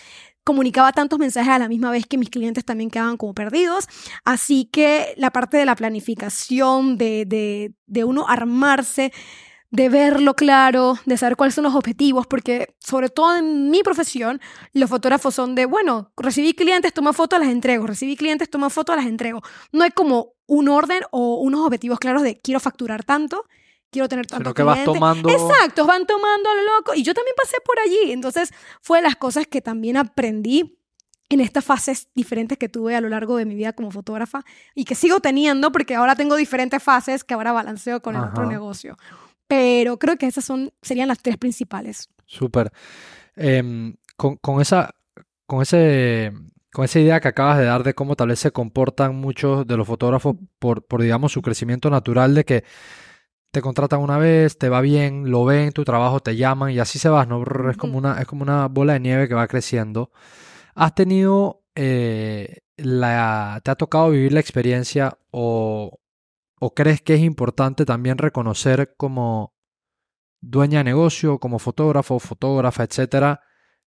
comunicaba 0.44 0.92
tantos 0.92 1.18
mensajes 1.18 1.52
a 1.52 1.58
la 1.58 1.68
misma 1.68 1.90
vez 1.90 2.06
que 2.06 2.18
mis 2.18 2.30
clientes 2.30 2.64
también 2.64 2.90
quedaban 2.90 3.16
como 3.16 3.34
perdidos. 3.34 3.86
Así 4.24 4.66
que 4.66 5.14
la 5.16 5.30
parte 5.30 5.56
de 5.56 5.64
la 5.64 5.76
planificación, 5.76 6.96
de, 6.96 7.24
de, 7.26 7.74
de 7.86 8.04
uno 8.04 8.26
armarse, 8.28 9.12
de 9.70 9.88
verlo 9.88 10.34
claro, 10.34 10.98
de 11.04 11.16
saber 11.16 11.36
cuáles 11.36 11.54
son 11.54 11.64
los 11.64 11.74
objetivos, 11.74 12.26
porque 12.26 12.74
sobre 12.78 13.10
todo 13.10 13.36
en 13.36 13.70
mi 13.70 13.82
profesión, 13.82 14.40
los 14.72 14.88
fotógrafos 14.88 15.34
son 15.34 15.54
de, 15.54 15.66
bueno, 15.66 16.12
recibí 16.16 16.54
clientes, 16.54 16.92
toma 16.94 17.12
fotos, 17.12 17.38
las 17.38 17.48
entrego, 17.48 17.86
recibí 17.86 18.16
clientes, 18.16 18.48
toma 18.48 18.70
fotos, 18.70 18.96
las 18.96 19.06
entrego. 19.06 19.42
No 19.72 19.84
hay 19.84 19.90
como 19.90 20.32
un 20.46 20.68
orden 20.68 21.02
o 21.10 21.36
unos 21.40 21.66
objetivos 21.66 21.98
claros 21.98 22.22
de 22.22 22.40
quiero 22.40 22.60
facturar 22.60 23.04
tanto, 23.04 23.44
quiero 23.90 24.08
tener 24.08 24.26
tanto 24.26 24.44
Sino 24.44 24.54
que 24.54 24.62
vas 24.62 24.84
tomando... 24.84 25.28
Exacto, 25.28 25.86
van 25.86 26.06
tomando 26.06 26.50
a 26.50 26.54
lo 26.54 26.62
loco. 26.76 26.94
Y 26.94 27.02
yo 27.02 27.12
también 27.12 27.34
pasé 27.36 27.56
por 27.64 27.78
allí. 27.78 28.12
Entonces, 28.12 28.52
fue 28.80 28.98
de 28.98 29.02
las 29.02 29.16
cosas 29.16 29.46
que 29.46 29.60
también 29.60 29.98
aprendí 29.98 30.78
en 31.30 31.40
estas 31.40 31.62
fases 31.62 32.08
diferentes 32.14 32.56
que 32.56 32.70
tuve 32.70 32.96
a 32.96 33.02
lo 33.02 33.10
largo 33.10 33.36
de 33.36 33.44
mi 33.44 33.54
vida 33.54 33.74
como 33.74 33.90
fotógrafa 33.90 34.44
y 34.74 34.84
que 34.84 34.94
sigo 34.94 35.20
teniendo 35.20 35.70
porque 35.72 35.94
ahora 35.94 36.16
tengo 36.16 36.36
diferentes 36.36 36.82
fases 36.82 37.22
que 37.22 37.34
ahora 37.34 37.52
balanceo 37.52 38.00
con 38.00 38.16
el 38.16 38.22
otro 38.22 38.46
negocio. 38.46 38.96
Pero 39.48 39.98
creo 39.98 40.16
que 40.16 40.26
esas 40.26 40.44
son, 40.44 40.72
serían 40.82 41.08
las 41.08 41.18
tres 41.18 41.38
principales. 41.38 42.08
Súper. 42.26 42.70
Em, 43.34 43.96
con, 44.16 44.36
con, 44.36 44.60
esa, 44.60 44.94
con, 45.46 45.62
ese, 45.62 46.32
con 46.72 46.84
esa 46.84 47.00
idea 47.00 47.20
que 47.20 47.28
acabas 47.28 47.58
de 47.58 47.64
dar 47.64 47.82
de 47.82 47.94
cómo 47.94 48.14
tal 48.14 48.28
vez 48.28 48.38
se 48.38 48.52
comportan 48.52 49.16
muchos 49.16 49.66
de 49.66 49.76
los 49.76 49.86
fotógrafos 49.86 50.36
por, 50.58 50.84
por 50.84 51.02
digamos, 51.02 51.32
su 51.32 51.42
crecimiento 51.42 51.88
natural 51.90 52.34
de 52.34 52.44
que 52.44 52.64
te 53.50 53.62
contratan 53.62 54.00
una 54.00 54.18
vez, 54.18 54.58
te 54.58 54.68
va 54.68 54.80
bien, 54.80 55.30
lo 55.30 55.44
ven, 55.44 55.72
tu 55.72 55.84
trabajo, 55.84 56.20
te 56.20 56.36
llaman 56.36 56.70
y 56.72 56.78
así 56.78 56.98
se 56.98 57.08
vas, 57.08 57.26
¿no? 57.26 57.42
Es 57.70 57.76
como 57.76 57.96
una, 57.96 58.20
es 58.20 58.26
como 58.26 58.42
una 58.42 58.68
bola 58.68 58.94
de 58.94 59.00
nieve 59.00 59.28
que 59.28 59.34
va 59.34 59.48
creciendo. 59.48 60.10
¿Has 60.74 60.94
tenido, 60.94 61.62
eh, 61.74 62.58
la, 62.76 63.60
te 63.64 63.70
ha 63.70 63.74
tocado 63.74 64.10
vivir 64.10 64.32
la 64.32 64.40
experiencia 64.40 65.18
o, 65.30 65.98
o 66.60 66.74
crees 66.74 67.00
que 67.00 67.14
es 67.14 67.20
importante 67.20 67.84
también 67.84 68.18
reconocer 68.18 68.94
como 68.96 69.54
dueña 70.40 70.78
de 70.78 70.84
negocio, 70.84 71.38
como 71.38 71.58
fotógrafo, 71.58 72.18
fotógrafa, 72.18 72.84
etcétera, 72.84 73.40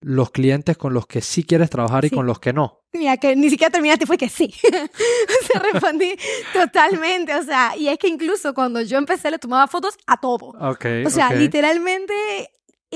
los 0.00 0.30
clientes 0.30 0.76
con 0.76 0.92
los 0.92 1.06
que 1.06 1.20
sí 1.20 1.44
quieres 1.44 1.70
trabajar 1.70 2.04
y 2.04 2.10
con 2.10 2.26
los 2.26 2.38
que 2.38 2.52
no. 2.52 2.82
Mira, 2.92 3.16
que 3.16 3.34
ni 3.34 3.50
siquiera 3.50 3.70
terminaste, 3.70 4.06
fue 4.06 4.18
que 4.18 4.28
sí. 4.28 4.52
Se 4.62 5.58
respondí 5.58 6.14
totalmente. 6.52 7.34
O 7.34 7.42
sea, 7.42 7.74
y 7.76 7.88
es 7.88 7.98
que 7.98 8.08
incluso 8.08 8.54
cuando 8.54 8.80
yo 8.82 8.98
empecé 8.98 9.30
le 9.30 9.38
tomaba 9.38 9.66
fotos 9.66 9.96
a 10.06 10.18
todo. 10.18 10.52
Okay, 10.72 11.04
o 11.04 11.10
sea, 11.10 11.32
literalmente 11.32 12.14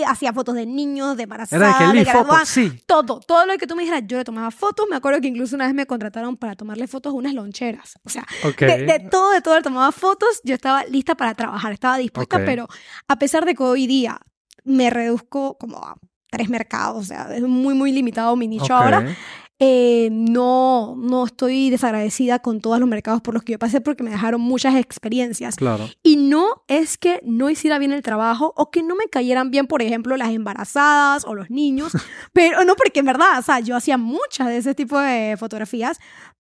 hacía 0.06 0.32
fotos 0.32 0.54
de 0.54 0.66
niños, 0.66 1.16
de 1.16 1.24
embarazadas, 1.24 1.92
de 1.92 2.04
graduadas, 2.04 2.48
sí. 2.48 2.82
todo, 2.86 3.20
todo 3.20 3.46
lo 3.46 3.56
que 3.58 3.66
tú 3.66 3.76
me 3.76 3.82
dijeras, 3.82 4.04
yo 4.06 4.18
le 4.18 4.24
tomaba 4.24 4.50
fotos. 4.50 4.86
Me 4.88 4.96
acuerdo 4.96 5.20
que 5.20 5.28
incluso 5.28 5.56
una 5.56 5.66
vez 5.66 5.74
me 5.74 5.86
contrataron 5.86 6.36
para 6.36 6.54
tomarle 6.54 6.86
fotos 6.86 7.12
a 7.12 7.16
unas 7.16 7.34
loncheras. 7.34 7.98
O 8.04 8.08
sea, 8.08 8.26
de, 8.58 9.08
todo, 9.10 9.30
de 9.32 9.40
todo 9.40 9.56
le 9.56 9.62
tomaba 9.62 9.92
fotos. 9.92 10.40
Yo 10.44 10.54
estaba 10.54 10.84
lista 10.84 11.14
para 11.14 11.34
trabajar, 11.34 11.72
estaba 11.72 11.98
dispuesta, 11.98 12.38
pero 12.44 12.68
a 13.08 13.18
pesar 13.18 13.44
de 13.44 13.54
que 13.54 13.62
hoy 13.62 13.86
día 13.86 14.20
me 14.64 14.90
reduzco 14.90 15.56
como 15.58 15.78
a 15.78 15.96
tres 16.30 16.48
mercados, 16.48 16.98
o 16.98 17.04
sea, 17.04 17.34
es 17.34 17.42
muy, 17.42 17.74
muy 17.74 17.92
limitado 17.92 18.36
mi 18.36 18.46
nicho 18.46 18.74
ahora. 18.74 19.16
Eh, 19.62 20.08
no, 20.10 20.96
no 20.96 21.26
estoy 21.26 21.68
desagradecida 21.68 22.38
con 22.38 22.62
todos 22.62 22.80
los 22.80 22.88
mercados 22.88 23.20
por 23.20 23.34
los 23.34 23.42
que 23.42 23.52
yo 23.52 23.58
pasé 23.58 23.82
porque 23.82 24.02
me 24.02 24.10
dejaron 24.10 24.40
muchas 24.40 24.74
experiencias. 24.74 25.56
Claro. 25.56 25.86
Y 26.02 26.16
no 26.16 26.64
es 26.66 26.96
que 26.96 27.20
no 27.24 27.50
hiciera 27.50 27.78
bien 27.78 27.92
el 27.92 28.00
trabajo 28.00 28.54
o 28.56 28.70
que 28.70 28.82
no 28.82 28.96
me 28.96 29.04
cayeran 29.08 29.50
bien, 29.50 29.66
por 29.66 29.82
ejemplo, 29.82 30.16
las 30.16 30.30
embarazadas 30.30 31.26
o 31.26 31.34
los 31.34 31.50
niños, 31.50 31.92
pero 32.32 32.64
no 32.64 32.74
porque 32.74 33.00
en 33.00 33.06
verdad, 33.06 33.38
o 33.38 33.42
sea, 33.42 33.60
yo 33.60 33.76
hacía 33.76 33.98
muchas 33.98 34.48
de 34.48 34.56
ese 34.56 34.74
tipo 34.74 34.98
de 34.98 35.36
fotografías, 35.38 35.98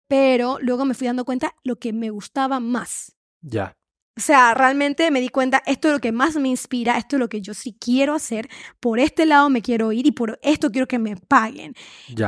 pero 0.08 0.58
luego 0.62 0.86
me 0.86 0.94
fui 0.94 1.08
dando 1.08 1.26
cuenta 1.26 1.54
lo 1.64 1.78
que 1.78 1.92
me 1.92 2.12
gustaba 2.12 2.62
más. 2.62 3.18
Ya. 3.42 3.79
O 4.20 4.22
sea, 4.22 4.54
realmente 4.54 5.12
me 5.12 5.22
di 5.22 5.30
cuenta, 5.30 5.64
esto 5.66 5.88
es 5.88 5.94
lo 5.94 6.00
que 6.02 6.12
más 6.12 6.36
me 6.36 6.50
inspira, 6.50 6.98
esto 6.98 7.16
es 7.16 7.22
lo 7.22 7.30
que 7.30 7.40
yo 7.40 7.54
sí 7.54 7.78
quiero 7.80 8.14
hacer, 8.14 8.50
por 8.82 9.00
este 9.00 9.26
lado 9.26 9.50
me 9.50 9.62
quiero 9.62 9.94
ir 9.94 10.06
y 10.08 10.12
por 10.12 10.38
esto 10.44 10.72
quiero 10.72 10.90
que 10.90 11.00
me 11.00 11.16
paguen. 11.16 11.74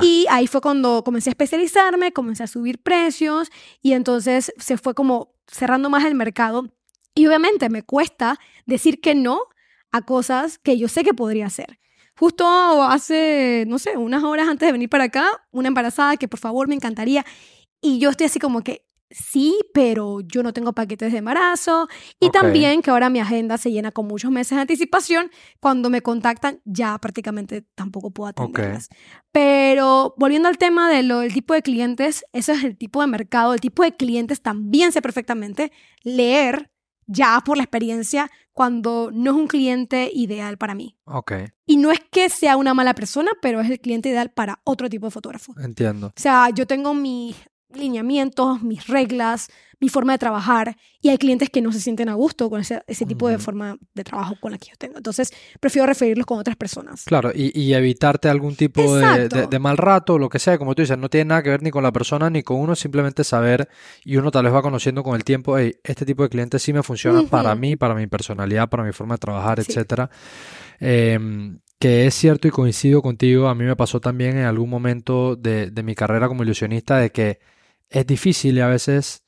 Y 0.01 0.25
ahí 0.30 0.47
fue 0.47 0.62
cuando 0.62 1.04
comencé 1.04 1.30
a 1.30 1.32
especializarme, 1.32 2.13
comencé 2.13 2.43
a 2.43 2.47
subir 2.47 2.82
precios 2.82 3.49
y 3.82 3.91
entonces 3.91 4.54
se 4.58 4.77
fue 4.77 4.93
como 4.93 5.36
cerrando 5.47 5.89
más 5.89 6.06
el 6.06 6.15
mercado. 6.15 6.73
Y 7.13 7.27
obviamente 7.27 7.67
me 7.69 7.84
cuesta 7.84 8.39
decir 8.65 9.01
que 9.01 9.13
no 9.13 9.41
a 9.91 10.04
cosas 10.04 10.60
que 10.60 10.77
yo 10.77 10.88
sé 10.88 11.04
que 11.04 11.13
podría 11.13 11.47
hacer. 11.47 11.77
Justo 12.17 12.45
hace, 12.84 13.65
no 13.67 13.80
sé, 13.80 13.97
unas 13.97 14.23
horas 14.23 14.47
antes 14.47 14.65
de 14.65 14.71
venir 14.71 14.88
para 14.88 15.04
acá, 15.04 15.27
una 15.51 15.67
embarazada 15.67 16.15
que 16.15 16.30
por 16.30 16.39
favor 16.39 16.69
me 16.69 16.75
encantaría. 16.75 17.25
Y 17.82 17.99
yo 17.99 18.12
estoy 18.12 18.27
así 18.27 18.39
como 18.39 18.62
que 18.62 18.86
sí, 19.12 19.58
pero 19.74 20.21
yo 20.21 20.43
no 20.43 20.54
tengo 20.54 20.74
paquetes 20.74 21.12
de 21.12 21.19
embarazo. 21.19 21.88
Y 22.19 22.30
también 22.30 22.82
que 22.82 22.91
ahora 22.91 23.10
mi 23.10 23.19
agenda 23.19 23.58
se 23.58 23.71
llena 23.71 23.91
con 23.91 24.08
muchos 24.08 24.32
meses 24.32 24.56
de 24.56 24.62
anticipación. 24.62 25.30
Cuando 25.60 25.89
me 25.89 26.02
contactan, 26.02 26.62
ya 26.65 26.97
prácticamente 26.97 27.63
tampoco 27.76 28.12
puedo 28.12 28.30
atenderlas. 28.30 28.89
Pero 29.32 30.15
volviendo 30.17 30.50
al 30.50 30.58
tema 30.58 30.89
del 30.89 31.12
tipo 31.34 31.54
de 31.54 31.62
clientes, 31.62 32.26
eso 32.34 32.52
es 32.54 32.63
el 32.63 32.78
tipo 32.78 33.02
de 33.02 33.08
mercado, 33.08 33.54
el 33.54 33.62
tipo 33.62 33.84
de 33.84 33.95
clientes 33.95 34.41
también 34.41 34.91
sé 34.91 35.02
perfectamente 35.02 35.71
leer 36.04 36.71
ya 37.08 37.41
por 37.43 37.58
la 37.58 37.63
experiencia 37.63 38.32
cuando 38.54 39.12
no 39.13 39.32
es 39.32 39.38
un 39.38 39.47
cliente 39.47 40.10
ideal 40.13 40.58
para 40.58 40.76
mí. 40.76 40.97
Ok. 41.06 41.34
Y 41.65 41.78
no 41.78 41.91
es 41.91 42.00
que 42.12 42.30
sea 42.30 42.58
una 42.58 42.74
mala 42.74 42.93
persona, 42.93 43.32
pero 43.41 43.60
es 43.60 43.69
el 43.69 43.80
cliente 43.80 44.10
ideal 44.10 44.32
para 44.32 44.62
otro 44.63 44.89
tipo 44.89 45.08
de 45.08 45.12
fotógrafo. 45.12 45.54
Entiendo. 45.60 46.08
O 46.08 46.13
sea, 46.15 46.50
yo 46.50 46.67
tengo 46.67 46.93
mi 46.93 47.36
lineamientos, 47.75 48.62
mis 48.63 48.88
reglas, 48.88 49.49
mi 49.81 49.89
forma 49.89 50.13
de 50.13 50.19
trabajar. 50.19 50.77
Y 51.01 51.10
hay 51.10 51.17
clientes 51.17 51.49
que 51.49 51.62
no 51.62 51.71
se 51.73 51.79
sienten 51.79 52.07
a 52.07 52.13
gusto 52.13 52.49
con 52.49 52.62
ese, 52.62 52.84
ese 52.88 53.05
tipo 53.05 53.27
de 53.27 53.39
forma 53.39 53.77
de 53.95 54.03
trabajo 54.03 54.36
con 54.39 54.51
la 54.51 54.60
que 54.60 54.69
yo 54.69 54.75
tengo. 54.77 54.97
Entonces, 54.97 55.34
prefiero 55.60 55.88
referirlos 55.88 56.27
con 56.27 56.38
otras 56.38 56.55
personas. 56.55 57.03
Claro, 57.05 57.31
y, 57.34 57.60
y 57.60 57.73
evitarte 57.73 58.29
algún 58.29 58.55
tipo 58.55 58.95
de, 58.95 59.27
de, 59.27 59.60
mal 59.60 59.77
rato, 59.77 60.19
lo 60.19 60.29
que 60.29 60.38
sea, 60.38 60.60
como 60.60 60.75
tú 60.75 60.84
dices, 60.84 60.97
no 60.99 61.10
tiene 61.10 61.25
nada 61.25 61.41
que 61.41 61.49
ver 61.49 61.63
ni 61.63 61.71
con 61.71 61.81
la 61.84 61.91
persona 61.91 62.29
ni 62.29 62.43
con 62.43 62.57
uno, 62.57 62.75
simplemente 62.75 63.23
saber 63.23 63.67
y 64.05 64.17
uno 64.17 64.29
tal 64.29 64.45
vez 64.45 64.53
va 64.53 64.62
conociendo 64.62 65.03
con 65.03 65.15
el 65.15 65.23
tiempo, 65.23 65.57
hey, 65.57 65.73
este 65.84 66.05
tipo 66.05 66.21
de 66.23 66.29
clientes 66.29 66.62
sí 66.62 66.71
me 66.73 66.84
funciona 66.84 67.23
para 67.23 67.55
mí, 67.55 67.75
para 67.75 67.95
mi 67.95 68.05
personalidad, 68.05 68.69
para 68.69 68.84
mi 68.84 68.91
forma 68.91 69.15
de 69.15 69.19
trabajar, 69.19 69.60
etcétera. 69.60 70.12
Em, 70.79 71.60
que 71.79 72.05
es 72.05 72.13
cierto 72.13 72.47
y 72.47 72.51
coincido 72.51 73.01
contigo, 73.01 73.47
a 73.47 73.55
mí 73.55 73.65
me 73.65 73.75
pasó 73.75 73.99
también 73.99 74.38
en 74.38 74.45
algún 74.45 74.69
momento 74.69 75.36
de, 75.36 75.71
de 75.71 75.81
mi 75.84 75.95
carrera 75.95 76.27
como 76.27 76.43
ilusionista 76.43 76.97
de 76.97 77.12
que 77.12 77.39
es 77.91 78.08
difícil 78.08 78.58
y 78.58 78.62
a 78.62 78.67
veces 78.67 79.23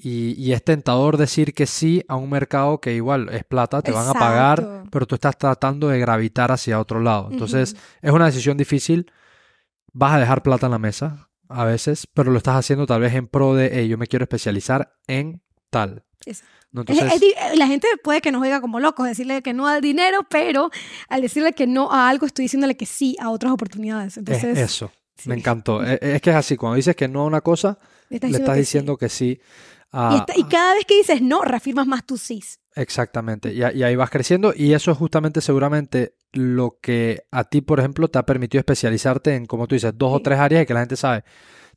y, 0.00 0.52
es 0.52 0.62
tentador 0.62 1.16
decir 1.16 1.52
que 1.54 1.66
sí 1.66 2.04
a 2.06 2.14
un 2.14 2.30
mercado 2.30 2.80
que 2.80 2.94
igual 2.94 3.28
es 3.30 3.44
plata, 3.44 3.82
te 3.82 3.90
van 3.90 4.08
a 4.08 4.12
pagar, 4.12 4.84
pero 4.92 5.06
tú 5.06 5.16
estás 5.16 5.36
tratando 5.36 5.88
de 5.88 5.98
gravitar 5.98 6.52
hacia 6.52 6.78
otro 6.78 7.00
lado. 7.00 7.28
Entonces 7.32 7.76
es 8.00 8.12
una 8.12 8.26
decisión 8.26 8.56
difícil. 8.56 9.10
Vas 9.92 10.12
a 10.12 10.20
dejar 10.20 10.42
plata 10.42 10.66
en 10.66 10.72
la 10.72 10.78
mesa 10.78 11.28
a 11.48 11.64
veces, 11.64 12.06
pero 12.14 12.30
lo 12.30 12.38
estás 12.38 12.56
haciendo 12.56 12.86
tal 12.86 13.00
vez 13.00 13.14
en 13.14 13.26
pro 13.26 13.54
de, 13.54 13.70
hey, 13.72 13.88
yo 13.88 13.98
me 13.98 14.06
quiero 14.06 14.22
especializar 14.22 14.94
en 15.08 15.42
tal. 15.68 16.04
la 17.56 17.66
gente 17.66 17.88
puede 18.04 18.20
que 18.20 18.30
nos 18.30 18.42
oiga 18.42 18.60
como 18.60 18.78
locos 18.78 19.06
decirle 19.06 19.42
que 19.42 19.52
no 19.52 19.66
al 19.66 19.80
dinero, 19.80 20.26
pero 20.30 20.70
al 21.08 21.22
decirle 21.22 21.54
que 21.54 21.66
no 21.66 21.90
a 21.90 22.08
algo 22.08 22.26
estoy 22.26 22.44
diciéndole 22.44 22.76
que 22.76 22.86
sí 22.86 23.16
a 23.18 23.30
otras 23.30 23.52
oportunidades. 23.52 24.16
Entonces, 24.16 24.58
eso. 24.58 24.92
Me 25.26 25.34
encantó. 25.34 25.84
E, 25.84 25.94
e, 26.02 26.16
es, 26.16 26.22
que 26.22 26.30
es 26.30 26.36
así, 26.36 26.56
cuando 26.56 26.76
dices 26.76 26.96
que 26.96 27.08
no 27.08 27.22
a 27.22 27.24
una 27.24 27.40
cosa, 27.40 27.78
le 28.08 28.16
estás, 28.16 28.56
diciendo, 28.56 28.96
que, 28.96 29.08
sí. 29.08 29.40
y, 29.92 30.44
cada 30.44 30.74
vez 30.74 30.84
que 30.86 30.96
dices 30.96 31.22
no, 31.22 31.42
reafirmas 31.42 31.86
más 31.86 32.04
tu 32.04 32.16
sí. 32.16 32.42
Exactamente. 32.74 33.52
Y, 33.52 33.62
ahí 33.62 33.96
vas 33.96 34.10
creciendo 34.10 34.52
y 34.54 34.72
eso 34.72 34.92
es 34.92 34.98
justamente 34.98 35.40
seguramente 35.40 36.14
lo 36.32 36.78
que 36.80 37.24
a 37.30 37.44
ti, 37.44 37.60
por 37.60 37.80
ejemplo, 37.80 38.08
te 38.08 38.18
ha 38.18 38.26
permitido 38.26 38.60
especializarte 38.60 39.34
en, 39.34 39.46
como 39.46 39.66
tú 39.66 39.74
dices, 39.74 39.92
dos 39.96 40.14
o 40.14 40.20
tres 40.20 40.38
áreas 40.38 40.62
y 40.62 40.66
que 40.66 40.74
la 40.74 40.80
gente 40.80 40.96
sabe. 40.96 41.24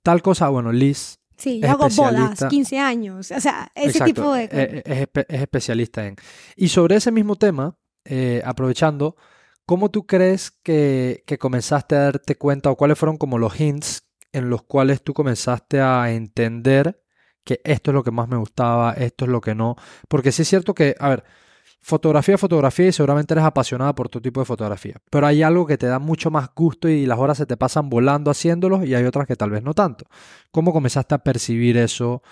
Tal 0.04 0.22
cosa, 0.22 0.50
bueno, 0.50 0.72
Liz. 0.72 1.18
Sí, 1.38 1.60
yo 1.60 1.72
hago 1.72 1.90
bodas, 1.90 2.46
15 2.48 2.78
años, 2.78 3.32
o 3.32 3.40
sea, 3.42 3.72
ese 3.74 4.02
tipo 4.02 4.32
de... 4.32 4.44
E, 4.44 4.84
es, 4.86 5.08
es, 5.28 5.42
especialista 5.42 6.06
en. 6.06 6.16
Y 6.56 6.68
sobre 6.68 6.98
ese 6.98 7.12
mismo 7.12 7.36
tema, 7.36 7.76
eh, 8.06 8.44
aprovechando, 8.46 9.16
¿Cómo 9.72 9.90
tú 9.90 10.06
crees 10.06 10.52
que, 10.52 11.24
comenzaste 11.40 11.96
a 11.96 12.00
darte 12.00 12.36
cuenta 12.36 12.70
o 12.70 12.76
cuáles 12.76 13.00
fueron 13.00 13.16
como 13.16 13.38
los 13.38 13.58
hints 13.58 14.06
en 14.34 14.50
los 14.50 14.64
cuales 14.64 15.02
tú 15.02 15.14
comenzaste 15.14 15.80
a 15.80 16.12
entender 16.12 17.02
que 17.46 17.62
esto 17.64 17.92
es 17.92 17.96
lo 17.96 18.04
que 18.04 18.12
más 18.12 18.28
me 18.28 18.36
gustaba, 18.36 18.92
esto 18.92 19.24
es 19.24 19.32
lo 19.32 19.40
que 19.40 19.56
no? 19.56 19.78
Porque 20.10 20.34
sí 20.34 20.42
es 20.42 20.50
cierto 20.50 20.74
que, 20.74 20.98
a 21.00 21.08
ver, 21.08 21.24
fotografía, 21.80 22.38
fotografía 22.38 22.88
y 22.88 22.92
seguramente 22.92 23.34
eres 23.34 23.46
apasionada 23.46 23.96
por 23.96 24.10
tu 24.10 24.20
tipo 24.20 24.42
de 24.42 24.46
fotografía. 24.46 24.98
Pero 25.10 25.26
hay 25.26 25.42
algo 25.42 25.66
que 25.66 25.78
te 25.78 25.88
da 25.88 26.00
mucho 26.00 26.32
más 26.32 26.50
gusto 26.54 26.90
y 26.90 27.06
las 27.06 27.18
horas 27.18 27.38
se 27.38 27.46
te 27.46 27.56
pasan 27.56 27.90
volando 27.90 28.30
haciéndolo 28.30 28.84
y 28.84 28.94
hay 28.94 29.06
otras 29.06 29.26
que 29.26 29.38
tal 29.38 29.52
vez 29.52 29.64
no 29.64 29.74
tanto. 29.74 30.06
¿Cómo 30.52 30.74
comenzaste 30.74 31.16
a 31.16 31.20
percibir 31.20 31.78
eso? 31.78 32.24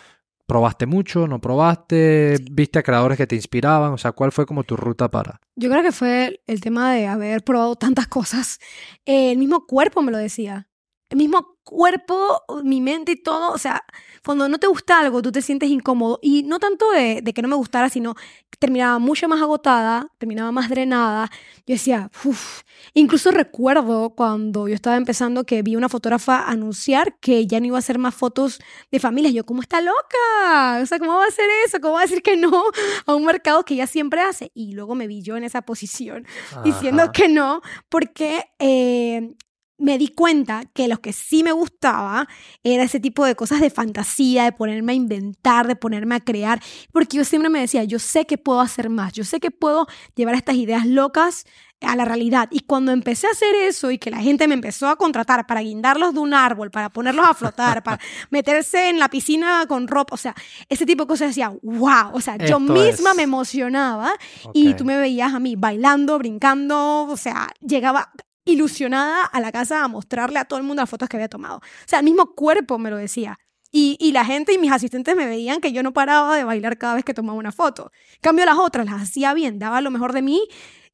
¿Probaste 0.50 0.88
mucho? 0.88 1.28
¿No 1.28 1.40
probaste? 1.40 2.38
¿Viste 2.52 2.80
a 2.80 2.84
creadores 2.84 3.20
que 3.20 3.28
te 3.28 3.36
inspiraban? 3.36 3.94
O 3.94 4.00
sea, 4.00 4.14
¿cuál 4.14 4.32
fue 4.32 4.48
como 4.48 4.64
tu 4.64 4.76
ruta 4.76 5.12
para? 5.12 5.40
Yo 5.56 5.70
creo 5.70 5.84
que 5.84 5.92
fue 5.92 6.42
el 6.48 6.60
tema 6.60 6.92
de 6.92 7.06
haber 7.06 7.44
probado 7.44 7.76
tantas 7.76 8.08
cosas. 8.08 8.58
el 9.06 9.38
mismo 9.38 9.68
cuerpo 9.68 10.02
me 10.02 10.12
lo 10.12 10.18
decía. 10.18 10.68
El 11.12 11.20
mismo 11.20 11.59
cuerpo, 11.70 12.42
mi 12.64 12.82
mente 12.82 13.12
y 13.12 13.16
todo, 13.16 13.52
o 13.52 13.58
sea, 13.60 13.86
cuando 14.26 14.50
no 14.50 14.58
te 14.58 14.66
gusta 14.66 15.00
algo, 15.00 15.22
tú 15.22 15.32
te 15.32 15.44
sientes 15.44 15.70
incómodo. 15.70 16.18
Y 16.22 16.42
no 16.44 16.58
tanto 16.58 16.90
de, 16.92 17.22
que 17.24 17.42
no 17.44 17.48
me 17.48 17.56
gustara, 17.56 17.90
sino 17.90 18.16
que 18.16 18.58
terminaba 18.58 18.98
mucho 18.98 19.28
más 19.28 19.40
agotada, 19.40 20.12
terminaba 20.18 20.52
más 20.52 20.68
drenada. 20.70 21.30
Yo 21.68 21.76
decía, 21.76 22.10
uff. 22.24 22.64
Incluso 22.94 23.30
recuerdo 23.30 24.12
cuando 24.12 24.68
yo 24.68 24.74
estaba 24.74 24.96
empezando 24.96 25.44
que 25.44 25.62
vi 25.62 25.76
una 25.76 25.90
fotógrafa 25.90 26.50
anunciar 26.50 27.20
que 27.20 27.46
ya 27.46 27.60
no 27.60 27.68
iba 27.68 27.78
a 27.78 27.80
hacer 27.80 28.00
más 28.00 28.16
fotos 28.16 28.60
de 28.90 29.00
familias. 29.00 29.34
Yo, 29.34 29.46
¿cómo 29.46 29.62
está 29.62 29.80
loca? 29.80 30.82
O 30.82 30.86
sea, 30.86 30.98
¿cómo 30.98 31.14
va 31.16 31.26
a 31.26 31.28
hacer 31.28 31.50
eso? 31.66 31.80
¿Cómo 31.82 31.96
va 31.96 32.00
a 32.00 32.04
decir 32.04 32.24
que 32.24 32.36
no 32.36 32.64
a 33.06 33.14
un 33.14 33.26
mercado 33.26 33.64
que 33.64 33.76
ella 33.76 33.86
siempre 33.86 34.22
hace? 34.22 34.52
Y 34.56 34.74
luego 34.74 34.96
me 34.96 35.08
vi 35.08 35.22
yo 35.22 35.38
en 35.38 35.44
esa 35.44 35.62
posición 35.62 36.26
diciendo 36.64 37.12
que 37.12 37.28
no, 37.28 37.62
porque 37.90 38.46
eh, 38.58 39.36
me 39.80 39.98
di 39.98 40.10
cuenta 40.10 40.64
que 40.74 40.88
lo 40.88 41.02
que 41.02 41.14
sí 41.14 41.44
me 41.44 41.52
gustaba 41.52 42.28
era 42.64 42.84
ese 42.84 43.00
tipo 43.00 43.26
de 43.26 43.36
cosas 43.36 43.62
de 43.62 43.70
fantasía, 43.70 44.44
de 44.44 44.52
ponerme 44.52 44.92
a 44.92 44.96
inventar, 44.96 45.68
de 45.68 45.76
ponerme 45.76 46.16
a 46.16 46.20
crear, 46.20 46.62
porque 46.92 47.18
yo 47.18 47.26
siempre 47.26 47.50
me 47.50 47.62
decía, 47.62 47.84
yo 47.84 48.00
sé 48.00 48.26
que 48.26 48.38
puedo 48.38 48.60
hacer 48.60 48.90
más, 48.90 49.14
yo 49.14 49.24
sé 49.24 49.40
que 49.40 49.52
puedo 49.52 49.88
llevar 50.16 50.36
estas 50.36 50.56
ideas 50.56 50.86
locas 50.86 51.46
a 51.82 51.96
la 51.96 52.06
realidad. 52.06 52.50
Y 52.52 52.62
cuando 52.62 52.92
empecé 52.92 53.28
a 53.28 53.32
hacer 53.32 53.56
eso 53.56 53.92
y 53.92 53.98
que 53.98 54.12
la 54.12 54.18
gente 54.18 54.48
me 54.48 54.54
empezó 54.54 54.88
a 54.88 54.96
contratar 54.96 55.48
para 55.48 55.62
guindarlos 55.62 56.14
de 56.14 56.20
un 56.20 56.34
árbol, 56.34 56.72
para 56.72 56.90
ponerlos 56.90 57.26
a 57.28 57.34
flotar, 57.34 57.84
para 57.84 58.00
meterse 58.30 58.90
en 58.90 59.00
la 59.00 59.10
piscina 59.10 59.66
con 59.68 59.88
ropa, 59.88 60.16
o 60.16 60.18
sea, 60.18 60.36
ese 60.68 60.86
tipo 60.86 61.04
de 61.04 61.08
cosas 61.08 61.30
decía, 61.30 61.54
wow, 61.62 62.12
o 62.14 62.22
sea, 62.22 62.38
yo 62.38 62.60
misma 62.60 63.14
me 63.14 63.24
emocionaba 63.24 64.14
y 64.54 64.74
tú 64.74 64.86
me 64.86 64.98
veías 64.98 65.34
a 65.34 65.40
mí 65.40 65.56
bailando, 65.56 66.18
brincando, 66.18 67.04
o 67.04 67.18
sea, 67.18 67.50
llegaba, 67.62 68.12
ilusionada 68.52 69.26
a 69.26 69.40
la 69.40 69.52
casa 69.52 69.84
a 69.84 69.88
mostrarle 69.88 70.40
a 70.40 70.46
todo 70.46 70.60
el 70.60 70.66
mundo 70.66 70.82
las 70.82 70.90
fotos 70.90 71.10
que 71.10 71.18
había 71.18 71.30
tomado. 71.30 71.58
O 71.58 71.88
sea, 71.88 72.00
el 72.00 72.06
mismo 72.06 72.34
cuerpo 72.36 72.78
me 72.78 72.90
lo 72.90 72.98
decía. 72.98 73.40
Y, 73.72 73.98
y, 74.00 74.14
la 74.14 74.26
gente 74.26 74.52
y 74.52 74.58
mis 74.58 74.72
asistentes 74.72 75.16
me 75.16 75.28
veían 75.28 75.62
que 75.62 75.72
yo 75.72 75.84
no 75.84 75.94
paraba 75.94 76.36
de 76.36 76.44
bailar 76.44 76.80
cada 76.80 76.96
vez 76.96 77.06
que 77.06 77.14
tomaba 77.14 77.38
una 77.38 77.52
foto. 77.52 77.92
cambio, 78.20 78.46
las 78.46 78.58
otras 78.58 78.86
las 78.88 79.04
hacía 79.04 79.34
bien, 79.36 79.60
daba 79.60 79.80
lo 79.82 79.92
mejor 79.92 80.12
de 80.12 80.24
mí 80.24 80.48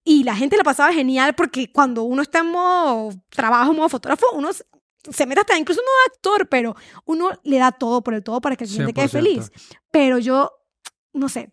y 0.03 0.23
la 0.23 0.35
gente 0.35 0.55
la 0.55 0.63
pasaba 0.63 0.93
genial 0.93 1.33
porque 1.35 1.71
cuando 1.71 2.03
uno 2.03 2.21
está 2.21 2.39
en 2.39 2.51
modo 2.51 3.11
trabajo, 3.29 3.73
modo 3.73 3.89
fotógrafo, 3.89 4.27
uno 4.33 4.49
se 4.53 5.25
mete 5.25 5.41
hasta 5.41 5.57
incluso 5.57 5.81
no 5.81 6.13
actor, 6.13 6.47
pero 6.47 6.75
uno 7.05 7.31
le 7.43 7.57
da 7.57 7.71
todo 7.71 8.03
por 8.03 8.13
el 8.13 8.23
todo 8.23 8.39
para 8.39 8.55
que 8.55 8.65
el 8.65 8.69
cliente 8.69 8.93
quede 8.93 9.07
feliz. 9.07 9.51
Pero 9.89 10.19
yo, 10.19 10.51
no 11.13 11.27
sé, 11.27 11.49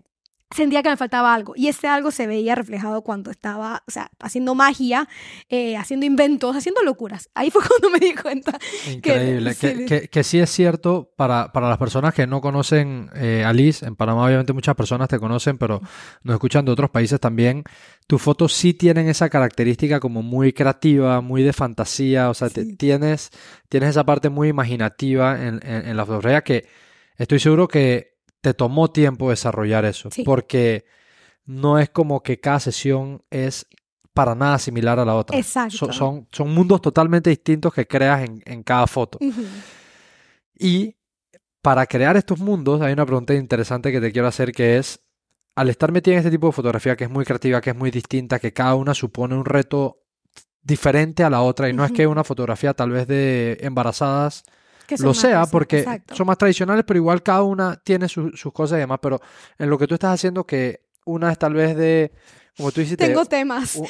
sentía 0.54 0.82
que 0.82 0.90
me 0.90 0.96
faltaba 0.96 1.34
algo. 1.34 1.54
Y 1.56 1.68
ese 1.68 1.88
algo 1.88 2.10
se 2.10 2.26
veía 2.26 2.54
reflejado 2.54 3.02
cuando 3.02 3.30
estaba, 3.30 3.82
o 3.86 3.90
sea, 3.90 4.10
haciendo 4.20 4.54
magia, 4.54 5.08
eh, 5.48 5.76
haciendo 5.76 6.06
inventos, 6.06 6.56
haciendo 6.56 6.82
locuras. 6.82 7.30
Ahí 7.34 7.50
fue 7.50 7.62
cuando 7.68 7.90
me 7.90 7.98
di 7.98 8.14
cuenta. 8.14 8.58
Increíble. 8.90 9.54
Que, 9.54 10.08
que, 10.08 10.24
sí 10.24 10.38
es 10.38 10.50
cierto 10.50 11.12
para, 11.16 11.52
para, 11.52 11.68
las 11.68 11.78
personas 11.78 12.14
que 12.14 12.26
no 12.26 12.40
conocen 12.40 13.10
eh, 13.14 13.44
a 13.44 13.52
Liz, 13.52 13.82
en 13.82 13.96
Panamá 13.96 14.26
obviamente 14.26 14.52
muchas 14.52 14.74
personas 14.74 15.08
te 15.08 15.18
conocen, 15.18 15.58
pero 15.58 15.80
nos 16.22 16.34
escuchan 16.34 16.64
de 16.64 16.72
otros 16.72 16.90
países 16.90 17.20
también. 17.20 17.64
Tus 18.06 18.20
fotos 18.20 18.52
sí 18.52 18.74
tienen 18.74 19.08
esa 19.08 19.28
característica 19.28 20.00
como 20.00 20.22
muy 20.22 20.52
creativa, 20.52 21.20
muy 21.20 21.42
de 21.42 21.52
fantasía, 21.52 22.30
o 22.30 22.34
sea, 22.34 22.48
tienes, 22.50 23.30
tienes 23.68 23.90
esa 23.90 24.04
parte 24.04 24.28
muy 24.28 24.48
imaginativa 24.48 25.40
en, 25.40 25.60
en, 25.62 25.88
en 25.88 25.96
la 25.96 26.04
fotografía 26.04 26.42
que 26.42 26.66
estoy 27.16 27.38
seguro 27.38 27.68
que 27.68 28.11
te 28.42 28.52
tomó 28.52 28.90
tiempo 28.90 29.30
desarrollar 29.30 29.84
eso, 29.86 30.10
porque 30.24 30.84
no 31.46 31.78
es 31.78 31.88
como 31.88 32.22
que 32.22 32.40
cada 32.40 32.60
sesión 32.60 33.22
es 33.30 33.66
para 34.12 34.34
nada 34.34 34.58
similar 34.58 34.98
a 34.98 35.04
la 35.04 35.14
otra. 35.14 35.38
Exacto. 35.38 35.92
son, 35.92 36.26
son, 36.30 36.50
mundos 36.52 36.82
totalmente 36.82 37.30
distintos 37.30 37.72
que 37.72 37.86
creas 37.86 38.28
en, 38.44 38.62
cada 38.64 38.86
foto. 38.86 39.18
Y 40.58 40.96
para 41.62 41.86
crear 41.86 42.16
estos 42.16 42.40
mundos 42.40 42.82
hay 42.82 42.92
una 42.92 43.06
pregunta 43.06 43.32
interesante 43.32 43.92
que 43.92 44.00
te 44.00 44.12
quiero 44.12 44.28
hacer 44.28 44.52
que 44.52 44.76
es, 44.76 45.00
al 45.54 45.70
estar 45.70 45.92
metida 45.92 46.14
en 46.14 46.18
este 46.18 46.30
tipo 46.30 46.48
de 46.48 46.52
fotografía 46.52 46.96
que 46.96 47.04
es 47.04 47.10
muy 47.10 47.24
creativa, 47.24 47.60
que 47.60 47.70
es 47.70 47.76
muy 47.76 47.92
distinta, 47.92 48.40
que 48.40 48.52
cada 48.52 48.74
una 48.74 48.92
supone 48.92 49.36
un 49.36 49.44
reto 49.44 50.00
diferente 50.62 51.22
a 51.22 51.30
la 51.30 51.42
otra 51.42 51.68
y 51.68 51.72
no 51.72 51.84
es 51.84 51.92
que 51.92 52.06
una 52.06 52.24
fotografía 52.24 52.74
tal 52.74 52.90
vez 52.90 53.06
de 53.06 53.58
embarazadas 53.60 54.44
lo 54.98 55.14
sea, 55.14 55.46
porque 55.46 56.02
son 56.12 56.26
más 56.26 56.38
tradicionales, 56.38 56.84
pero 56.86 56.98
igual 56.98 57.22
cada 57.22 57.42
una 57.42 57.76
tiene 57.76 58.08
sus 58.08 58.52
cosas 58.52 58.76
y 58.76 58.80
demás. 58.80 58.98
Pero 59.02 59.20
en 59.58 59.70
lo 59.70 59.78
que 59.78 59.86
tú 59.86 59.94
estás 59.94 60.14
haciendo, 60.14 60.44
que 60.44 60.80
una 61.04 61.32
es 61.32 61.38
tal 61.38 61.54
vez 61.54 61.76
de. 61.76 62.12
Como 62.56 62.70
tú 62.70 62.82
hiciste, 62.82 63.06
Tengo 63.06 63.24
temas. 63.24 63.80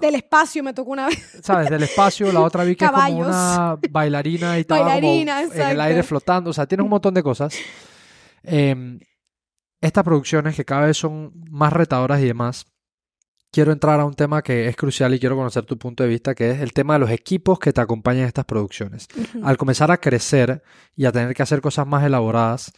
del 0.00 0.16
espacio 0.16 0.64
me 0.64 0.74
tocó 0.74 0.90
una 0.90 1.06
vez. 1.06 1.38
¿Sabes? 1.42 1.70
Del 1.70 1.84
espacio, 1.84 2.32
la 2.32 2.40
otra 2.40 2.64
vi 2.64 2.74
que 2.74 2.84
es 2.84 2.90
como 2.90 3.18
una 3.18 3.76
bailarina 3.90 4.58
y 4.58 4.64
tal. 4.64 4.80
Bailarina, 4.80 5.42
en 5.42 5.60
el 5.60 5.80
aire 5.80 6.02
flotando. 6.02 6.50
O 6.50 6.52
sea, 6.52 6.66
tiene 6.66 6.82
un 6.82 6.90
montón 6.90 7.14
de 7.14 7.22
cosas. 7.22 7.54
Em, 8.42 8.98
estas 9.80 10.02
producciones 10.02 10.56
que 10.56 10.64
cada 10.64 10.86
vez 10.86 10.96
son 10.96 11.32
más 11.48 11.72
retadoras 11.72 12.20
y 12.20 12.26
demás, 12.26 12.66
quiero 13.50 13.72
entrar 13.72 14.00
a 14.00 14.04
un 14.04 14.14
tema 14.14 14.42
que 14.42 14.68
es 14.68 14.76
crucial 14.76 15.14
y 15.14 15.18
quiero 15.18 15.36
conocer 15.36 15.64
tu 15.64 15.78
punto 15.78 16.02
de 16.02 16.08
vista, 16.08 16.34
que 16.34 16.50
es 16.50 16.60
el 16.60 16.72
tema 16.72 16.94
de 16.94 17.00
los 17.00 17.10
equipos 17.10 17.58
que 17.58 17.72
te 17.72 17.80
acompañan 17.80 18.22
en 18.22 18.28
estas 18.28 18.44
producciones. 18.44 19.08
Al 19.42 19.56
comenzar 19.56 19.90
a 19.90 19.98
crecer 19.98 20.62
y 20.96 21.06
a 21.06 21.12
tener 21.12 21.34
que 21.34 21.42
hacer 21.42 21.60
cosas 21.60 21.86
más 21.86 22.04
elaboradas, 22.04 22.72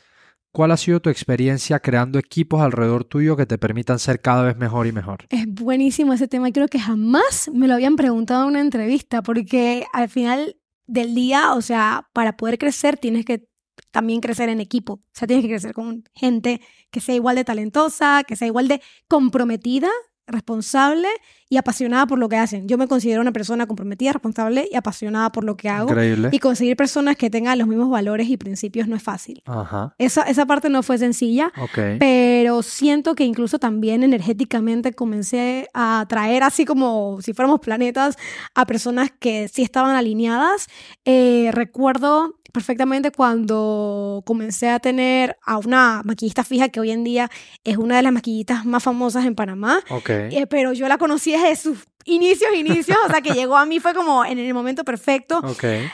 ¿cuál 0.52 0.70
ha 0.70 0.76
sido 0.76 1.00
tu 1.00 1.10
experiencia 1.10 1.80
creando 1.80 2.18
equipos 2.18 2.60
alrededor 2.60 3.04
tuyo 3.04 3.36
que 3.36 3.46
te 3.46 3.58
permitan 3.58 3.98
ser 3.98 4.20
cada 4.20 4.44
vez 4.44 4.56
mejor 4.56 4.86
y 4.86 4.92
mejor? 4.92 5.26
Es 5.30 5.46
buenísimo 5.46 6.12
ese 6.12 6.28
tema. 6.28 6.52
Creo 6.52 6.68
que 6.68 6.78
jamás 6.78 7.50
me 7.52 7.68
lo 7.68 7.74
habían 7.74 7.96
preguntado 7.96 8.42
en 8.44 8.50
una 8.50 8.60
entrevista, 8.60 9.22
porque 9.22 9.84
al 9.92 10.08
final 10.08 10.56
del 10.86 11.14
día, 11.14 11.54
o 11.54 11.62
sea, 11.62 12.08
para 12.12 12.36
poder 12.36 12.58
crecer 12.58 12.96
tienes 12.96 13.24
que 13.24 13.48
también 13.92 14.20
crecer 14.20 14.48
en 14.48 14.60
equipo. 14.60 14.94
O 14.94 15.02
sea, 15.12 15.26
tienes 15.26 15.44
que 15.44 15.50
crecer 15.50 15.72
con 15.72 16.04
gente 16.14 16.60
que 16.90 17.00
sea 17.00 17.14
igual 17.14 17.36
de 17.36 17.44
talentosa, 17.44 18.22
que 18.26 18.36
sea 18.36 18.46
igual 18.46 18.68
de 18.68 18.82
comprometida 19.08 19.88
responsable 20.30 21.08
y 21.48 21.56
apasionada 21.56 22.06
por 22.06 22.18
lo 22.18 22.28
que 22.28 22.36
hacen. 22.36 22.68
Yo 22.68 22.78
me 22.78 22.86
considero 22.86 23.20
una 23.20 23.32
persona 23.32 23.66
comprometida, 23.66 24.12
responsable 24.12 24.68
y 24.70 24.76
apasionada 24.76 25.32
por 25.32 25.44
lo 25.44 25.56
que 25.56 25.68
hago. 25.68 25.88
Increíble. 25.88 26.28
Y 26.32 26.38
conseguir 26.38 26.76
personas 26.76 27.16
que 27.16 27.28
tengan 27.28 27.58
los 27.58 27.66
mismos 27.66 27.90
valores 27.90 28.28
y 28.28 28.36
principios 28.36 28.86
no 28.86 28.94
es 28.94 29.02
fácil. 29.02 29.42
Ajá. 29.46 29.94
Esa, 29.98 30.22
esa 30.22 30.46
parte 30.46 30.68
no 30.70 30.82
fue 30.82 30.98
sencilla, 30.98 31.52
pero 31.98 32.62
siento 32.62 33.14
que 33.14 33.24
incluso 33.24 33.58
también 33.58 34.04
energéticamente 34.04 34.92
comencé 34.92 35.68
a 35.74 36.00
atraer 36.00 36.44
así 36.44 36.64
como 36.64 37.18
si 37.20 37.32
fuéramos 37.32 37.60
planetas 37.60 38.16
a 38.54 38.64
personas 38.64 39.10
que 39.18 39.48
sí 39.48 39.62
estaban 39.62 39.96
alineadas. 39.96 40.68
Eh, 41.04 41.50
recuerdo 41.52 42.39
perfectamente 42.52 43.10
cuando 43.10 44.22
comencé 44.26 44.68
a 44.68 44.78
tener 44.78 45.36
a 45.44 45.58
una 45.58 46.02
maquillista 46.04 46.44
fija 46.44 46.68
que 46.68 46.80
hoy 46.80 46.90
en 46.90 47.04
día 47.04 47.30
es 47.64 47.76
una 47.76 47.96
de 47.96 48.02
las 48.02 48.12
maquillistas 48.12 48.64
más 48.64 48.82
famosas 48.82 49.24
en 49.26 49.34
Panamá. 49.34 49.80
Eh, 50.08 50.46
pero 50.46 50.72
yo 50.72 50.88
la 50.88 50.98
conocí 50.98 51.32
desde 51.32 51.56
sus 51.56 51.78
inicios, 52.04 52.50
inicios, 52.54 52.98
o 53.06 53.10
sea 53.10 53.20
que 53.20 53.32
llegó 53.32 53.56
a 53.56 53.66
mí 53.66 53.78
fue 53.80 53.94
como 53.94 54.24
en 54.24 54.38
el 54.38 54.54
momento 54.54 54.84
perfecto. 54.84 55.40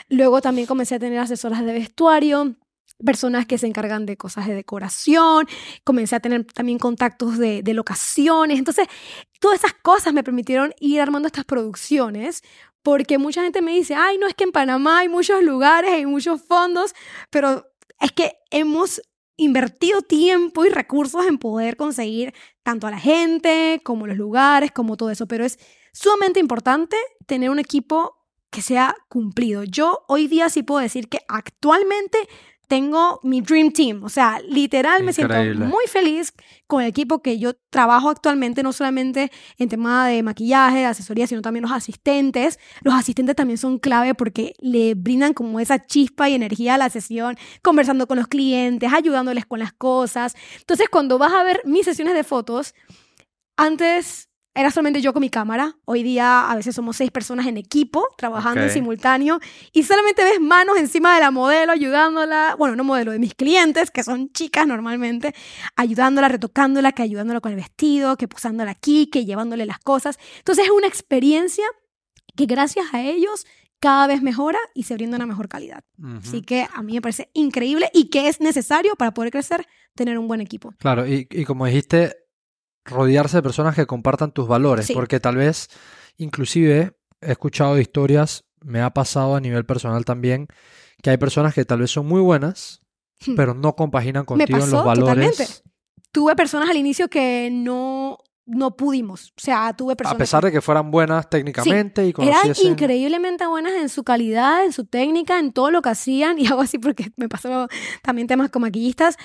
Luego 0.09 0.41
también 0.41 0.67
comencé 0.67 0.95
a 0.95 0.99
tener 0.99 1.19
asesoras 1.19 1.63
de 1.65 1.73
vestuario 1.73 2.55
personas 3.05 3.45
que 3.45 3.57
se 3.57 3.67
encargan 3.67 4.05
de 4.05 4.17
cosas 4.17 4.47
de 4.47 4.55
decoración, 4.55 5.47
comencé 5.83 6.15
a 6.15 6.19
tener 6.19 6.45
también 6.45 6.79
contactos 6.79 7.37
de, 7.37 7.61
de, 7.61 7.73
locaciones, 7.73 8.57
entonces 8.57 8.87
todas 9.39 9.59
esas 9.59 9.73
cosas 9.73 10.13
me 10.13 10.23
permitieron 10.23 10.73
ir 10.79 11.01
armando 11.01 11.27
estas 11.27 11.45
producciones 11.45 12.43
porque 12.81 13.17
mucha 13.17 13.43
gente 13.43 13.61
me 13.61 13.73
dice, 13.73 13.95
ay, 13.95 14.17
no 14.17 14.27
es 14.27 14.33
que 14.33 14.45
en 14.45 14.51
Panamá 14.51 14.99
hay 14.99 15.09
muchos 15.09 15.43
lugares, 15.43 15.91
hay 15.91 16.05
muchos 16.05 16.41
fondos, 16.41 16.95
pero 17.29 17.65
es 17.99 18.11
que 18.11 18.37
hemos 18.49 19.01
invertido 19.35 20.01
tiempo 20.01 20.65
y 20.65 20.69
recursos 20.69 21.25
en 21.27 21.37
poder 21.37 21.77
conseguir 21.77 22.33
tanto 22.63 22.87
a 22.87 22.91
la 22.91 22.99
gente 22.99 23.81
como 23.83 24.07
los 24.07 24.17
lugares, 24.17 24.71
como 24.71 24.97
todo 24.97 25.11
eso, 25.11 25.27
pero 25.27 25.45
es 25.45 25.59
sumamente 25.93 26.39
importante 26.39 26.97
tener 27.25 27.49
un 27.49 27.59
equipo 27.59 28.25
que 28.49 28.61
sea 28.61 28.95
cumplido. 29.09 29.63
Yo 29.63 30.03
hoy 30.07 30.27
día 30.27 30.49
sí 30.49 30.63
puedo 30.63 30.79
decir 30.79 31.09
que 31.09 31.19
actualmente 31.27 32.17
tengo 32.67 33.19
mi 33.23 33.41
Dream 33.41 33.71
Team. 33.71 34.03
O 34.03 34.09
sea, 34.09 34.39
literal 34.47 35.03
me 35.03 35.13
siento 35.13 35.35
muy 35.65 35.85
feliz 35.87 36.33
con 36.67 36.81
el 36.81 36.87
equipo 36.87 37.21
que 37.21 37.39
yo 37.39 37.53
trabajo 37.69 38.09
actualmente, 38.09 38.61
no 38.63 38.73
solamente 38.73 39.31
en 39.57 39.69
tema 39.69 40.07
de 40.07 40.21
maquillaje, 40.21 40.79
de 40.79 40.85
asesoría, 40.85 41.27
sino 41.27 41.41
también 41.41 41.63
los 41.63 41.71
asistentes. 41.71 42.59
Los 42.81 42.93
asistentes 42.93 43.35
también 43.35 43.57
son 43.57 43.79
clave 43.79 44.13
porque 44.15 44.53
le 44.59 44.95
brindan 44.95 45.33
como 45.33 45.59
esa 45.59 45.85
chispa 45.85 46.29
y 46.29 46.33
energía 46.33 46.75
a 46.75 46.77
la 46.77 46.89
sesión, 46.89 47.37
conversando 47.61 48.07
con 48.07 48.17
los 48.17 48.27
clientes, 48.27 48.91
ayudándoles 48.93 49.45
con 49.45 49.59
las 49.59 49.73
cosas. 49.73 50.35
Entonces, 50.59 50.89
cuando 50.89 51.17
vas 51.17 51.33
a 51.33 51.43
ver 51.43 51.61
mis 51.65 51.85
sesiones 51.85 52.13
de 52.13 52.23
fotos, 52.23 52.75
antes 53.55 54.26
era 54.57 54.71
solamente 54.71 55.01
yo 55.01 55.13
con 55.13 55.21
mi 55.21 55.29
cámara. 55.29 55.75
Hoy 55.85 56.01
día 56.01 56.49
a 56.49 56.55
veces 56.55 56.73
somos 56.73 56.97
seis 56.97 57.11
personas 57.11 57.45
en 57.45 57.57
equipo 57.57 58.07
trabajando 58.17 58.61
en 58.61 58.69
Ok. 58.69 58.73
simultáneo 58.73 59.39
y 59.71 59.83
solamente 59.83 60.23
ves 60.23 60.39
manos 60.41 60.77
encima 60.79 61.13
de 61.13 61.21
la 61.21 61.29
modelo 61.29 61.71
ayudándola, 61.73 62.55
bueno, 62.57 62.75
no 62.75 62.83
modelo, 62.83 63.11
de 63.11 63.19
mis 63.19 63.35
clientes, 63.35 63.91
que 63.91 64.03
son 64.03 64.31
chicas 64.31 64.65
normalmente, 64.65 65.35
ayudándola, 65.75 66.27
retocándola, 66.27 66.91
que 66.91 67.03
ayudándola 67.03 67.39
con 67.39 67.51
el 67.51 67.57
vestido, 67.57 68.17
que 68.17 68.27
posándola 68.27 68.71
aquí, 68.71 69.07
que 69.11 69.25
llevándole 69.25 69.67
las 69.67 69.77
cosas. 69.77 70.17
Entonces 70.39 70.65
es 70.65 70.71
una 70.71 70.87
experiencia 70.87 71.65
que 72.35 72.47
gracias 72.47 72.87
a 72.93 73.01
ellos 73.01 73.45
cada 73.79 74.07
vez 74.07 74.23
mejora 74.23 74.57
y 74.73 74.83
se 74.83 74.95
brinda 74.95 75.17
una 75.17 75.27
mejor 75.27 75.47
calidad. 75.49 75.83
Ujú. 75.99 76.17
Así 76.17 76.41
que 76.41 76.67
a 76.73 76.81
mí 76.81 76.93
me 76.93 77.01
parece 77.01 77.29
increíble 77.33 77.91
y 77.93 78.09
que 78.09 78.27
es 78.27 78.41
necesario 78.41 78.95
para 78.95 79.13
poder 79.13 79.31
crecer 79.31 79.67
tener 79.93 80.17
un 80.17 80.27
buen 80.27 80.41
equipo. 80.41 80.73
Claro, 80.79 81.07
y, 81.07 81.27
y 81.29 81.45
como 81.45 81.67
dijiste, 81.67 82.15
rodearse 82.87 83.37
de 83.37 83.43
personas 83.43 83.75
que 83.75 83.85
compartan 83.85 84.31
tus 84.31 84.47
valores, 84.47 84.87
Sí. 84.87 84.93
porque 84.93 85.19
tal 85.19 85.35
vez, 85.35 85.69
inclusive, 86.17 86.93
he 87.21 87.31
escuchado 87.31 87.75
de 87.75 87.81
historias, 87.81 88.45
me 88.61 88.81
ha 88.81 88.89
pasado 88.91 89.35
a 89.35 89.39
nivel 89.41 89.65
personal 89.65 90.03
también, 90.05 90.47
que 91.03 91.09
hay 91.11 91.17
personas 91.17 91.53
que 91.53 91.65
tal 91.65 91.79
vez 91.79 91.91
son 91.91 92.07
muy 92.07 92.21
buenas, 92.21 92.81
Hmm. 93.25 93.35
pero 93.35 93.53
no 93.53 93.75
compaginan 93.75 94.21
Me 94.23 94.25
contigo 94.25 94.59
en 94.59 94.71
los 94.71 94.85
valores. 94.85 95.35
totalmente. 95.37 95.47
Tuve 96.11 96.35
personas 96.35 96.69
al 96.69 96.77
inicio 96.77 97.07
que 97.09 97.49
no, 97.51 98.17
no 98.47 98.75
pudimos. 98.75 99.33
O 99.37 99.41
sea, 99.41 99.73
tuve 99.73 99.95
personas. 99.95 100.15
A 100.15 100.17
pesar 100.17 100.43
de 100.43 100.51
que 100.51 100.61
fueran 100.61 100.89
buenas 100.89 101.29
técnicamente 101.29 102.05
y 102.05 102.13
Eran 102.17 102.41
conociesen... 102.41 102.71
increíblemente 102.71 103.45
buenas 103.45 103.73
en 103.73 103.89
su 103.89 104.03
calidad, 104.03 104.63
en 104.63 104.71
su 104.71 104.85
técnica, 104.85 105.37
en 105.37 105.51
todo 105.51 105.69
lo 105.69 105.81
que 105.81 105.89
hacían. 105.89 106.37
Y 106.47 106.47
hago 106.47 106.61
así 106.61 106.77
porque 106.77 107.11
me 107.17 107.27
pasó 107.27 107.67
también 108.01 108.27
temas 108.27 108.49
con 108.49 108.61
maquillistas. 108.61 109.17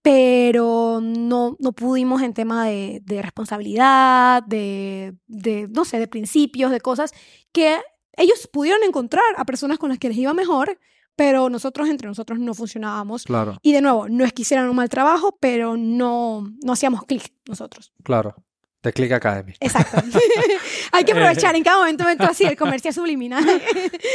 Pero 0.00 1.00
no, 1.02 1.56
no 1.58 1.72
pudimos 1.72 2.22
en 2.22 2.32
tema 2.32 2.66
de, 2.66 3.02
de 3.04 3.20
responsabilidad, 3.20 4.44
de, 4.44 5.14
de, 5.26 5.66
no 5.68 5.84
sé, 5.84 5.98
de 5.98 6.06
principios, 6.06 6.70
de 6.70 6.80
cosas 6.80 7.12
que 7.52 7.78
ellos 8.16 8.48
pudieron 8.52 8.84
encontrar 8.84 9.24
a 9.36 9.44
personas 9.44 9.78
con 9.78 9.88
las 9.88 9.98
que 9.98 10.08
les 10.08 10.16
iba 10.16 10.32
mejor, 10.34 10.78
pero 11.16 11.50
nosotros 11.50 11.88
entre 11.88 12.06
nosotros 12.06 12.38
no 12.38 12.54
funcionábamos. 12.54 13.24
Claro, 13.24 13.58
Y 13.60 13.72
de 13.72 13.80
nuevo, 13.80 14.08
no 14.08 14.24
es 14.24 14.32
que 14.32 14.42
hicieran 14.42 14.68
un 14.70 14.76
mal 14.76 14.88
trabajo, 14.88 15.36
pero 15.40 15.76
no, 15.76 16.48
no 16.62 16.72
hacíamos 16.72 17.04
clic 17.04 17.32
nosotros. 17.46 17.92
claro. 18.04 18.36
De 18.82 18.92
Click 18.92 19.10
Academy. 19.12 19.54
Exacto. 19.60 20.02
Hay 20.92 21.04
que 21.04 21.12
aprovechar 21.12 21.54
en 21.56 21.64
cada 21.64 21.78
momento, 21.78 22.04
momento 22.04 22.24
así, 22.24 22.44
el 22.44 22.56
comercial 22.56 22.94
subliminal. 22.94 23.44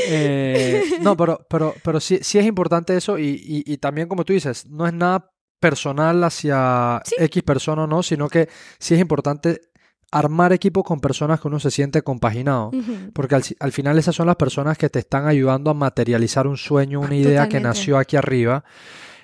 Eh, 0.08 0.84
no, 1.02 1.15
pero, 1.15 1.45
pero, 1.49 1.73
pero 1.84 1.99
sí, 1.99 2.19
sí 2.21 2.38
es 2.39 2.45
importante 2.45 2.95
eso 2.95 3.17
y, 3.17 3.30
y- 3.30 3.63
y 3.65 3.78
también 3.78 4.08
como 4.08 4.26
tú 4.26 4.34
dices, 4.34 4.67
no 4.69 4.86
es 4.88 4.93
nada 4.93 5.30
personal 5.60 6.23
hacia 6.23 7.02
Sí. 7.06 7.15
X 7.19 7.43
persona 7.43 7.84
o 7.84 7.88
no, 7.88 8.04
sino 8.04 8.28
que 8.28 8.49
sí 8.80 8.93
es 8.95 8.99
importante 8.99 9.62
armar 10.12 10.52
equipos 10.54 10.84
con 10.84 10.99
personas 10.99 11.39
que 11.39 11.47
uno 11.47 11.60
se 11.60 11.71
siente 11.71 12.02
compaginado. 12.02 12.71
Porque 13.13 13.36
al, 13.36 13.43
al 13.60 13.71
final 13.71 13.97
esas 13.97 14.15
son 14.15 14.28
las 14.28 14.36
personas 14.36 14.78
que 14.78 14.89
te 14.89 14.99
están 14.99 15.26
ayudando 15.28 15.71
a 15.71 15.73
materializar 15.73 16.45
un 16.47 16.58
sueño, 16.58 16.99
una 16.99 17.15
idea 17.15 17.47
que 17.49 17.60
nació 17.60 17.97
aquí 17.97 18.15
arriba. 18.17 18.63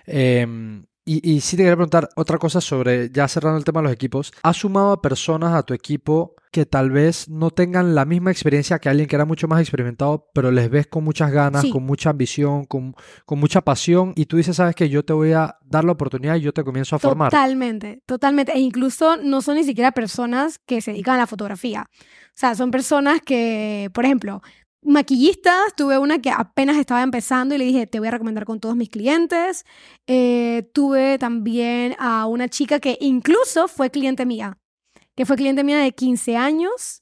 Em, 0.06 0.86
y, 1.12 1.28
y 1.28 1.42
sí 1.42 1.58
te 1.58 1.64
quería 1.64 1.76
preguntar 1.76 2.10
otra 2.16 2.38
cosa 2.38 2.62
sobre, 2.62 3.10
ya 3.10 3.28
cerrando 3.28 3.58
el 3.58 3.64
tema 3.64 3.80
de 3.80 3.86
los 3.86 3.94
equipos, 3.94 4.32
¿has 4.44 4.58
sumado 4.58 4.92
a 4.92 5.02
personas 5.02 5.56
a 5.56 5.64
tu 5.64 5.74
equipo 5.74 6.36
que 6.52 6.68
tal 6.68 6.92
vez 6.92 7.28
no 7.30 7.50
tengan 7.50 7.96
la 7.96 8.06
misma 8.06 8.30
experiencia 8.32 8.78
que 8.78 8.90
alguien 8.90 9.08
que 9.08 9.16
era 9.16 9.26
mucho 9.26 9.48
más 9.48 9.60
experimentado, 9.60 10.30
pero 10.34 10.52
les 10.52 10.70
ves 10.70 10.86
con 10.86 11.04
muchas 11.04 11.32
ganas, 11.32 11.62
Sí. 11.64 11.72
con 11.72 11.84
mucha 11.84 12.12
ambición, 12.12 12.66
con, 12.66 12.96
con 13.26 13.40
mucha 13.40 13.62
pasión 13.62 14.14
y 14.16 14.26
tú 14.26 14.38
dices, 14.38 14.56
sabes 14.56 14.76
que 14.76 14.88
yo 14.90 15.04
te 15.04 15.14
voy 15.14 15.32
a 15.34 15.58
dar 15.66 15.84
la 15.84 15.94
oportunidad 15.94 16.36
y 16.36 16.42
yo 16.42 16.54
te 16.54 16.64
comienzo 16.64 16.96
a 16.96 17.00
formar? 17.00 17.32
Totalmente, 17.32 18.02
totalmente. 18.06 18.52
E 18.54 18.60
incluso 18.60 19.18
no 19.18 19.42
son 19.42 19.56
ni 19.56 19.64
siquiera 19.64 19.92
personas 19.92 20.60
que 20.60 20.80
se 20.82 20.92
dedican 20.92 21.16
a 21.16 21.20
la 21.20 21.28
fotografía. 21.28 21.86
O 21.90 22.32
sea, 22.36 22.56
son 22.56 22.70
personas 22.72 23.22
que, 23.24 23.90
por 23.94 24.06
ejemplo, 24.06 24.42
maquillistas, 24.82 25.76
tuve 25.76 25.98
una 25.98 26.20
que 26.20 26.32
apenas 26.32 26.78
estaba 26.78 27.04
empezando 27.04 27.56
y 27.56 27.58
le 27.58 27.66
dije, 27.66 27.88
te 27.88 28.00
voy 28.00 28.08
a 28.08 28.12
recomendar 28.12 28.46
con 28.46 28.60
todos 28.60 28.76
mis 28.76 28.90
clientes. 28.90 29.66
Eh, 30.08 30.70
tuve 30.74 31.18
también 31.18 31.96
a 32.00 32.26
una 32.28 32.48
chica 32.48 32.80
que 32.80 32.98
incluso 33.02 33.68
fue 33.68 33.90
cliente 33.90 34.26
mía, 34.26 34.58
que 35.16 35.26
fue 35.26 35.36
cliente 35.36 35.64
mía 35.64 35.80
de 35.80 35.92
15 35.92 36.38
años 36.38 37.02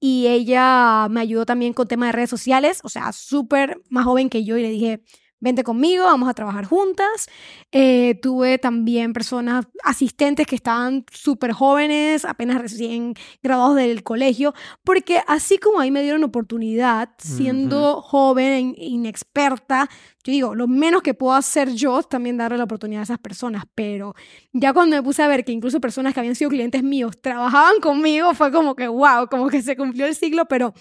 y 0.00 0.26
ella 0.28 1.08
me 1.10 1.20
ayudó 1.20 1.44
también 1.44 1.72
con 1.72 1.88
temas 1.88 2.08
de 2.08 2.12
redes 2.12 2.30
sociales, 2.30 2.80
o 2.84 2.88
sea, 2.88 3.12
súper 3.12 3.80
más 3.90 4.04
joven 4.04 4.30
que 4.30 4.44
yo 4.44 4.56
y 4.56 4.62
le 4.62 4.70
dije, 4.70 5.02
vente 5.40 5.64
conmigo, 5.64 6.04
vamos 6.04 6.28
a 6.28 6.34
trabajar 6.34 6.64
juntas. 6.64 7.28
Eh, 7.72 8.18
tuve 8.22 8.58
también 8.58 9.12
personas, 9.12 9.66
asistentes 9.84 10.46
que 10.46 10.56
estaban 10.56 11.04
súper 11.12 11.52
jóvenes, 11.52 12.24
apenas 12.24 12.60
recién 12.60 13.14
graduados 13.42 13.76
del 13.76 14.02
colegio, 14.02 14.54
porque 14.84 15.20
así 15.26 15.58
como 15.58 15.80
ahí 15.80 15.90
me 15.90 16.02
dieron 16.02 16.24
oportunidad, 16.24 17.10
siendo 17.18 18.02
joven, 18.02 18.74
inexperta, 18.76 19.88
yo 20.24 20.32
digo, 20.32 20.54
lo 20.54 20.66
menos 20.66 21.02
que 21.02 21.14
puedo 21.14 21.32
hacer 21.34 21.72
yo 21.72 22.00
es 22.00 22.08
también 22.08 22.36
darle 22.36 22.58
la 22.58 22.64
oportunidad 22.64 23.00
a 23.00 23.04
esas 23.04 23.18
personas, 23.18 23.64
pero 23.74 24.14
ya 24.52 24.72
cuando 24.72 24.96
me 24.96 25.02
puse 25.02 25.22
a 25.22 25.28
ver 25.28 25.44
que 25.44 25.52
incluso 25.52 25.80
personas 25.80 26.12
que 26.12 26.20
habían 26.20 26.34
sido 26.34 26.50
clientes 26.50 26.82
míos 26.82 27.18
trabajaban 27.20 27.80
conmigo, 27.80 28.34
fue 28.34 28.52
como 28.52 28.74
que, 28.74 28.88
wow, 28.88 29.28
como 29.30 29.48
que 29.48 29.62
se 29.62 29.76
cumplió 29.76 30.06
el 30.06 30.14
siglo, 30.14 30.46
pero 30.46 30.74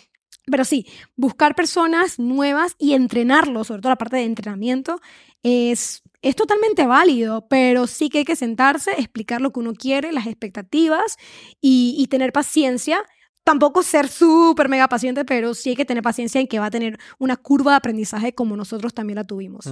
pero 0.49 0.63
sí, 0.63 0.87
buscar 1.15 1.55
personas 1.55 2.19
nuevas 2.19 2.75
y 2.79 2.93
entrenarlos, 2.93 3.67
sobre 3.67 3.81
todo 3.81 3.91
la 3.91 3.97
parte 3.97 4.17
de 4.17 4.23
entrenamiento, 4.23 4.99
es, 5.43 6.03
es 6.21 6.35
totalmente 6.35 6.87
válido, 6.87 7.47
pero 7.49 7.85
sí 7.85 8.09
que 8.09 8.19
hay 8.19 8.25
que 8.25 8.35
sentarse, 8.35 8.91
explicar 8.91 9.41
lo 9.41 9.51
que 9.51 9.59
uno 9.59 9.73
quiere, 9.73 10.11
las 10.11 10.25
expectativas 10.27 11.17
y, 11.61 11.95
y 11.97 12.07
tener 12.07 12.31
paciencia. 12.31 13.03
Tampoco 13.47 13.81
ser 13.81 14.09
súper 14.09 14.67
mega 14.67 14.89
paciente, 14.89 15.23
pero 15.23 15.53
sí 15.53 15.69
hay 15.69 15.75
que 15.77 15.85
tener 15.85 16.03
paciencia 16.03 16.41
en 16.41 16.47
que 16.47 16.59
va 16.59 16.65
a 16.65 16.69
tener 16.69 16.99
una 17.17 17.37
curva 17.37 17.71
de 17.71 17.77
aprendizaje 17.77 18.33
como 18.35 18.57
nosotros 18.57 18.93
también 18.93 19.15
la 19.15 19.23
tuvimos. 19.23 19.65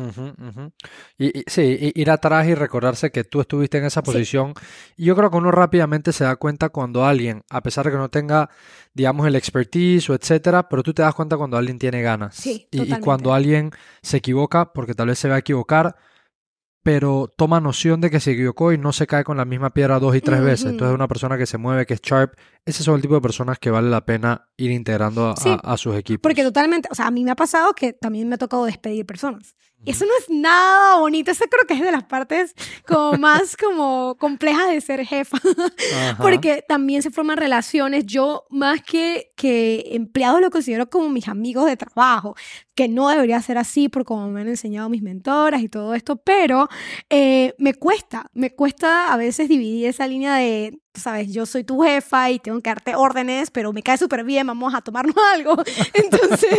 Y, 1.18 1.40
y- 1.40 1.44
sí, 1.46 1.92
ir 1.94 2.10
atrás 2.10 2.48
y 2.48 2.56
recordarse 2.56 3.12
que 3.12 3.26
tú 3.26 3.42
estuviste 3.42 3.78
en 3.78 3.84
esa 3.84 4.00
Sí. 4.00 4.06
posición. 4.06 4.54
Y 4.96 5.04
yo 5.04 5.16
creo 5.18 5.30
que 5.30 5.36
uno 5.36 5.52
rápidamente 5.52 6.14
se 6.14 6.24
da 6.24 6.38
cuenta 6.38 6.70
cuando 6.70 7.06
alguien, 7.06 7.44
a 7.50 7.62
pesar 7.62 7.84
de 7.84 7.92
que 7.92 7.98
no 7.98 8.08
tenga, 8.08 8.50
digamos, 8.94 9.28
el 9.28 9.36
expertise 9.36 10.10
o 10.10 10.14
etcétera, 10.14 10.70
pero 10.70 10.82
tú 10.82 10.94
te 10.94 11.02
das 11.02 11.14
cuenta 11.14 11.36
cuando 11.36 11.58
alguien 11.58 11.78
tiene 11.78 12.02
ganas. 12.02 12.34
Sí, 12.36 12.70
y, 12.72 12.94
y 12.94 13.00
cuando 13.02 13.34
alguien 13.34 13.72
se 14.02 14.16
equivoca, 14.18 14.72
porque 14.72 14.94
tal 14.94 15.08
vez 15.08 15.20
se 15.20 15.28
va 15.28 15.36
a 15.36 15.40
equivocar, 15.40 15.98
pero 16.86 17.34
toma 17.36 17.60
noción 17.60 18.00
de 18.00 18.12
que 18.12 18.20
se 18.20 18.34
equivocó 18.34 18.72
y 18.72 18.78
no 18.78 18.94
se 18.94 19.08
cae 19.08 19.24
con 19.24 19.38
la 19.38 19.46
misma 19.46 19.74
piedra 19.74 19.98
dos 19.98 20.16
y 20.16 20.22
tres 20.22 20.40
veces. 20.44 20.68
Entonces, 20.68 20.94
una 20.94 21.08
persona 21.08 21.36
que 21.36 21.48
se 21.48 21.58
mueve, 21.58 21.88
que 21.88 21.96
es 21.96 22.02
sharp, 22.02 22.36
ese 22.64 22.84
son 22.84 22.94
el 22.94 23.02
tipo 23.02 23.16
de 23.16 23.22
personas 23.22 23.58
que 23.58 23.72
vale 23.72 23.90
la 23.90 24.06
pena 24.06 24.50
ir 24.56 24.70
integrando 24.70 25.30
a, 25.32 25.36
Sí, 25.36 25.50
a- 25.50 25.56
a 25.74 25.78
sus 25.78 25.96
equipos. 25.96 26.22
Porque 26.22 26.44
totalmente, 26.44 26.88
o 26.92 26.94
sea, 26.94 27.08
a 27.08 27.12
mí 27.12 27.24
me 27.24 27.32
ha 27.32 27.36
pasado 27.36 27.74
que 27.74 27.94
también 27.94 28.30
me 28.30 28.36
ha 28.36 28.38
tocado 28.38 28.66
despedir 28.66 29.04
personas. 29.08 29.56
Y 29.84 29.92
eso 29.92 30.06
no 30.06 30.12
es 30.20 30.30
nada 30.30 31.00
bonito, 31.00 31.32
eso 31.32 31.46
creo 31.50 31.68
que 31.68 31.76
es 31.76 31.82
de 31.82 31.92
las 31.92 32.04
partes 32.04 32.56
como 32.88 33.14
más 33.20 33.56
como 33.56 34.16
complejas 34.18 34.70
de 34.70 34.82
ser 34.82 35.06
jefa. 35.06 35.38
Ajá. 35.38 36.18
Porque 36.22 36.64
también 36.68 37.04
se 37.04 37.12
forman 37.12 37.38
relaciones. 37.38 38.06
Yo, 38.06 38.46
más 38.50 38.82
que, 38.82 39.32
que 39.36 39.90
empleados, 39.92 40.42
lo 40.42 40.50
considero 40.50 40.90
como 40.90 41.10
mis 41.10 41.28
amigos 41.28 41.66
de 41.68 41.78
trabajo, 41.78 42.36
que 42.74 42.88
no 42.88 43.10
debería 43.10 43.42
ser 43.42 43.58
así 43.58 43.90
por 43.90 44.06
como 44.06 44.30
me 44.30 44.42
han 44.42 44.48
enseñado 44.48 44.90
mis 44.90 45.02
mentoras 45.02 45.62
y 45.62 45.70
todo 45.70 45.94
esto, 45.94 46.16
pero 46.18 46.68
eh, 47.10 47.54
me 47.58 47.74
cuesta, 47.74 48.30
me 48.34 48.54
cuesta 48.54 49.14
a 49.14 49.18
veces 49.18 49.50
dividir 49.50 49.88
esa 49.88 50.08
línea 50.08 50.36
de, 50.36 50.80
sabes, 50.96 51.32
yo 51.32 51.46
soy 51.46 51.64
tu 51.64 51.82
jefa 51.82 52.32
y 52.32 52.40
tengo 52.40 52.60
que 52.62 52.70
darte 52.70 52.96
órdenes, 52.96 53.52
pero 53.52 53.72
me 53.74 53.84
cae 53.84 53.98
súper 53.98 54.24
bien, 54.24 54.48
vamos 54.48 54.74
a 54.74 54.82
tomarnos 54.82 55.16
algo. 55.34 55.56
Entonces, 55.94 56.58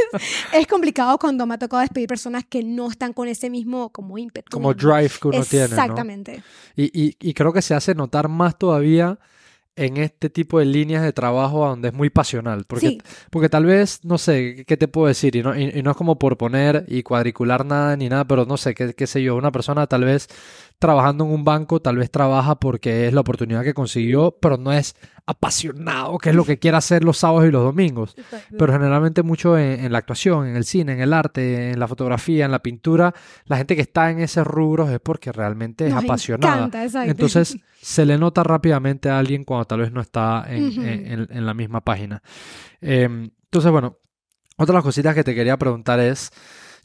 es 0.52 0.66
complicado 0.66 1.18
cuando 1.18 1.46
me 1.46 1.54
ha 1.54 1.58
tocado 1.58 1.80
despedir 1.80 2.08
personas 2.08 2.44
que 2.48 2.62
no 2.62 2.88
están 2.90 3.12
con 3.12 3.28
ese 3.28 3.50
mismo 3.50 3.90
como 3.90 4.18
ímpetu. 4.18 4.50
Como 4.50 4.74
drive 4.74 5.10
que 5.20 5.28
uno 5.28 5.44
tiene, 5.44 5.68
¿no? 5.68 5.74
Exactamente. 5.74 6.42
Y, 6.76 6.84
y- 7.06 7.16
y 7.20 7.34
creo 7.34 7.52
que 7.52 7.62
se 7.62 7.74
hace 7.74 7.94
notar 7.94 8.28
más 8.28 8.58
todavía 8.58 9.18
en 9.78 9.98
este 9.98 10.30
tipo 10.30 10.58
de 10.58 10.64
líneas 10.64 11.02
de 11.02 11.12
trabajo 11.12 11.66
donde 11.68 11.88
es 11.88 11.94
muy 11.94 12.08
pasional. 12.08 12.64
Porque, 12.66 12.88
Sí. 12.88 13.02
porque 13.30 13.50
tal 13.50 13.66
vez, 13.66 14.00
no 14.04 14.16
sé, 14.16 14.64
¿qué 14.66 14.76
te 14.78 14.88
puedo 14.88 15.06
decir? 15.06 15.36
Y 15.36 15.42
no, 15.42 15.54
y- 15.54 15.70
y 15.74 15.82
no 15.82 15.90
es 15.90 15.96
como 15.98 16.18
por 16.18 16.38
poner 16.38 16.86
y 16.88 17.02
cuadricular 17.02 17.66
nada 17.66 17.94
ni 17.94 18.08
nada, 18.08 18.24
pero 18.26 18.46
no 18.46 18.56
sé, 18.56 18.74
qué, 18.74 18.94
qué 18.94 19.06
sé 19.06 19.22
yo, 19.22 19.36
una 19.36 19.52
persona 19.52 19.86
tal 19.86 20.04
vez 20.04 20.28
trabajando 20.78 21.24
en 21.24 21.30
un 21.30 21.44
banco, 21.44 21.80
tal 21.80 21.96
vez 21.96 22.10
trabaja 22.10 22.56
porque 22.56 23.06
es 23.06 23.14
la 23.14 23.20
oportunidad 23.20 23.64
que 23.64 23.72
consiguió, 23.72 24.36
pero 24.40 24.58
no 24.58 24.72
es 24.72 24.94
apasionado, 25.24 26.18
que 26.18 26.30
es 26.30 26.36
lo 26.36 26.44
que 26.44 26.58
quiere 26.58 26.76
hacer 26.76 27.02
los 27.02 27.18
sábados 27.18 27.48
y 27.48 27.50
los 27.50 27.62
domingos. 27.62 28.14
Pero 28.56 28.72
generalmente 28.72 29.22
mucho 29.22 29.58
en, 29.58 29.84
en, 29.84 29.92
la 29.92 29.98
actuación, 29.98 30.46
en 30.46 30.56
el 30.56 30.64
cine, 30.64 30.92
en 30.92 31.00
el 31.00 31.12
arte, 31.12 31.70
en 31.70 31.80
la 31.80 31.88
fotografía, 31.88 32.44
en 32.44 32.52
la 32.52 32.62
pintura, 32.62 33.14
la 33.46 33.56
gente 33.56 33.74
que 33.74 33.82
está 33.82 34.10
en 34.10 34.20
ese 34.20 34.44
rubro 34.44 34.88
es 34.90 35.00
porque 35.00 35.32
realmente 35.32 35.86
es 35.86 35.94
Nos 35.94 36.04
apasionada. 36.04 36.66
encanta. 36.66 37.04
Entonces 37.04 37.56
se 37.80 38.04
le 38.04 38.18
nota 38.18 38.42
rápidamente 38.42 39.08
a 39.08 39.18
alguien 39.18 39.44
cuando 39.44 39.64
tal 39.64 39.80
vez 39.80 39.92
no 39.92 40.00
está 40.00 40.44
en, 40.48 41.46
la 41.46 41.54
misma 41.54 41.80
página. 41.80 42.22
Eh, 42.80 43.04
entonces, 43.04 43.70
bueno, 43.70 43.98
otra 44.58 44.72
de 44.72 44.78
las 44.78 44.84
cositas 44.84 45.14
que 45.14 45.24
te 45.24 45.34
quería 45.34 45.56
preguntar 45.56 46.00
es, 46.00 46.30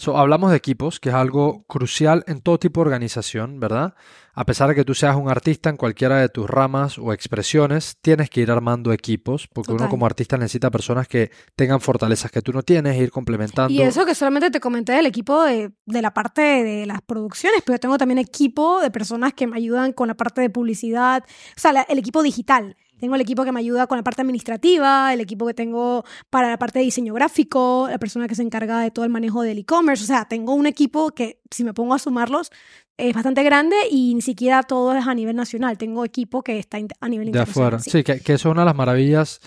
so, 0.01 0.17
hablamos 0.17 0.51
de 0.51 0.57
equipos, 0.57 0.99
que 0.99 1.09
es 1.09 1.15
algo 1.15 1.63
crucial 1.67 2.23
en 2.27 2.41
todo 2.41 2.57
tipo 2.59 2.81
de 2.81 2.87
organización, 2.87 3.59
¿verdad? 3.59 3.93
A 4.33 4.45
pesar 4.45 4.69
de 4.69 4.75
que 4.75 4.85
tú 4.85 4.93
seas 4.93 5.15
un 5.15 5.29
artista 5.29 5.69
en 5.69 5.75
cualquiera 5.77 6.17
de 6.17 6.29
tus 6.29 6.49
ramas 6.49 6.97
o 6.97 7.11
expresiones, 7.13 7.97
tienes 8.01 8.29
que 8.29 8.41
ir 8.41 8.49
armando 8.51 8.93
equipos, 8.93 9.47
porque 9.53 9.73
uno 9.73 9.89
como 9.89 10.05
artista 10.05 10.37
necesita 10.37 10.71
personas 10.71 11.07
que 11.07 11.31
tengan 11.55 11.81
fortalezas 11.81 12.31
que 12.31 12.41
tú 12.41 12.53
no 12.53 12.63
tienes 12.63 12.95
e 12.97 13.03
ir 13.03 13.11
complementando. 13.11 13.73
Y 13.73 13.81
eso 13.81 14.05
que 14.05 14.15
solamente 14.15 14.49
te 14.49 14.59
comenté 14.59 14.93
del 14.93 15.05
equipo 15.05 15.43
de, 15.43 15.71
de 15.85 16.01
la 16.01 16.13
parte 16.13 16.41
de 16.41 16.85
las 16.85 17.01
producciones, 17.01 17.61
pero 17.65 17.75
yo 17.75 17.79
tengo 17.81 17.97
también 17.97 18.19
equipo 18.19 18.79
de 18.81 18.89
personas 18.89 19.33
que 19.33 19.47
me 19.47 19.57
ayudan 19.57 19.91
con 19.91 20.07
la 20.07 20.15
parte 20.15 20.39
de 20.41 20.49
publicidad, 20.49 21.23
o 21.55 21.59
sea, 21.59 21.73
la- 21.73 21.81
el 21.83 21.97
equipo 21.99 22.23
digital. 22.23 22.77
Tengo 23.01 23.15
el 23.15 23.21
equipo 23.21 23.43
que 23.43 23.51
me 23.51 23.59
ayuda 23.59 23.87
con 23.87 23.97
la 23.97 24.03
parte 24.03 24.21
administrativa, 24.21 25.11
el 25.13 25.19
equipo 25.19 25.45
que 25.47 25.53
tengo 25.53 26.05
para 26.29 26.49
la 26.49 26.57
parte 26.57 26.79
de 26.79 26.85
diseño 26.85 27.13
gráfico, 27.13 27.87
la 27.89 27.97
persona 27.97 28.27
que 28.27 28.35
se 28.35 28.43
encarga 28.43 28.79
de 28.79 28.91
todo 28.91 29.03
el 29.03 29.11
manejo 29.11 29.41
del 29.41 29.57
e-commerce. 29.57 30.03
O 30.03 30.07
sea, 30.07 30.25
tengo 30.25 30.53
un 30.53 30.67
equipo 30.67 31.09
que, 31.11 31.41
si 31.49 31.63
me 31.63 31.73
pongo 31.73 31.93
a 31.95 31.99
sumarlos, 31.99 32.51
es 32.97 33.13
bastante 33.15 33.41
grande 33.43 33.75
y 33.89 34.13
ni 34.13 34.21
siquiera 34.21 34.61
todo 34.63 34.95
es 34.95 35.07
a 35.07 35.15
nivel 35.15 35.35
nacional. 35.35 35.77
Tengo 35.77 36.05
equipo 36.05 36.43
que 36.43 36.59
está 36.59 36.77
a 36.77 37.09
nivel 37.09 37.25
de 37.25 37.29
internacional. 37.31 37.67
afuera. 37.73 37.79
sí. 37.79 37.89
Sí, 37.89 38.03
que, 38.03 38.19
que 38.19 38.33
eso 38.33 38.49
es 38.49 38.51
una 38.51 38.61
de 38.61 38.65
las 38.67 38.75
maravillas 38.75 39.39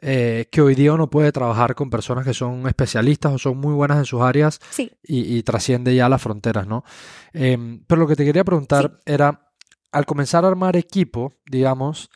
eh, 0.00 0.46
que 0.52 0.62
hoy 0.62 0.76
día 0.76 0.92
uno 0.92 1.10
puede 1.10 1.32
trabajar 1.32 1.74
con 1.74 1.90
personas 1.90 2.24
que 2.24 2.32
son 2.32 2.68
especialistas 2.68 3.32
o 3.32 3.38
son 3.38 3.58
muy 3.58 3.74
buenas 3.74 3.98
en 3.98 4.04
sus 4.04 4.20
áreas 4.22 4.60
Sí. 4.70 4.92
y, 5.02 5.36
y 5.36 5.42
trasciende 5.42 5.94
ya 5.96 6.08
las 6.08 6.22
fronteras, 6.22 6.68
¿no? 6.68 6.84
Em, 7.32 7.82
pero 7.88 8.00
lo 8.00 8.06
que 8.06 8.14
te 8.14 8.24
quería 8.24 8.44
preguntar 8.44 9.00
era, 9.04 9.50
al 9.90 10.06
comenzar 10.06 10.44
a 10.44 10.48
armar 10.48 10.76
equipo, 10.76 11.32
digamos, 11.50 12.08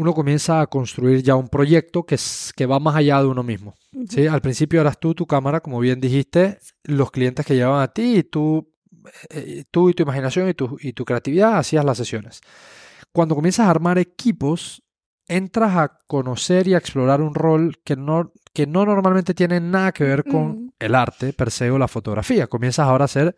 uno 0.00 0.14
comienza 0.14 0.60
a 0.60 0.66
construir 0.68 1.22
ya 1.24 1.34
un 1.34 1.48
proyecto 1.48 2.04
que, 2.04 2.14
es- 2.14 2.52
que 2.54 2.66
va 2.66 2.78
más 2.78 2.94
allá 2.94 3.20
de 3.20 3.26
uno 3.26 3.42
mismo. 3.42 3.74
¿sí? 4.08 4.26
Al 4.28 4.40
principio 4.40 4.80
eras 4.80 4.98
tú, 5.00 5.12
tu 5.12 5.26
cámara, 5.26 5.60
como 5.60 5.80
bien 5.80 6.00
dijiste, 6.00 6.58
los 6.84 7.10
clientes 7.10 7.44
que 7.44 7.54
llegaban 7.54 7.82
a 7.82 7.88
ti 7.88 8.18
y 8.18 8.22
tú, 8.22 8.72
eh, 9.30 9.64
tú 9.72 9.90
y 9.90 9.94
tu 9.94 10.04
imaginación 10.04 10.48
y 10.48 10.54
tu, 10.54 10.76
y 10.80 10.92
tu 10.92 11.04
creatividad 11.04 11.58
hacías 11.58 11.84
las 11.84 11.96
sesiones. 11.98 12.40
Cuando 13.12 13.34
comienzas 13.34 13.66
a 13.66 13.70
armar 13.70 13.98
equipos, 13.98 14.84
entras 15.26 15.76
a 15.76 15.98
conocer 16.06 16.68
y 16.68 16.74
a 16.74 16.78
explorar 16.78 17.20
un 17.20 17.34
rol 17.34 17.78
que 17.84 17.96
no, 17.96 18.32
que 18.52 18.66
no 18.68 18.86
normalmente 18.86 19.34
tiene 19.34 19.58
nada 19.60 19.90
que 19.92 20.04
ver 20.04 20.22
con 20.24 20.72
el 20.78 20.94
arte 20.94 21.32
per 21.32 21.50
se 21.50 21.70
o 21.72 21.78
la 21.78 21.88
fotografía. 21.88 22.46
Comienzas 22.46 22.86
ahora 22.86 23.06
a 23.06 23.08
ser, 23.08 23.36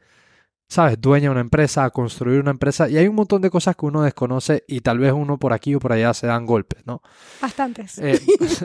¿sabes?, 0.71 1.01
dueña 1.01 1.25
de 1.25 1.31
una 1.31 1.41
empresa, 1.41 1.85
a 1.85 1.91
construir 1.91 2.41
una 2.41 2.53
empresa 2.53 2.89
y 2.89 2.97
hay 2.97 3.09
un 3.09 3.17
montón 3.17 3.43
de 3.43 3.51
cosas 3.51 3.75
que 3.75 3.85
uno 3.87 4.03
desconoce 4.03 4.65
y 4.69 4.81
tal 4.81 4.99
vez 5.01 5.13
uno 5.13 5.37
por 5.37 5.53
aquí 5.53 5.75
o 5.75 5.81
por 5.81 5.93
allá 5.93 6.15
se 6.15 6.29
dan 6.29 6.47
golpes, 6.47 6.87
¿no? 6.87 7.03
Bastantes. 7.43 7.99
Eh, 7.99 8.21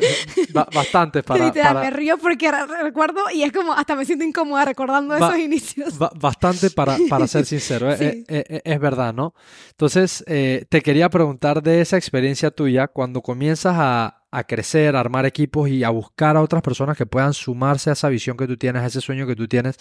ba- 0.53 0.67
bastantes 0.73 1.23
para, 1.23 1.45
Literal, 1.45 1.73
para- 1.73 1.85
me 1.85 1.89
río 1.89 2.17
porque 2.19 2.51
re- 2.51 2.83
recuerdo 2.83 3.21
y 3.33 3.41
es 3.41 3.51
como 3.51 3.73
hasta 3.73 3.95
me 3.95 4.05
siento 4.05 4.23
incómoda 4.23 4.65
recordando 4.65 5.15
esos 5.15 5.37
inicios. 5.37 5.97
Ba- 5.97 6.11
bastante 6.15 6.69
para, 6.69 6.95
para 7.09 7.27
ser 7.27 7.45
sincero, 7.47 7.91
eh, 7.91 7.97
Sí. 7.97 8.05
eh, 8.27 8.43
eh, 8.49 8.61
es 8.63 8.79
verdad, 8.79 9.11
¿no? 9.13 9.33
Entonces, 9.71 10.23
te 10.25 10.81
quería 10.83 11.09
preguntar 11.09 11.63
de 11.63 11.81
esa 11.81 11.97
experiencia 11.97 12.51
tuya 12.51 12.87
cuando 12.87 13.21
comienzas 13.21 13.73
a, 13.77 14.24
a 14.37 14.43
crecer, 14.45 14.95
a 14.95 14.99
armar 14.99 15.25
equipos 15.25 15.69
y 15.69 15.83
a 15.83 15.89
buscar 15.89 16.37
a 16.37 16.41
otras 16.41 16.61
personas 16.61 16.97
que 16.97 17.05
puedan 17.05 17.33
sumarse 17.33 17.89
a 17.89 17.93
esa 17.93 18.09
visión 18.09 18.35
que 18.37 18.47
tú 18.47 18.57
tienes, 18.57 18.81
a 18.83 18.85
ese 18.87 19.01
sueño 19.01 19.25
que 19.27 19.35
tú 19.35 19.47
tienes 19.47 19.77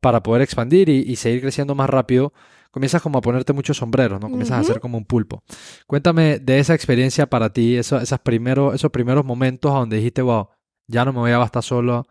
para 0.00 0.22
poder 0.22 0.42
expandir 0.42 0.88
y, 0.88 0.98
y 1.02 1.16
seguir 1.16 1.40
creciendo 1.40 1.74
más 1.74 1.88
rápido. 1.90 2.32
Comienzas 2.70 3.00
como 3.00 3.18
a 3.18 3.22
ponerte 3.22 3.52
muchos 3.54 3.78
sombreros, 3.78 4.20
¿no? 4.20 4.28
Comienzas 4.30 4.58
a 4.60 4.64
ser 4.64 4.80
como 4.80 4.98
un 4.98 5.06
pulpo. 5.06 5.42
Cuéntame 5.86 6.38
de 6.40 6.58
esa 6.58 6.74
experiencia 6.74 7.26
para 7.26 7.50
ti, 7.52 7.76
eso- 7.76 7.98
esas 7.98 8.18
primeros, 8.20 8.74
esos 8.74 8.90
primeros 8.90 9.24
momentos 9.24 9.72
donde 9.72 9.96
dijiste, 9.96 10.20
wow, 10.20 10.48
ya 10.86 11.04
no 11.04 11.12
me 11.12 11.20
voy 11.20 11.30
a 11.30 11.38
bastar 11.38 11.62
solo, 11.62 12.06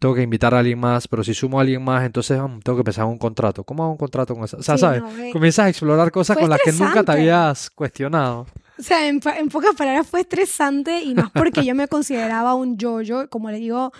tengo 0.00 0.14
que 0.16 0.22
invitar 0.22 0.54
a 0.54 0.58
alguien 0.58 0.78
más, 0.80 1.06
pero 1.08 1.22
si 1.24 1.34
sumo 1.34 1.58
a 1.58 1.62
alguin 1.62 1.82
más, 1.84 2.04
entonces 2.04 2.38
mm, 2.40 2.58
tengo 2.60 2.76
que 2.76 2.80
empezar 2.80 3.04
un 3.04 3.18
contrato. 3.18 3.62
¿Cómo 3.64 3.84
hago 3.84 3.92
un 3.92 3.98
contrato 3.98 4.34
con 4.34 4.44
esa? 4.44 4.56
O 4.56 4.62
sea, 4.62 4.74
Sí, 4.76 4.80
¿sabes? 4.80 5.02
no. 5.02 5.32
Comienzas 5.32 5.66
a 5.66 5.68
explorar 5.68 6.10
cosas 6.10 6.34
Fue 6.36 6.42
con 6.42 6.50
las 6.50 6.60
que 6.62 6.72
nunca 6.72 7.04
te 7.04 7.12
habías 7.12 7.70
cuestionado. 7.70 8.46
O 8.78 8.82
sea, 8.82 9.08
en, 9.08 9.20
en 9.36 9.48
pocas 9.48 9.74
palabras 9.74 10.06
fue 10.06 10.20
estresante 10.20 11.02
y 11.02 11.14
más 11.14 11.30
porque 11.32 11.64
yo 11.64 11.74
me 11.74 11.88
consideraba 11.88 12.54
un 12.54 12.76
yo-yo, 12.78 13.28
como 13.28 13.50
le 13.50 13.58
digo, 13.58 13.92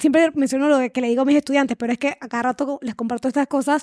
siempre 0.00 0.30
menciono 0.34 0.68
lo 0.68 0.90
que 0.92 1.00
le 1.00 1.08
digo 1.08 1.22
a 1.22 1.24
mis 1.24 1.36
estudiantes, 1.36 1.76
pero 1.76 1.92
es 1.92 1.98
que 1.98 2.16
a 2.20 2.28
cada 2.28 2.42
rato 2.42 2.78
les 2.82 2.94
comparto 2.94 3.28
estas 3.28 3.46
cosas, 3.46 3.82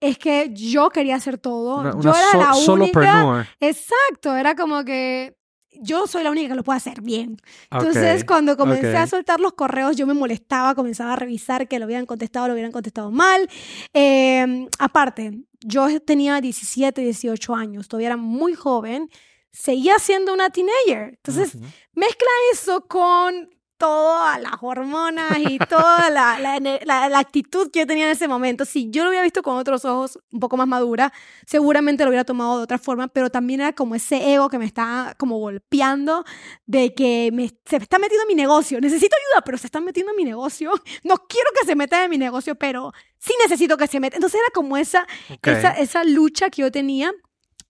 es 0.00 0.16
que 0.18 0.50
yo 0.54 0.90
quería 0.90 1.16
hacer 1.16 1.38
todo, 1.38 1.78
Una, 1.80 1.90
yo 1.92 1.98
una 1.98 2.10
era 2.18 2.30
so- 2.32 2.38
la 2.38 2.54
única, 2.54 2.64
solopreneur. 2.64 3.46
exacto, 3.58 4.36
era 4.36 4.54
como 4.54 4.84
que 4.84 5.36
yo 5.82 6.06
soy 6.06 6.24
la 6.24 6.30
única 6.30 6.48
que 6.48 6.54
lo 6.54 6.62
puede 6.64 6.76
hacer 6.76 7.00
bien. 7.00 7.36
Entonces, 7.70 8.22
Ok, 8.22 8.28
cuando 8.28 8.56
comencé 8.56 8.96
a 8.96 9.04
ok. 9.04 9.08
soltar 9.08 9.40
los 9.40 9.52
correos, 9.54 9.96
yo 9.96 10.06
me 10.06 10.14
molestaba, 10.14 10.74
comenzaba 10.74 11.14
a 11.14 11.16
revisar 11.16 11.68
que 11.68 11.78
lo 11.78 11.86
hubieran 11.86 12.06
contestado, 12.06 12.48
lo 12.48 12.52
hubieran 12.54 12.72
contestado 12.72 13.10
mal. 13.10 13.48
Eh, 13.94 14.66
aparte, 14.78 15.40
yo 15.60 16.00
tenía 16.00 16.40
17, 16.40 17.00
18 17.00 17.54
años, 17.54 17.88
todavía 17.88 18.08
era 18.08 18.16
muy 18.16 18.54
joven, 18.54 19.08
seguía 19.52 19.98
siendo 19.98 20.32
una 20.32 20.50
teenager. 20.50 21.14
Entonces, 21.24 21.56
mezcla 21.94 22.28
eso 22.52 22.86
con 22.86 23.50
todas 23.76 24.38
las 24.42 24.52
hormonas 24.60 25.38
y 25.38 25.58
toda 25.58 26.10
la, 26.10 26.38
la, 26.38 26.60
la- 26.60 27.08
la 27.08 27.18
actitud 27.18 27.70
que 27.70 27.78
yo 27.80 27.86
tenía 27.86 28.04
en 28.04 28.10
ese 28.10 28.28
momento. 28.28 28.66
Si 28.66 28.90
yo 28.90 29.04
lo 29.04 29.08
hubiera 29.08 29.22
visto 29.24 29.42
con 29.42 29.56
otros 29.56 29.86
ojos, 29.86 30.18
un 30.30 30.38
poco 30.38 30.58
más 30.58 30.68
madura, 30.68 31.10
seguramente 31.46 32.04
lo 32.04 32.10
hubiera 32.10 32.24
tomado 32.24 32.58
de 32.58 32.64
otra 32.64 32.76
forma, 32.76 33.08
pero 33.08 33.30
también 33.30 33.60
era 33.62 33.72
como 33.72 33.94
ese 33.94 34.34
ego 34.34 34.50
que 34.50 34.58
me 34.58 34.66
estaba 34.66 35.14
como 35.14 35.38
golpeando 35.38 36.24
de 36.66 36.92
que 36.94 37.30
me, 37.32 37.48
se 37.64 37.76
está 37.76 37.98
metiendo 37.98 38.24
en 38.24 38.28
mi 38.28 38.34
negocio. 38.34 38.78
Necesito 38.82 39.16
ayuda, 39.16 39.42
pero 39.46 39.56
se 39.56 39.66
está 39.66 39.80
metiendo 39.80 40.12
en 40.12 40.16
mi 40.16 40.24
negocio. 40.24 40.72
No 41.02 41.16
quiero 41.26 41.48
que 41.58 41.66
se 41.66 41.74
meta 41.74 42.04
en 42.04 42.10
mi 42.10 42.18
negocio, 42.18 42.56
pero 42.56 42.92
sí 43.18 43.32
necesito 43.42 43.78
que 43.78 43.86
se 43.86 43.98
meta. 43.98 44.16
Entonces 44.16 44.38
era 44.40 44.52
como 44.54 44.76
esa, 44.76 45.06
esa, 45.52 45.70
esa 45.72 46.04
lucha 46.04 46.50
que 46.50 46.60
yo 46.60 46.70
tenía. 46.70 47.12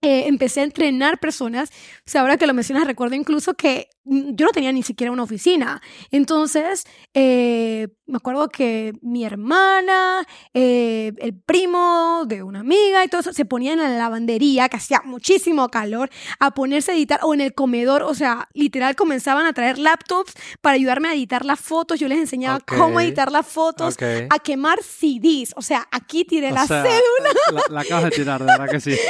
Eh, 0.03 0.29
empecé 0.29 0.61
a 0.61 0.65
entrenar 0.65 1.21
personas. 1.21 1.71
O 2.07 2.11
sea, 2.11 2.23
ahora 2.23 2.39
que 2.39 2.47
lo 2.47 2.55
mencionas, 2.55 2.87
recuerdo 2.87 3.17
incluso 3.17 3.55
que 3.55 3.91
yo 4.05 4.47
no 4.47 4.53
tenía 4.53 4.73
ni 4.73 4.83
siquiera 4.83 5.13
una 5.13 5.23
oficina. 5.23 5.81
Entonces, 6.11 6.85
eh, 7.15 7.89
me 8.07 8.17
acuerdo 8.17 8.49
que 8.49 8.93
mi 9.03 9.25
hermana, 9.25 10.27
eh, 10.55 11.13
el 11.19 11.35
primo 11.35 12.25
de 12.27 12.43
una 12.43 12.61
amiga 12.61 13.05
y 13.05 13.09
todo 13.09 13.21
eso, 13.21 13.33
se 13.33 13.45
ponían 13.45 13.79
en 13.79 13.91
la 13.93 13.99
lavandería, 13.99 14.69
que 14.69 14.79
hacía 14.79 15.03
muchísimo 15.05 15.69
calor, 15.69 16.11
a 16.39 16.53
ponerse 16.53 16.93
a 16.93 16.95
editar, 16.95 17.21
o 17.23 17.35
en 17.35 17.41
el 17.41 17.55
comedor, 17.55 18.03
o 18.03 18.15
sea, 18.15 18.49
literal 18.55 18.97
comenzaban 18.97 19.47
a 19.47 19.53
traer 19.53 19.79
laptops 19.79 20.33
para 20.61 20.75
ayudarme 20.75 21.09
a 21.09 21.15
editar 21.15 21.45
las 21.45 21.61
fotos. 21.61 22.01
Yo 22.01 22.09
les 22.09 22.19
enseñaba 22.19 22.61
cómo 22.61 23.01
editar 23.01 23.31
las 23.31 23.47
fotos, 23.47 23.97
a 24.31 24.39
quemar 24.39 24.83
CDs. 24.83 25.53
O 25.57 25.63
sea, 25.63 25.87
aquí 25.91 26.25
tiré 26.25 26.51
O 26.51 26.55
la 26.55 26.67
sea, 26.67 26.83
cédula. 26.83 27.41
La, 27.53 27.75
la 27.75 27.81
acabas 27.83 28.05
de 28.05 28.11
tirar, 28.11 28.41
de 28.41 28.47
verdad 28.47 28.69
que 28.71 28.81
sí. 28.81 28.97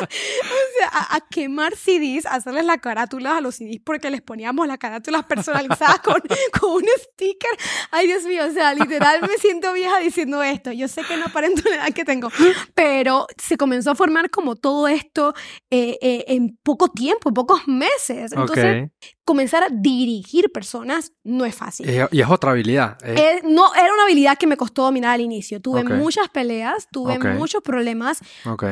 O 0.00 0.78
sea, 0.78 0.88
a, 0.92 1.16
a 1.16 1.20
quemar 1.20 1.76
CDs, 1.76 2.26
a 2.26 2.36
hacerles 2.36 2.64
la 2.64 2.78
carátula 2.78 3.36
a 3.36 3.40
los 3.40 3.56
CDs 3.56 3.80
porque 3.84 4.10
les 4.10 4.19
poníamos 4.22 4.66
las 4.66 4.78
carátulas 4.78 5.24
personalizadas 5.24 6.00
con, 6.04 6.20
con 6.60 6.70
un 6.72 6.84
sticker. 6.98 7.50
Ay, 7.90 8.06
Dios 8.06 8.24
mío, 8.24 8.44
o 8.48 8.52
sea, 8.52 8.74
literal 8.74 9.20
me 9.22 9.36
siento 9.38 9.72
vieja 9.72 9.98
diciendo 9.98 10.42
esto. 10.42 10.72
Yo 10.72 10.88
sé 10.88 11.02
que 11.04 11.16
no 11.16 11.26
aparento 11.26 11.62
la 11.68 11.76
edad 11.76 11.94
que 11.94 12.04
tengo, 12.04 12.28
pero 12.74 13.26
se 13.42 13.56
comenzó 13.56 13.90
a 13.90 13.94
formar 13.94 14.30
como 14.30 14.56
todo 14.56 14.88
esto 14.88 15.34
eh, 15.70 15.98
eh, 16.02 16.24
en 16.28 16.58
poco 16.62 16.88
tiempo, 16.88 17.28
en 17.30 17.34
pocos 17.34 17.66
meses. 17.66 18.32
Entonces, 18.32 18.84
ok. 18.84 18.90
comenzar 19.24 19.62
a 19.62 19.68
dirigir 19.70 20.50
personas 20.52 21.12
no 21.24 21.44
es 21.44 21.54
fácil. 21.54 21.88
Y, 22.10 22.20
es 22.20 22.28
otra 22.28 22.50
habilidad. 22.52 22.98
eh. 23.04 23.40
No, 23.44 23.74
era 23.74 23.92
una 23.92 24.04
habilidad 24.04 24.36
que 24.38 24.46
me 24.46 24.56
costó 24.56 24.82
dominar 24.82 25.12
al 25.14 25.20
inicio. 25.20 25.60
Tuve 25.60 25.80
Ok. 25.82 25.90
muchas 25.90 26.28
peleas, 26.28 26.86
tuve 26.92 27.16
Ok. 27.16 27.24
muchos 27.36 27.62
problemas, 27.62 28.20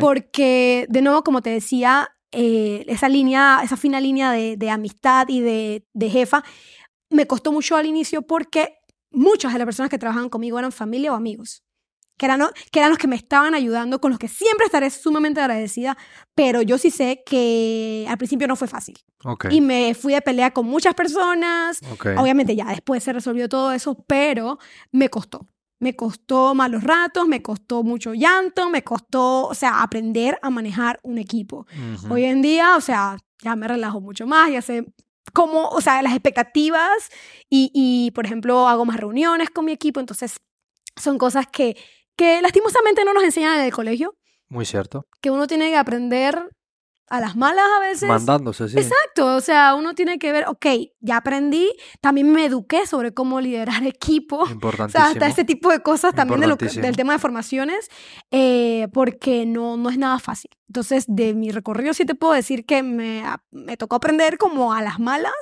porque, 0.01 0.87
de 0.89 1.03
nuevo, 1.03 1.23
como 1.23 1.43
te 1.43 1.51
decía, 1.51 2.09
eh, 2.33 2.85
esa 2.89 3.09
línea, 3.09 3.61
esa 3.63 3.77
fina 3.77 4.01
línea 4.01 4.31
de, 4.33 4.57
de 4.57 4.71
amistad 4.71 5.29
y 5.29 5.41
de, 5.41 5.87
de 5.93 6.11
jefa, 6.11 6.45
me 7.11 7.27
costó 7.27 7.53
mucho 7.53 7.77
al 7.77 7.87
inicio 7.87 8.23
porque 8.23 8.79
muchas 9.11 9.53
de 9.53 9.59
las 9.59 9.67
personas 9.67 9.91
que 9.91 9.99
trabajaban 9.99 10.29
conmigo 10.29 10.59
eran 10.59 10.73
familia 10.73 11.13
o 11.13 11.17
amigos. 11.17 11.63
Que 12.19 12.27
eran, 12.27 12.43
que 12.73 12.81
eran 12.81 12.91
los 12.91 12.99
que 12.99 13.07
me 13.07 13.15
estaban 13.15 13.55
ayudando, 13.55 14.01
con 14.01 14.11
los 14.11 14.19
que 14.19 14.27
siempre 14.27 14.67
estaré 14.67 14.91
sumamente 14.91 15.41
agradecida, 15.41 15.97
pero 16.35 16.63
yo 16.63 16.77
sí 16.77 16.91
sé 16.91 17.23
que 17.25 18.07
al 18.09 18.19
principio 18.19 18.49
no 18.49 18.57
fue 18.57 18.67
fácil. 18.67 18.97
Y 19.51 19.61
me 19.61 19.95
fui 19.95 20.15
de 20.15 20.21
pelea 20.21 20.51
con 20.51 20.67
muchas 20.67 20.95
personas. 20.95 21.79
Obviamente 22.19 22.57
ya 22.57 22.65
después 22.67 23.05
se 23.05 23.13
resolvió 23.13 23.49
todo 23.49 23.71
eso, 23.71 24.05
pero 24.09 24.59
me 24.91 25.09
costó. 25.11 25.47
Me 25.81 25.95
costó 25.95 26.55
malos 26.55 26.83
ratos, 26.83 27.29
me 27.29 27.41
costó 27.43 27.83
mucho 27.83 28.13
llanto, 28.15 28.69
me 28.69 28.83
costó, 28.83 29.47
o 29.47 29.55
sea, 29.55 29.83
aprender 29.83 30.39
a 30.43 30.51
manejar 30.51 30.99
un 31.03 31.19
equipo. 31.19 31.67
Hoy 32.11 32.25
en 32.25 32.43
día, 32.43 32.77
o 32.77 32.81
sea, 32.81 33.17
ya 33.43 33.55
me 33.55 33.69
relajo 33.69 34.01
mucho 34.01 34.27
más, 34.27 34.51
ya 34.51 34.61
sé 34.63 34.85
como, 35.33 35.69
o 35.69 35.81
sea, 35.81 36.03
las 36.03 36.13
expectativas 36.15 36.91
y, 37.49 37.71
y, 37.75 38.11
por 38.13 38.25
ejemplo, 38.27 38.67
hago 38.67 38.85
más 38.85 38.97
reuniones 38.97 39.51
con 39.51 39.67
mi 39.67 39.73
equipo, 39.73 40.01
entonces 40.01 40.37
son 40.97 41.19
cosas 41.19 41.47
que, 41.47 41.77
que 42.17 42.43
lastimosamente 42.43 43.05
no 43.05 43.15
nos 43.15 43.23
enseñan 43.23 43.59
en 43.59 43.67
el 43.67 43.73
colegio, 43.73 44.17
Muy 44.49 44.65
cierto. 44.65 45.07
que 45.21 45.31
uno 45.31 45.47
tiene 45.47 45.69
que 45.69 45.77
aprender 45.77 46.51
a 47.11 47.21
las 47.21 47.37
malas 47.37 47.65
a 47.77 47.81
veces. 47.81 48.09
Mandándose, 48.09 48.69
sí. 48.69 48.79
Exacto, 48.79 49.37
o 49.37 49.41
sea, 49.41 49.75
uno 49.75 49.95
tiene 49.95 50.19
que 50.19 50.33
ver, 50.33 50.47
ok, 50.49 50.67
ya 51.01 51.19
aprendí, 51.19 51.73
también 52.01 52.31
me 52.33 52.45
eduqué 52.45 52.87
sobre 52.87 53.13
cómo 53.15 53.41
liderar 53.41 53.83
equipo. 53.87 54.43
O 54.43 54.51
Importantísimo. 54.51 55.05
sea, 55.05 55.13
hasta 55.13 55.27
ese 55.27 55.45
tipo 55.45 55.71
de 55.71 55.81
cosas 55.81 56.15
también 56.15 56.41
de 56.41 56.47
lo 56.47 56.57
del 56.57 56.97
tema 56.97 57.13
de 57.13 57.19
formaciones, 57.19 57.89
eh, 58.31 58.89
porque 58.93 59.47
no, 59.47 59.77
no 59.77 59.91
es 59.91 59.99
nada 59.99 60.19
fácil. 60.19 60.51
Entonces, 60.69 61.05
de 61.09 61.35
mi 61.35 61.51
recorrido 61.51 61.95
sí 61.95 62.05
te 62.05 62.15
puedo 62.15 62.35
decir 62.35 62.67
que 62.67 62.83
me, 62.83 63.23
me 63.51 63.77
tocó 63.77 63.97
aprender 63.97 64.37
como 64.37 64.75
a 64.75 64.83
las 64.83 65.01
malas, 65.01 65.33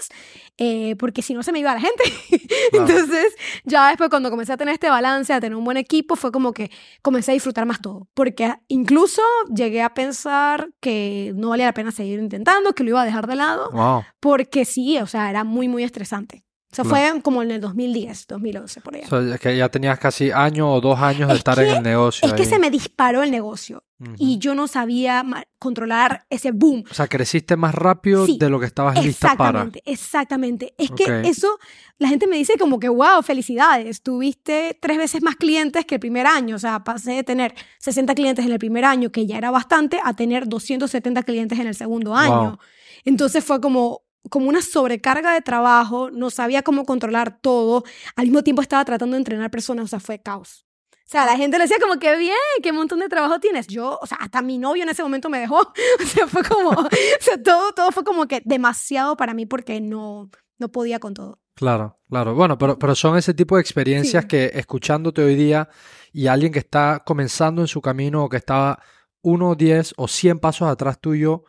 eh, 0.59 0.96
porque 0.96 1.22
si 1.22 1.34
no 1.34 1.42
se 1.42 1.52
me 1.52 1.59
iba 1.61 1.74
la 1.74 1.80
gente. 1.80 2.04
Claro. 2.70 2.88
Entonces, 2.88 3.32
ya 3.64 3.88
después 3.88 4.11
cuando 4.11 4.28
comencé 4.28 4.52
a 4.52 4.57
tener 4.57 4.74
este 4.74 4.90
balance, 4.90 5.32
a 5.32 5.40
tener 5.40 5.57
un 5.57 5.64
buen 5.64 5.76
equipo, 5.76 6.16
fue 6.16 6.32
como 6.32 6.52
que 6.52 6.70
comencé 7.00 7.30
a 7.30 7.34
disfrutar 7.34 7.64
más 7.64 7.80
todo. 7.80 8.09
Porque 8.12 8.52
incluso 8.66 9.22
llegué 9.54 9.82
a 9.82 9.94
pensar 9.94 10.68
que 10.80 11.32
no 11.36 11.50
valía 11.50 11.66
la 11.66 11.74
pena 11.74 11.92
seguir 11.92 12.18
intentando, 12.18 12.72
que 12.72 12.82
lo 12.82 12.90
iba 12.90 13.02
a 13.02 13.04
dejar 13.04 13.26
de 13.28 13.36
lado, 13.36 13.70
Wow. 13.70 14.02
porque 14.20 14.64
sí, 14.64 14.98
o 14.98 15.07
sea, 15.07 15.30
era 15.30 15.44
muy, 15.44 15.68
muy 15.68 15.84
estresante. 15.84 16.42
Sea, 16.77 16.85
Claro. 16.85 17.12
fue 17.14 17.22
como 17.22 17.43
en 17.43 17.51
el 17.53 17.61
2010, 17.62 18.27
2011, 18.27 18.81
por 18.83 18.95
allá. 18.97 19.07
O 19.11 19.22
sea, 19.29 19.39
que 19.39 19.57
ya 19.57 19.68
tenías 19.70 19.99
casi 19.99 20.31
año 20.31 20.70
o 20.70 20.81
dos 20.83 20.99
años 21.01 21.29
de 21.29 21.35
Es 21.35 21.39
estar 21.39 21.57
que- 21.57 21.70
en 21.70 21.77
el 21.79 21.83
negocio. 21.83 22.29
Es 22.29 22.35
que 22.35 22.43
ahí. 22.43 22.49
se 22.49 22.59
me 22.59 22.70
disparó 22.70 23.22
el 23.22 23.31
negocio 23.31 23.83
Ujú. 23.99 24.12
y 24.18 24.37
yo 24.39 24.55
no 24.55 24.68
sabía 24.68 25.24
controlar 25.59 26.27
ese 26.29 26.51
boom. 26.53 26.85
O 26.91 26.93
sea, 26.95 27.07
creciste 27.09 27.57
más 27.57 27.74
rápido 27.74 28.27
Sí, 28.27 28.37
de 28.39 28.51
lo 28.51 28.61
que 28.61 28.66
estabas 28.66 29.03
lista 29.03 29.35
para. 29.37 29.62
Exactamente, 29.62 29.83
exactamente. 29.91 30.74
Es 30.77 30.91
Ok. 30.91 30.97
que 30.99 31.20
eso, 31.29 31.59
la 31.99 32.09
gente 32.09 32.27
me 32.27 32.37
dice 32.37 32.59
como 32.59 32.79
que, 32.79 32.91
wow, 32.91 33.22
felicidades, 33.22 34.03
tuviste 34.03 34.79
tres 34.81 34.99
veces 34.99 35.22
más 35.22 35.37
clientes 35.37 35.87
que 35.87 35.95
el 35.95 36.01
primer 36.01 36.27
año. 36.27 36.57
O 36.57 36.59
sea, 36.59 36.85
pasé 36.85 37.12
de 37.12 37.24
tener 37.24 37.55
60 37.79 38.14
clientes 38.14 38.45
en 38.45 38.53
el 38.53 38.59
primer 38.59 38.85
año, 38.85 39.11
que 39.11 39.27
ya 39.27 39.39
era 39.39 39.51
bastante, 39.51 39.99
a 40.05 40.12
tener 40.14 40.47
270 40.47 41.22
clientes 41.22 41.59
en 41.59 41.68
el 41.68 41.74
segundo 41.74 42.14
año. 42.14 42.51
Wow. 42.51 42.59
Entonces 43.05 43.43
fue 43.45 43.61
como 43.61 44.03
como 44.31 44.49
una 44.49 44.62
sobrecarga 44.62 45.33
de 45.35 45.41
trabajo, 45.41 46.11
no 46.11 46.31
sabía 46.31 46.62
cómo 46.62 46.85
controlar 46.85 47.39
todo, 47.41 47.85
al 48.16 48.27
mismo 48.27 48.43
tiempo 48.43 48.62
estaba 48.62 48.85
tratando 48.85 49.14
de 49.14 49.18
entrenar 49.18 49.51
personas, 49.51 49.85
o 49.85 49.89
sea, 49.89 50.01
fue 50.01 50.20
caos. 50.20 50.66
O 50.93 51.09
sea, 51.09 51.24
la 51.24 51.37
gente 51.37 51.57
le 51.57 51.64
decía 51.64 51.77
como 51.81 52.01
que 52.01 52.16
bien, 52.16 52.35
qué 52.64 52.72
montón 52.72 52.99
de 52.99 53.09
trabajo 53.09 53.39
tienes. 53.39 53.68
Yo, 53.68 53.97
o 54.03 54.07
sea, 54.07 54.18
hasta 54.18 54.43
mi 54.43 54.59
novio 54.59 54.83
en 54.83 54.89
ese 54.89 55.05
momento 55.05 55.29
me 55.29 55.39
dejó. 55.39 55.61
O 56.03 56.05
sea, 56.05 56.27
fue 56.27 56.43
como, 56.43 56.70
o 56.70 56.89
sea, 57.20 57.41
todo, 57.41 57.72
todo 57.72 57.93
fue 57.93 58.03
como 58.03 58.27
que 58.27 58.43
demasiado 58.45 59.16
para 59.16 59.33
mí 59.33 59.47
porque 59.47 59.81
no, 59.81 60.29
no 60.59 60.68
podía 60.68 60.99
con 60.99 61.14
todo. 61.14 61.39
Claro, 61.55 62.01
claro. 62.11 62.35
Bueno, 62.35 62.59
pero, 62.59 62.77
pero 62.77 62.97
son 62.97 63.16
ese 63.16 63.35
tipo 63.35 63.55
de 63.55 63.61
experiencias 63.62 64.24
Sí. 64.24 64.29
que 64.29 64.51
escuchándote 64.55 65.22
hoy 65.22 65.37
día 65.37 65.68
y 66.12 66.27
alguien 66.27 66.53
que 66.53 66.59
está 66.59 67.05
comenzando 67.07 67.61
en 67.62 67.68
su 67.68 67.81
camino 67.81 68.24
o 68.24 68.29
que 68.29 68.39
estaba 68.39 68.83
uno, 69.22 69.55
diez 69.55 69.95
o 69.97 70.09
cien 70.09 70.41
pasos 70.41 70.68
atrás 70.68 71.01
tuyo, 71.01 71.45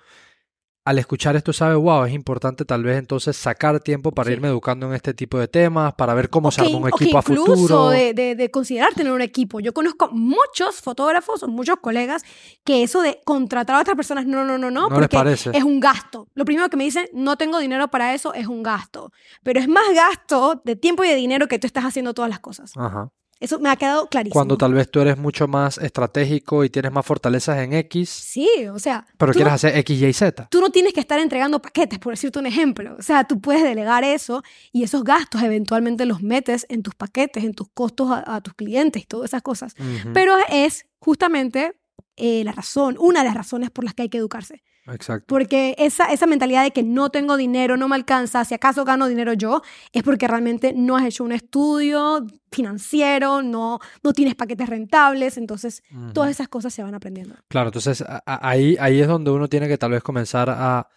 al 0.88 1.00
escuchar 1.00 1.36
esto 1.36 1.52
sabe, 1.52 1.76
wow, 1.76 2.06
es 2.06 2.14
importante 2.14 2.64
tal 2.64 2.82
vez 2.84 2.98
entonces 2.98 3.36
sacar 3.36 3.80
tiempo 3.82 4.12
para 4.14 4.28
Sí. 4.28 4.34
irme 4.34 4.48
educando 4.48 4.88
en 4.88 4.94
este 4.94 5.14
tipo 5.14 5.38
de 5.38 5.48
temas, 5.50 5.94
para 5.96 6.14
ver 6.14 6.30
cómo 6.30 6.50
se 6.50 6.62
arma 6.62 6.78
un 6.78 6.88
equipo 6.88 7.18
a 7.18 7.22
futuro. 7.22 7.90
De, 7.90 8.14
de, 8.14 8.36
de 8.36 8.52
considerar 8.52 8.94
tener 8.94 9.12
un 9.12 9.22
equipo. 9.22 9.60
Yo 9.60 9.74
conozco 9.74 10.10
muchos 10.12 10.80
fotógrafos 10.82 11.44
o 11.44 11.48
muchos 11.50 11.76
colegas 11.82 12.24
que 12.64 12.84
eso 12.84 13.02
de 13.02 13.20
contratar 13.26 13.76
a 13.76 13.82
otras 13.82 13.96
personas, 13.98 14.26
no, 14.26 14.46
no, 14.46 14.58
no, 14.58 14.72
no, 14.72 14.84
¿No 14.84 14.90
les 14.90 15.00
porque 15.10 15.18
parece? 15.18 15.52
es 15.54 15.64
un 15.64 15.80
gasto. 15.82 16.30
Lo 16.36 16.46
primero 16.46 16.70
que 16.70 16.78
me 16.78 16.86
dicen, 16.86 17.08
no 17.14 17.36
tengo 17.36 17.60
dinero 17.60 17.90
para 17.90 18.14
eso, 18.14 18.34
es 18.34 18.48
un 18.48 18.64
gasto. 18.64 19.12
Pero 19.44 19.60
es 19.60 19.68
más 19.68 19.84
gasto 19.94 20.62
de 20.64 20.76
tiempo 20.78 21.04
y 21.04 21.10
de 21.10 21.16
dinero 21.16 21.48
que 21.48 21.60
tú 21.60 21.68
estás 21.68 21.84
haciendo 21.84 22.14
todas 22.14 22.30
las 22.30 22.40
cosas. 22.40 22.72
Ajá. 22.78 23.10
Eso 23.40 23.60
me 23.60 23.70
ha 23.70 23.76
quedado 23.76 24.08
clarísimo. 24.08 24.34
Cuando 24.34 24.58
tal 24.58 24.74
vez 24.74 24.90
tú 24.90 25.00
eres 25.00 25.18
mucho 25.18 25.48
más 25.48 25.78
estratégico 25.78 26.64
y 26.64 26.70
tienes 26.70 26.92
más 26.92 27.06
fortalezas 27.06 27.58
en 27.60 27.74
X, 27.74 28.10
Sí, 28.10 28.50
o 28.72 28.80
sea, 28.80 29.06
pero 29.18 29.32
quieres 29.34 29.52
no- 29.52 29.56
hacer 29.56 29.78
X, 29.78 30.02
Y 30.02 30.14
Z. 30.14 30.48
tú 30.50 30.60
no 30.62 30.70
tienes 30.70 30.94
que 30.94 31.00
estar 31.00 31.20
entregando 31.20 31.62
paquetes, 31.62 32.00
por 32.00 32.14
decirte 32.14 32.40
un 32.40 32.46
ejemplo. 32.48 32.96
O 32.98 33.02
sea, 33.02 33.26
tú 33.26 33.40
puedes 33.40 33.64
delegar 33.64 34.04
eso 34.04 34.44
y 34.72 34.84
esos 34.84 35.04
gastos 35.04 35.44
eventualmente 35.44 36.06
los 36.06 36.22
metes 36.22 36.66
en 36.70 36.82
tus 36.84 36.96
paquetes, 36.96 37.44
en 37.44 37.54
tus 37.54 37.68
costos 37.74 38.10
a, 38.12 38.36
a 38.36 38.42
tus 38.42 38.54
clientes 38.56 39.04
y 39.04 39.06
todas 39.06 39.30
esas 39.30 39.42
cosas. 39.42 39.76
Ujú, 39.80 40.14
Pero 40.14 40.34
es 40.50 40.86
justamente 41.00 41.76
eh, 42.16 42.44
la 42.44 42.52
razón, 42.52 42.96
una 43.00 43.20
de 43.20 43.26
las 43.28 43.36
razones 43.36 43.70
por 43.70 43.84
las 43.84 43.94
que 43.94 44.02
hay 44.04 44.10
que 44.10 44.18
educarse. 44.18 44.64
Exacto. 44.92 45.26
Porque 45.28 45.76
esa, 45.78 46.06
esa 46.14 46.26
mentalidad 46.28 46.64
de 46.64 46.72
que 46.72 46.84
no 46.84 47.10
tengo 47.10 47.36
dinero, 47.38 47.76
no 47.78 47.88
me 47.90 47.96
alcanza, 47.96 48.46
si 48.46 48.54
acaso 48.54 48.86
gano 48.86 49.08
dinero 49.08 49.34
yo, 49.34 49.62
es 49.92 50.04
porque 50.04 50.28
realmente 50.28 50.74
no 50.76 50.96
has 50.96 51.06
hecho 51.06 51.24
un 51.24 51.32
estudio 51.34 52.26
financiero, 52.52 53.42
no, 53.42 53.80
no 54.04 54.14
tienes 54.14 54.36
paquetes 54.36 54.70
rentables, 54.70 55.38
entonces 55.38 55.84
todas 56.14 56.32
esas 56.32 56.48
cosas 56.48 56.74
se 56.74 56.84
van 56.84 56.96
aprendiendo. 56.96 57.36
Claro, 57.48 57.68
entonces 57.70 58.02
a- 58.02 58.24
ahí, 58.26 58.78
ahí 58.80 59.02
es 59.02 59.08
donde 59.08 59.32
uno 59.32 59.48
tiene 59.48 59.68
que 59.68 59.78
tal 59.78 59.92
vez 59.92 60.02
comenzar 60.04 60.50
a 60.50 60.88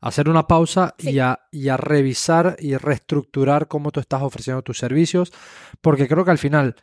hacer 0.00 0.28
una 0.30 0.46
pausa 0.46 0.94
Sí. 0.98 1.10
y, 1.10 1.18
a, 1.18 1.40
y 1.50 1.68
a 1.68 1.76
revisar 1.76 2.56
y 2.58 2.76
reestructurar 2.76 3.68
cómo 3.68 3.90
tú 3.90 4.00
estás 4.00 4.22
ofreciendo 4.22 4.62
tus 4.62 4.78
servicios, 4.78 5.32
porque 5.80 6.08
creo 6.08 6.24
que 6.24 6.30
al 6.30 6.38
final, 6.38 6.76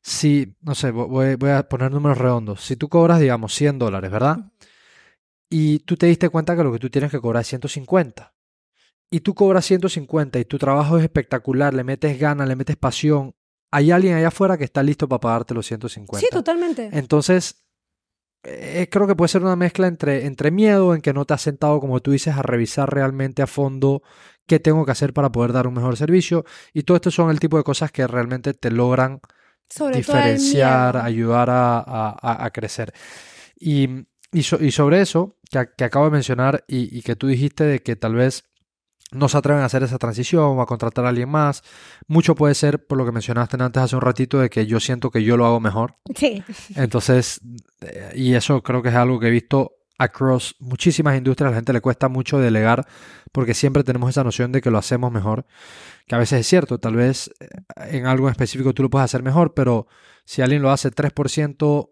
si, 0.00 0.56
no 0.62 0.74
sé, 0.74 0.92
vo- 0.92 1.08
voy, 1.08 1.34
voy 1.34 1.50
a 1.50 1.68
poner 1.68 1.90
números 1.92 2.16
redondos, 2.18 2.62
si 2.62 2.76
tú 2.76 2.88
cobras, 2.88 3.20
digamos, 3.20 3.54
100 3.54 3.78
dólares, 3.78 4.10
¿verdad? 4.10 4.38
Y 5.50 5.80
tú 5.80 5.96
te 5.96 6.06
diste 6.06 6.28
cuenta 6.28 6.56
que 6.56 6.62
lo 6.62 6.72
que 6.72 6.78
tú 6.78 6.88
tienes 6.88 7.10
que 7.10 7.20
cobrar 7.20 7.40
es 7.42 7.48
150. 7.48 8.32
Y 9.10 9.20
tú 9.20 9.34
cobras 9.34 9.64
150 9.66 10.38
y 10.38 10.44
tu 10.44 10.56
trabajo 10.58 10.96
es 10.96 11.02
espectacular, 11.02 11.74
le 11.74 11.82
metes 11.82 12.18
ganas, 12.18 12.46
le 12.48 12.54
metes 12.54 12.76
pasión. 12.76 13.34
Hay 13.72 13.90
alguien 13.90 14.14
allá 14.14 14.28
afuera 14.28 14.56
que 14.56 14.64
está 14.64 14.82
listo 14.82 15.08
para 15.08 15.20
pagarte 15.20 15.52
los 15.54 15.66
150. 15.66 16.20
Sí, 16.20 16.26
totalmente. 16.30 16.88
Entonces, 16.92 17.64
eh, 18.44 18.88
creo 18.90 19.06
que 19.08 19.16
puede 19.16 19.28
ser 19.28 19.42
una 19.42 19.56
mezcla 19.56 19.88
entre, 19.88 20.26
entre 20.26 20.50
miedo 20.52 20.94
en 20.94 21.00
que 21.02 21.12
no 21.12 21.24
te 21.24 21.34
has 21.34 21.42
sentado, 21.42 21.80
como 21.80 22.00
tú 22.00 22.12
dices, 22.12 22.36
a 22.36 22.42
revisar 22.42 22.92
realmente 22.92 23.42
a 23.42 23.46
fondo 23.48 24.02
qué 24.46 24.60
tengo 24.60 24.84
que 24.86 24.92
hacer 24.92 25.12
para 25.12 25.30
poder 25.32 25.52
dar 25.52 25.66
un 25.66 25.74
mejor 25.74 25.96
servicio. 25.96 26.44
Y 26.72 26.84
todo 26.84 26.96
esto 26.96 27.10
son 27.10 27.30
el 27.30 27.40
tipo 27.40 27.56
de 27.56 27.64
cosas 27.64 27.90
que 27.90 28.06
realmente 28.06 28.54
te 28.54 28.70
logran 28.70 29.20
Sobre 29.68 29.96
diferenciar, 29.96 30.96
ayudar 30.96 31.48
a- 31.50 32.44
a 32.44 32.50
crecer. 32.50 32.92
Y, 33.58 34.06
y, 34.32 34.42
so- 34.42 34.62
y 34.62 34.70
sobre 34.72 35.00
eso, 35.00 35.36
que, 35.50 35.84
acabo 35.84 36.04
de 36.06 36.10
mencionar 36.12 36.64
y, 36.68 36.96
y 36.96 37.02
que 37.02 37.16
tú 37.16 37.26
dijiste 37.26 37.64
de 37.64 37.80
que 37.82 37.96
tal 37.96 38.14
vez 38.14 38.44
no 39.12 39.28
se 39.28 39.36
atreven 39.38 39.62
a 39.62 39.66
hacer 39.66 39.82
esa 39.82 39.98
transición 39.98 40.44
o 40.58 40.62
a 40.62 40.66
contratar 40.66 41.04
a 41.04 41.08
alguien 41.08 41.28
más, 41.28 41.64
mucho 42.06 42.36
puede 42.36 42.54
ser 42.54 42.86
por 42.86 42.96
lo 42.96 43.04
que 43.04 43.10
mencionaste 43.10 43.56
antes 43.60 43.82
hace 43.82 43.96
un 43.96 44.02
ratito 44.02 44.38
de 44.38 44.48
que 44.50 44.66
yo 44.66 44.78
siento 44.78 45.10
que 45.10 45.24
yo 45.24 45.36
lo 45.36 45.46
hago 45.46 45.58
mejor. 45.58 45.96
Sí, 46.14 46.44
Entonces, 46.76 47.40
eh, 47.80 48.12
y 48.14 48.34
eso 48.34 48.62
creo 48.62 48.82
que 48.82 48.90
es 48.90 48.94
algo 48.94 49.18
que 49.18 49.26
he 49.26 49.30
visto 49.30 49.72
across 49.98 50.54
muchísimas 50.60 51.18
industrias, 51.18 51.48
a 51.48 51.50
la 51.50 51.56
gente 51.56 51.72
le 51.72 51.80
cuesta 51.80 52.08
mucho 52.08 52.38
delegar 52.38 52.86
porque 53.32 53.52
siempre 53.52 53.82
tenemos 53.84 54.08
esa 54.10 54.22
noción 54.24 54.50
de 54.52 54.60
que 54.62 54.70
lo 54.70 54.78
hacemos 54.78 55.10
mejor, 55.12 55.44
que 56.06 56.14
a 56.14 56.18
veces 56.18 56.40
es 56.40 56.46
cierto, 56.46 56.78
tal 56.78 56.94
vez 56.94 57.30
eh, 57.40 57.48
en 57.90 58.06
algo 58.06 58.28
en 58.28 58.30
específico 58.32 58.72
tú 58.74 58.82
lo 58.84 58.90
puedes 58.90 59.04
hacer 59.06 59.22
mejor, 59.24 59.54
pero 59.54 59.88
si 60.24 60.40
alguien 60.40 60.62
lo 60.62 60.70
hace 60.70 60.90
3%, 60.90 61.90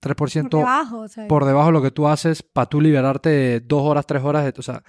3% 0.00 0.50
por 0.50 0.60
debajo. 0.60 0.98
o 1.00 1.08
sea, 1.08 1.28
por 1.28 1.44
debajo 1.44 1.66
de 1.66 1.72
lo 1.72 1.82
que 1.82 1.90
tú 1.90 2.06
haces 2.08 2.42
para 2.42 2.66
tú 2.66 2.80
liberarte 2.80 3.28
de 3.30 3.60
dos 3.60 3.82
horas, 3.82 4.06
tres 4.06 4.22
horas, 4.22 4.44
de- 4.44 4.54
o 4.58 4.62
sea, 4.62 4.82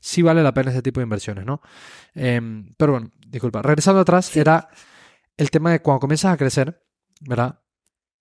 sí 0.00 0.22
vale 0.22 0.42
la 0.42 0.52
pena 0.54 0.70
ese 0.70 0.82
tipo 0.82 1.00
de 1.00 1.04
inversiones, 1.04 1.44
¿no? 1.46 1.60
Em, 2.14 2.72
pero 2.76 2.92
bueno, 2.92 3.10
disculpa, 3.26 3.62
regresando 3.62 4.00
atrás, 4.00 4.26
Sí. 4.26 4.40
era 4.40 4.68
el 5.36 5.50
tema 5.50 5.70
de 5.72 5.80
cuando 5.80 6.00
comienzas 6.00 6.32
a 6.32 6.36
crecer, 6.36 6.82
¿verdad? 7.20 7.60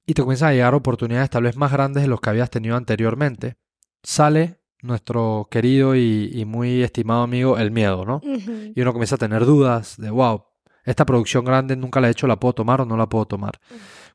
Y 0.06 0.14
te 0.14 0.22
comienzan 0.22 0.50
a 0.50 0.54
llegar 0.54 0.74
oportunidades 0.74 1.30
tal 1.30 1.44
vez 1.44 1.56
más 1.58 1.72
grandes 1.72 2.04
de 2.04 2.10
los 2.10 2.20
que 2.22 2.30
habías 2.30 2.50
tenido 2.50 2.76
anteriormente, 2.76 3.58
sale 4.04 4.62
nuestro 4.82 5.48
querido 5.52 5.96
y, 5.96 6.32
y 6.34 6.46
muy 6.46 6.82
estimado 6.84 7.24
amigo 7.24 7.58
el 7.58 7.70
miedo, 7.72 8.06
¿no? 8.06 8.22
Y 8.24 8.80
uno 8.82 8.94
comienza 8.94 9.16
a 9.16 9.18
tener 9.18 9.46
dudas 9.46 9.98
de, 9.98 10.10
wow, 10.10 10.46
esta 10.86 11.06
producción 11.06 11.44
grande 11.44 11.76
nunca 11.76 12.00
la 12.00 12.08
he 12.08 12.12
hecho, 12.12 12.26
¿la 12.28 12.40
puedo 12.40 12.54
tomar 12.54 12.82
o 12.82 12.86
no 12.86 12.96
la 12.98 13.08
puedo 13.10 13.26
tomar? 13.26 13.60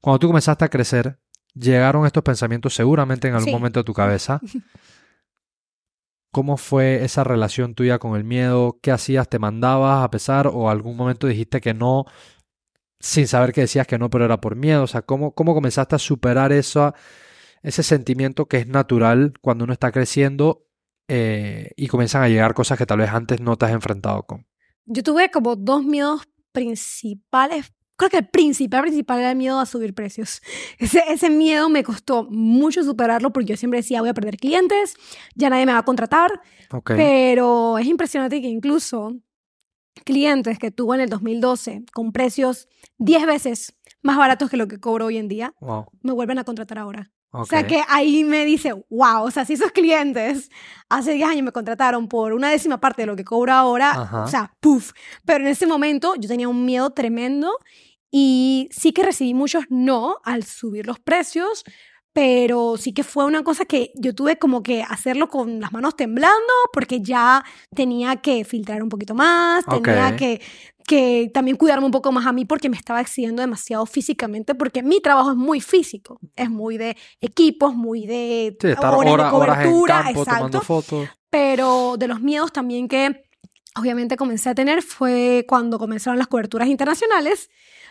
Cuando 0.01 0.19
tú 0.19 0.27
comenzaste 0.29 0.65
a 0.65 0.69
crecer, 0.71 1.21
llegaron 1.55 2.07
estos 2.07 2.23
pensamientos 2.23 2.75
seguramente 2.75 3.29
en 3.29 3.35
algún 3.35 3.47
Sí. 3.49 3.53
momento 3.53 3.81
de 3.81 3.85
tu 3.85 3.95
cabeza. 3.95 4.41
¿Cómo 6.33 6.57
fue 6.57 7.05
esa 7.05 7.23
relación 7.23 7.75
tuya 7.75 7.99
con 8.01 8.17
el 8.17 8.25
miedo? 8.25 8.79
¿Qué 8.83 8.91
hacías? 8.91 9.29
¿Te 9.29 9.39
mandabas 9.39 10.03
a 10.05 10.11
pesar 10.11 10.49
o 10.49 10.69
algún 10.69 10.97
momento 10.97 11.27
dijiste 11.29 11.61
que 11.61 11.75
no 11.75 12.07
sin 12.99 13.29
saber 13.29 13.53
que 13.53 13.61
decías 13.61 13.87
que 13.87 13.99
no, 13.99 14.11
pero 14.11 14.25
era 14.25 14.41
por 14.41 14.57
miedo? 14.57 14.83
O 14.83 14.87
sea, 14.89 15.03
¿cómo, 15.03 15.33
cómo 15.33 15.55
comenzaste 15.55 15.95
a 15.95 15.99
superar 16.01 16.51
eso, 16.53 16.93
ese 17.63 17.83
sentimiento 17.85 18.47
que 18.47 18.57
es 18.59 18.67
natural 18.67 19.35
cuando 19.43 19.63
uno 19.65 19.73
está 19.75 19.93
creciendo 19.93 20.67
eh, 21.07 21.71
y 21.77 21.87
comienzan 21.87 22.23
a 22.23 22.29
llegar 22.29 22.55
cosas 22.55 22.79
que 22.79 22.87
tal 22.87 22.99
vez 22.99 23.11
antes 23.11 23.41
no 23.41 23.57
te 23.57 23.67
has 23.67 23.73
enfrentado 23.73 24.25
con? 24.25 24.47
Yo 24.87 25.03
tuve 25.05 25.31
como 25.31 25.55
dos 25.55 25.85
miedos 25.85 26.23
principales 26.51 27.73
creo 27.97 28.11
que 28.11 28.19
el 28.19 28.27
principal, 28.29 28.83
principal 28.83 29.19
era 29.21 29.31
el 29.31 29.37
miedo 29.37 29.59
a 29.61 29.67
subir 29.67 29.95
precios. 29.95 30.43
Ese, 30.79 31.03
ese 31.09 31.31
miedo 31.31 31.69
me 31.69 31.83
costó 31.85 32.25
mucho 32.31 32.83
superarlo 32.83 33.33
porque 33.33 33.51
yo 33.51 33.57
siempre 33.57 33.79
decía, 33.81 34.01
voy 34.01 34.11
a 34.11 34.15
perder 34.15 34.37
clientes, 34.37 34.95
ya 35.35 35.51
nadie 35.51 35.67
me 35.67 35.73
va 35.73 35.79
a 35.79 35.85
contratar, 35.85 36.31
pero 36.97 37.79
es 37.79 37.87
impresionante 37.87 38.41
que 38.41 38.49
incluso 38.49 39.15
clientes 40.05 40.59
que 40.59 40.71
tuvo 40.71 40.95
en 40.95 41.01
el 41.03 41.09
2012 41.09 41.85
con 41.93 42.13
precios 42.13 42.69
10 42.99 43.27
veces 43.27 43.75
más 44.03 44.17
baratos 44.19 44.51
que 44.51 44.57
lo 44.57 44.67
que 44.69 44.79
cobro 44.81 45.07
hoy 45.07 45.17
en 45.17 45.29
día, 45.29 45.55
Wow. 45.61 45.87
me 46.03 46.13
vuelven 46.13 46.39
a 46.39 46.45
contratar 46.45 46.79
ahora. 46.79 47.11
O 47.37 47.45
sea 47.45 47.67
que 47.67 47.83
ahí 47.89 48.23
me 48.23 48.45
dice, 48.45 48.73
wow, 48.91 49.25
o 49.25 49.31
sea, 49.31 49.45
si 49.45 49.55
esos 49.55 49.73
clientes 49.73 50.51
hace 50.89 51.15
10 51.15 51.29
años 51.29 51.43
me 51.43 51.53
contrataron 51.53 52.09
por 52.09 52.33
una 52.33 52.49
décima 52.51 52.81
parte 52.81 53.03
de 53.03 53.07
lo 53.07 53.17
que 53.17 53.25
cobro 53.25 53.53
ahora, 53.53 53.91
Ajá. 53.91 54.23
o 54.23 54.29
sea, 54.29 54.55
puff. 54.61 54.93
Pero 55.25 55.45
en 55.45 55.51
ese 55.51 55.67
momento 55.67 56.15
yo 56.15 56.29
tenía 56.29 56.49
un 56.49 56.65
miedo 56.65 56.91
tremendo 56.91 57.59
y 58.11 58.69
sí 58.71 58.93
que 58.93 59.03
recibí 59.03 59.35
muchos 59.35 59.65
no 59.69 60.19
al 60.25 60.45
subir 60.45 60.87
los 60.87 61.01
precios, 61.01 61.65
pero 62.15 62.77
sí 62.77 62.93
que 62.93 63.03
fue 63.03 63.25
una 63.25 63.43
cosa 63.43 63.65
que 63.65 63.91
yo 63.97 64.15
tuve 64.15 64.39
como 64.39 64.63
que 64.63 64.85
hacerlo 64.85 65.29
con 65.29 65.61
las 65.61 65.73
manos 65.73 65.97
temblando 65.97 66.53
porque 66.73 67.01
ya 67.03 67.45
tenía 67.75 68.17
que 68.17 68.45
filtrar 68.45 68.85
un 68.85 68.89
poquito 68.89 69.17
más, 69.17 69.65
tenía 69.67 70.15
que, 70.15 70.41
que 70.87 71.31
también 71.33 71.57
cuidarme 71.57 71.87
un 71.87 71.93
poco 71.93 72.13
más 72.13 72.27
a 72.27 72.33
mí 72.33 72.45
porque 72.45 72.69
me 72.69 72.77
estaba 72.77 73.01
exigiendo 73.01 73.41
demasiado 73.43 73.87
físicamente 73.87 74.55
porque 74.55 74.83
mi 74.83 75.01
trabajo 75.01 75.31
es 75.31 75.37
muy 75.37 75.61
físico, 75.61 76.21
es 76.37 76.51
muy 76.51 76.77
de 76.77 76.97
equipos, 77.21 77.75
muy 77.75 78.07
de 78.07 78.57
Sí, 78.61 78.69
estar 78.69 78.95
horas 78.95 79.13
hora- 79.15 79.25
de 79.31 79.37
horas 79.37 79.57
en 79.59 79.71
cobertura, 79.71 79.95
campo 80.05 80.21
exacto 80.21 80.61
fotos. 80.61 81.09
pero 81.31 81.97
de 81.99 82.09
los 82.09 82.21
miedos 82.21 82.53
también 82.53 82.89
que 82.89 83.25
obviamente 83.77 84.17
comencé 84.17 84.51
a 84.51 84.55
tener 84.55 84.83
fue 84.83 85.45
cuando 85.49 85.79
comenzaron 85.79 86.19
las 86.19 86.29
coberturas 86.29 86.69
internacionales, 86.69 87.51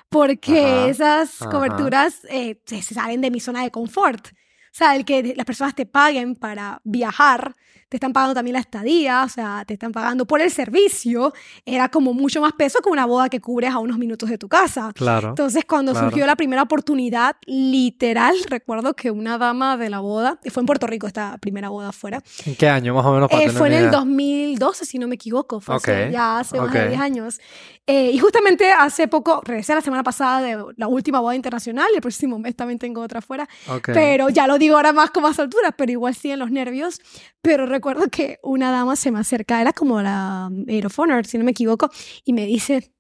porque 0.10 0.60
Ajá, 0.62 0.88
esas 0.90 1.42
ajá. 1.42 1.52
coberturas 1.52 2.26
eh, 2.30 2.62
se, 2.66 2.82
se 2.82 2.94
salen 2.94 3.22
de 3.22 3.32
mi 3.32 3.40
zona 3.40 3.64
de 3.64 3.72
confort. 3.72 4.28
O 4.28 4.76
sea, 4.76 4.96
el 4.96 5.06
que 5.06 5.34
las 5.36 5.46
personas 5.46 5.76
te 5.76 5.86
paguen 5.86 6.36
para 6.36 6.82
viajar, 6.84 7.56
te 7.94 7.98
están 7.98 8.12
pagando 8.12 8.34
también 8.34 8.54
la 8.54 8.60
estadía, 8.60 9.22
o 9.24 9.30
sea, 9.30 9.64
te 9.68 9.76
están 9.76 9.92
pagando 9.92 10.26
por 10.26 10.42
el 10.42 10.50
servicio, 10.50 11.32
era 11.64 11.90
como 11.90 12.12
mucho 12.16 12.42
más 12.42 12.54
peso 12.54 12.80
que 12.82 12.90
una 12.90 13.06
boda 13.06 13.30
que 13.30 13.40
cubres 13.40 13.70
a 13.70 13.78
unos 13.78 14.00
minutos 14.00 14.32
de 14.32 14.40
tu 14.40 14.50
casa. 14.50 14.92
Claro. 14.96 15.30
Entonces, 15.30 15.64
cuando 15.64 15.92
claro. 15.92 16.08
surgió 16.10 16.26
la 16.26 16.36
primera 16.36 16.64
oportunidad, 16.64 17.36
literal, 17.46 18.36
recuerdo 18.50 18.96
que 18.96 19.12
una 19.12 19.38
dama 19.38 19.78
de 19.78 19.92
la 19.92 20.00
boda, 20.00 20.40
fue 20.50 20.62
en 20.62 20.66
Puerto 20.66 20.88
Rico 20.88 21.06
esta 21.06 21.38
primera 21.38 21.70
boda 21.70 21.90
afuera, 21.90 22.20
¿En 22.48 22.56
qué 22.56 22.68
año 22.68 22.96
más 22.96 23.06
o 23.06 23.14
menos 23.14 23.30
para 23.30 23.44
eh, 23.44 23.46
tener 23.46 23.58
fue 23.60 23.68
en 23.68 23.74
el 23.74 23.80
idea? 23.82 23.92
2012, 23.92 24.86
si 24.86 24.98
no 24.98 25.08
me 25.08 25.14
equivoco, 25.14 25.60
fue 25.62 25.76
hace- 25.76 26.06
Ok, 26.08 26.12
ya 26.14 26.40
hace 26.40 26.58
más 26.60 26.74
de 26.74 26.82
ok. 26.82 26.88
10 26.90 27.00
años. 27.00 27.40
Eh, 27.86 28.10
y 28.12 28.18
justamente 28.18 28.72
hace 28.72 29.08
poco, 29.08 29.42
regresé 29.46 29.76
la 29.76 29.82
semana 29.82 30.02
pasada 30.04 30.42
de 30.42 30.58
la 30.78 30.88
última 30.88 31.20
boda 31.20 31.36
internacional, 31.36 31.86
el 31.94 32.02
próximo 32.02 32.40
mes 32.40 32.56
también 32.56 32.80
tengo 32.80 33.02
otra 33.02 33.20
afuera, 33.20 33.48
Ok. 33.68 33.90
pero 33.94 34.30
ya 34.30 34.48
lo 34.48 34.58
digo 34.58 34.78
ahora 34.78 34.94
más 34.94 35.12
con 35.12 35.22
más 35.22 35.38
altura, 35.38 35.72
pero 35.74 35.92
igual 35.92 36.16
siguen 36.16 36.40
los 36.40 36.50
nervios. 36.50 37.00
Pero 37.46 37.66
recuerdo 37.84 38.10
que 38.10 38.40
una 38.44 38.72
dama 38.72 38.96
se 38.96 39.12
me 39.12 39.20
acerca, 39.20 39.60
era 39.60 39.74
como 39.74 40.02
la 40.02 40.50
Honor, 40.96 41.26
si 41.26 41.38
no 41.38 41.44
me 41.44 41.52
equivoco, 41.52 41.90
y 42.24 42.32
me 42.32 42.46
dice, 42.46 42.93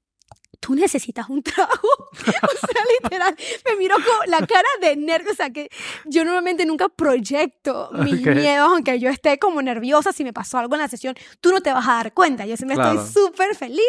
tú 0.65 0.75
necesitas 0.75 1.27
un 1.29 1.43
trago. 1.43 1.71
o 1.73 2.15
sea, 2.15 2.83
literal, 3.01 3.35
me 3.69 3.75
miró 3.75 3.95
con 3.95 4.29
la 4.31 4.45
cara 4.47 4.69
de 4.81 4.95
nervios. 4.95 5.33
O 5.33 5.35
sea, 5.35 5.49
que 5.49 5.69
yo 6.05 6.23
normalmente 6.23 6.65
nunca 6.65 6.87
proyecto 6.89 7.89
mis 7.93 8.21
miedos, 8.25 8.69
aunque 8.69 8.97
yo 8.99 9.09
esté 9.09 9.37
como 9.39 9.61
nerviosa 9.61 10.13
si 10.13 10.23
me 10.23 10.31
pasó 10.31 10.57
algo 10.57 10.75
en 10.75 10.81
la 10.81 10.87
sesión. 10.87 11.15
Tú 11.41 11.51
no 11.51 11.59
te 11.61 11.73
vas 11.73 11.85
a 11.87 11.93
dar 11.95 12.13
cuenta. 12.13 12.45
Yo 12.45 12.55
siempre 12.55 12.75
Claro. 12.75 13.01
estoy 13.03 13.23
súper 13.23 13.55
feliz. 13.55 13.81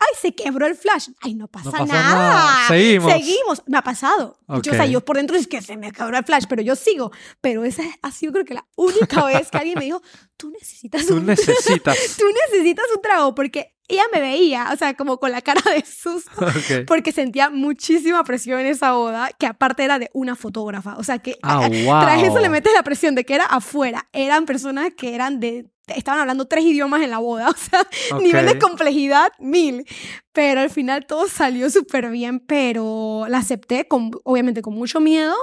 Ay, 0.00 0.08
se 0.20 0.34
quebró 0.34 0.66
el 0.66 0.74
flash. 0.74 1.08
Ay, 1.20 1.34
no 1.34 1.48
pasa, 1.48 1.66
No 1.66 1.72
pasa 1.72 1.84
nada. 1.84 2.14
nada. 2.14 2.68
Seguimos. 2.68 3.12
Seguimos. 3.12 3.62
Me 3.66 3.76
ha 3.78 3.82
pasado. 3.82 4.38
Yo, 4.62 4.72
o 4.72 4.74
sea, 4.74 4.86
yo 4.86 5.04
por 5.04 5.16
dentro 5.16 5.36
es 5.36 5.46
que 5.46 5.60
se 5.60 5.76
me 5.76 5.92
quebró 5.92 6.16
el 6.16 6.24
flash, 6.24 6.44
pero 6.48 6.62
yo 6.62 6.76
sigo. 6.76 7.12
Pero 7.40 7.64
esa 7.64 7.82
ha 8.02 8.10
sido 8.10 8.32
creo 8.32 8.44
que 8.44 8.54
la 8.54 8.66
única 8.76 9.24
vez 9.26 9.50
que 9.50 9.58
alguien 9.58 9.78
me 9.78 9.84
dijo, 9.84 10.02
tú 10.36 10.50
necesitas 10.50 11.06
Tú 11.06 11.16
un 11.16 11.26
necesitas. 11.26 11.96
tú 12.18 12.24
necesitas 12.50 12.84
un 12.94 13.02
trago 13.02 13.34
porque 13.34 13.71
ella 13.88 14.04
me 14.12 14.20
veía, 14.20 14.70
o 14.72 14.76
sea, 14.76 14.94
como 14.94 15.18
con 15.18 15.32
la 15.32 15.42
cara 15.42 15.60
de 15.70 15.84
susto, 15.84 16.30
Ok. 16.46 16.86
porque 16.86 17.12
sentía 17.12 17.50
muchísima 17.50 18.24
presión 18.24 18.60
en 18.60 18.66
esa 18.66 18.92
boda, 18.92 19.30
que 19.38 19.46
aparte 19.46 19.84
era 19.84 19.98
de 19.98 20.10
una 20.14 20.36
fotógrafa, 20.36 20.96
o 20.96 21.04
sea, 21.04 21.18
que 21.18 21.36
Ah, 21.42 21.64
a- 21.64 21.68
wow. 21.68 22.00
tras 22.02 22.22
eso 22.22 22.38
le 22.40 22.48
metes 22.48 22.72
la 22.74 22.82
presión 22.82 23.14
de 23.14 23.24
que 23.24 23.34
era 23.34 23.44
afuera, 23.44 24.08
eran 24.12 24.46
personas 24.46 24.90
que 24.96 25.14
eran 25.14 25.40
de 25.40 25.66
estaban 25.88 26.20
hablando 26.20 26.46
tres 26.46 26.64
idiomas 26.64 27.02
en 27.02 27.10
la 27.10 27.18
boda, 27.18 27.50
o 27.50 27.54
sea, 27.56 27.86
Ok. 28.12 28.22
nivel 28.22 28.46
de 28.46 28.58
complejidad 28.58 29.30
mil. 29.40 29.84
Pero 30.32 30.60
al 30.60 30.70
final 30.70 31.04
todo 31.06 31.28
salió 31.28 31.68
súper 31.68 32.08
bien, 32.10 32.38
pero 32.40 33.26
la 33.28 33.38
acepté, 33.38 33.86
con, 33.86 34.10
obviamente 34.24 34.62
con 34.62 34.72
mucho 34.74 35.00
miedo, 35.00 35.34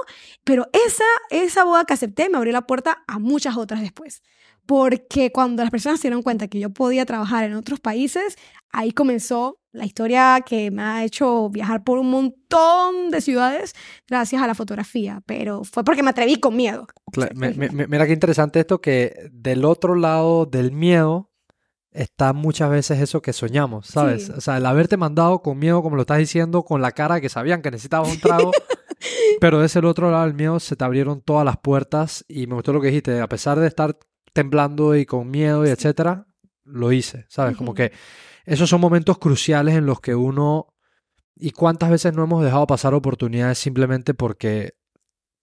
pero 0.42 0.66
esa, 0.72 1.04
esa 1.28 1.62
boda 1.62 1.84
que 1.84 1.92
acepté 1.92 2.28
me 2.30 2.38
abrió 2.38 2.52
la 2.52 2.66
puerta 2.66 3.04
a 3.06 3.18
muchas 3.20 3.56
otras 3.56 3.80
después. 3.82 4.22
Porque 4.70 5.32
cuando 5.32 5.64
las 5.64 5.70
personas 5.72 5.98
se 5.98 6.06
dieron 6.06 6.22
cuenta 6.22 6.46
que 6.46 6.60
yo 6.60 6.70
podía 6.70 7.04
trabajar 7.04 7.42
en 7.42 7.54
otros 7.54 7.80
países, 7.80 8.36
ahí 8.70 8.92
comenzó 8.92 9.58
la 9.72 9.84
historia 9.84 10.40
que 10.46 10.70
me 10.70 10.80
ha 10.80 11.04
hecho 11.04 11.50
viajar 11.50 11.82
por 11.82 11.98
un 11.98 12.08
montón 12.08 13.10
de 13.10 13.20
ciudades 13.20 13.74
gracias 14.08 14.40
a 14.40 14.46
la 14.46 14.54
fotografía, 14.54 15.22
pero 15.26 15.64
fue 15.64 15.82
porque 15.82 16.04
me 16.04 16.10
atreví 16.10 16.36
con 16.38 16.54
miedo. 16.54 16.86
Me- 17.34 17.52
me- 17.68 17.88
mira 17.88 18.06
qué 18.06 18.12
interesante 18.12 18.60
esto 18.60 18.80
que 18.80 19.28
del 19.32 19.64
otro 19.64 19.96
lado 19.96 20.46
del 20.46 20.70
miedo 20.70 21.32
está 21.90 22.32
muchas 22.32 22.70
veces 22.70 23.00
eso 23.00 23.20
que 23.22 23.32
soñamos, 23.32 23.88
¿sabes? 23.88 24.26
Sí. 24.26 24.32
O 24.36 24.40
sea, 24.40 24.58
el 24.58 24.66
haberte 24.66 24.96
mandado 24.96 25.42
con 25.42 25.58
miedo, 25.58 25.82
como 25.82 25.96
lo 25.96 26.02
estás 26.02 26.18
diciendo, 26.18 26.62
con 26.62 26.80
la 26.80 26.92
cara 26.92 27.20
que 27.20 27.28
sabían 27.28 27.60
que 27.60 27.72
necesitabas 27.72 28.08
un 28.12 28.20
trago, 28.20 28.52
pero 29.40 29.58
de 29.58 29.66
ese 29.66 29.80
otro 29.80 30.12
lado 30.12 30.24
del 30.26 30.34
miedo 30.34 30.60
se 30.60 30.76
te 30.76 30.84
abrieron 30.84 31.20
todas 31.22 31.44
las 31.44 31.56
puertas 31.56 32.24
y 32.28 32.46
me 32.46 32.54
gustó 32.54 32.72
lo 32.72 32.80
que 32.80 32.86
dijiste, 32.88 33.20
a 33.20 33.28
pesar 33.28 33.58
de 33.58 33.66
estar 33.66 33.98
temblando 34.32 34.96
y 34.96 35.06
con 35.06 35.30
miedo 35.30 35.66
y 35.66 35.70
etcétera, 35.70 36.26
lo 36.64 36.92
hice, 36.92 37.26
¿sabes? 37.28 37.56
Como 37.56 37.74
que 37.74 37.92
esos 38.44 38.68
son 38.68 38.80
momentos 38.80 39.18
cruciales 39.18 39.74
en 39.74 39.86
los 39.86 40.00
que 40.00 40.14
uno 40.14 40.74
y 41.36 41.50
cuántas 41.52 41.90
veces 41.90 42.14
no 42.14 42.24
hemos 42.24 42.44
dejado 42.44 42.66
pasar 42.66 42.94
oportunidades 42.94 43.58
simplemente 43.58 44.14
porque 44.14 44.74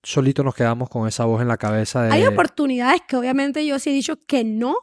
solito 0.04 0.44
nos 0.44 0.56
quedamos 0.56 0.90
con 0.90 1.08
esa 1.08 1.26
voz 1.26 1.42
en 1.42 1.48
la 1.48 1.58
cabeza 1.58 2.04
de 2.04 2.12
Hay 2.12 2.26
oportunidades 2.26 3.02
que 3.08 3.18
obviamente 3.18 3.66
yo 3.66 3.80
sí 3.80 3.90
he 3.90 3.94
dicho 3.94 4.18
que 4.26 4.44
no, 4.44 4.76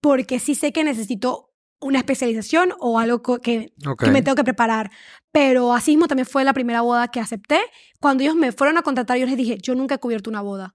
porque 0.00 0.38
sí 0.38 0.54
sé 0.54 0.72
que 0.72 0.84
necesito 0.84 1.52
una 1.80 1.98
especialización 1.98 2.72
o 2.80 2.98
algo 2.98 3.22
que, 3.22 3.72
que 3.98 4.10
me 4.10 4.22
tengo 4.22 4.34
que 4.34 4.44
preparar. 4.44 4.90
Pero 5.30 5.72
así 5.72 5.92
mismo 5.92 6.08
también 6.08 6.26
fue 6.26 6.44
la 6.44 6.52
primera 6.52 6.80
boda 6.80 7.08
que 7.08 7.20
acepté. 7.20 7.60
Cuando 8.00 8.22
ellos 8.22 8.34
me 8.34 8.52
fueron 8.52 8.78
a 8.78 8.82
contratar, 8.82 9.18
yo 9.18 9.26
les 9.26 9.36
dije, 9.36 9.58
yo 9.58 9.74
nunca 9.74 9.96
he 9.96 9.98
cubierto 9.98 10.30
una 10.30 10.40
boda. 10.40 10.74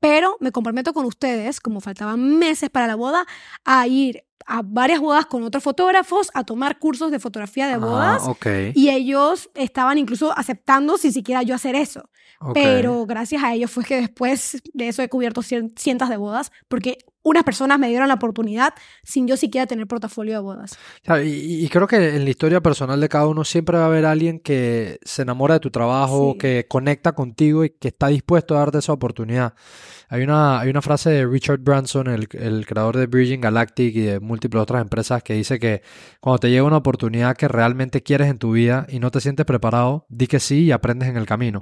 Pero 0.00 0.36
me 0.40 0.52
comprometo 0.52 0.92
con 0.92 1.04
ustedes, 1.04 1.60
como 1.60 1.80
faltaban 1.80 2.38
meses 2.38 2.70
para 2.70 2.86
la 2.86 2.94
boda, 2.94 3.26
a 3.64 3.86
ir 3.86 4.24
a 4.46 4.62
varias 4.64 5.00
bodas 5.00 5.26
con 5.26 5.42
otros 5.42 5.62
fotógrafos, 5.62 6.30
a 6.32 6.42
tomar 6.44 6.78
cursos 6.78 7.10
de 7.10 7.18
fotografía 7.18 7.66
de 7.66 7.74
Ah, 7.74 7.78
bodas. 7.78 8.26
Y 8.74 8.88
ellos 8.88 9.50
estaban 9.54 9.98
incluso 9.98 10.32
aceptando 10.38 10.96
sin 10.96 11.12
siquiera 11.12 11.42
yo 11.42 11.54
hacer 11.54 11.74
eso. 11.74 12.08
Pero 12.54 13.04
gracias 13.04 13.42
a 13.42 13.52
ellos 13.52 13.70
fue 13.70 13.84
que 13.84 13.96
después 14.00 14.62
de 14.72 14.88
eso 14.88 15.02
he 15.02 15.08
cubierto 15.08 15.42
cien- 15.42 15.72
cientos 15.76 16.08
de 16.08 16.16
bodas, 16.16 16.52
porque 16.68 16.98
unas 17.22 17.44
personas 17.44 17.78
me 17.78 17.88
dieron 17.88 18.08
la 18.08 18.14
oportunidad 18.14 18.72
sin 19.02 19.26
yo 19.26 19.36
siquiera 19.36 19.66
tener 19.66 19.86
portafolio 19.86 20.34
de 20.34 20.40
bodas. 20.40 20.78
Y, 21.24 21.64
y- 21.64 21.68
creo 21.68 21.86
que 21.86 22.16
en 22.16 22.24
la 22.24 22.30
historia 22.30 22.60
personal 22.62 23.00
de 23.00 23.08
cada 23.08 23.26
uno 23.26 23.44
siempre 23.44 23.76
va 23.76 23.84
a 23.84 23.86
haber 23.86 24.06
alguien 24.06 24.38
que 24.40 24.98
se 25.04 25.22
enamora 25.22 25.54
de 25.54 25.60
tu 25.60 25.70
trabajo, 25.70 26.32
Sí. 26.32 26.38
que 26.38 26.66
conecta 26.68 27.12
contigo 27.12 27.64
y 27.64 27.70
que 27.70 27.88
está 27.88 28.08
dispuesto 28.08 28.54
a 28.56 28.60
darte 28.60 28.78
esa 28.78 28.92
oportunidad. 28.92 29.54
Hay 30.10 30.22
una, 30.22 30.58
hay 30.60 30.70
una 30.70 30.80
frase 30.80 31.10
de 31.10 31.26
Richard 31.26 31.58
Branson, 31.60 32.06
el, 32.06 32.28
el 32.32 32.64
creador 32.66 32.96
de 32.96 33.06
Virgin 33.06 33.42
Galactic 33.42 33.94
y 33.94 34.00
de 34.00 34.20
múltiples 34.20 34.62
otras 34.62 34.80
empresas, 34.80 35.22
que 35.22 35.34
dice 35.34 35.58
que 35.58 35.82
cuando 36.20 36.38
te 36.38 36.50
llega 36.50 36.62
una 36.64 36.78
oportunidad 36.78 37.36
que 37.36 37.46
realmente 37.46 38.02
quieres 38.02 38.28
en 38.28 38.38
tu 38.38 38.52
vida 38.52 38.86
y 38.88 39.00
no 39.00 39.10
te 39.10 39.20
sientes 39.20 39.44
preparado, 39.44 40.06
di 40.08 40.26
que 40.26 40.40
sí 40.40 40.60
y 40.64 40.72
aprendes 40.72 41.10
en 41.10 41.18
el 41.18 41.26
camino. 41.26 41.58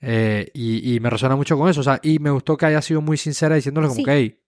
Eh, 0.00 0.50
y, 0.54 0.94
y 0.94 1.00
me 1.00 1.10
resuena 1.10 1.36
mucho 1.36 1.56
con 1.58 1.68
eso. 1.68 1.80
O 1.80 1.84
sea, 1.84 1.98
y 2.02 2.18
me 2.18 2.30
gustó 2.30 2.56
que 2.56 2.66
haya 2.66 2.82
sido 2.82 3.00
muy 3.00 3.16
sincera 3.16 3.56
diciéndole 3.56 3.88
como 3.88 3.98
Sí. 3.98 4.04
que, 4.04 4.12
"Hey, 4.12 4.38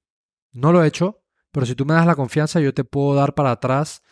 no 0.55 0.73
lo 0.73 0.83
he 0.83 0.87
hecho, 0.87 1.23
pero 1.53 1.67
si 1.67 1.75
tú 1.75 1.85
me 1.85 1.95
das 1.95 2.07
la 2.07 2.17
confianza, 2.17 2.61
yo 2.61 2.73
te 2.73 2.85
puedo 2.85 3.15
dar 3.15 3.35
para 3.35 3.51
atrás 3.51 4.03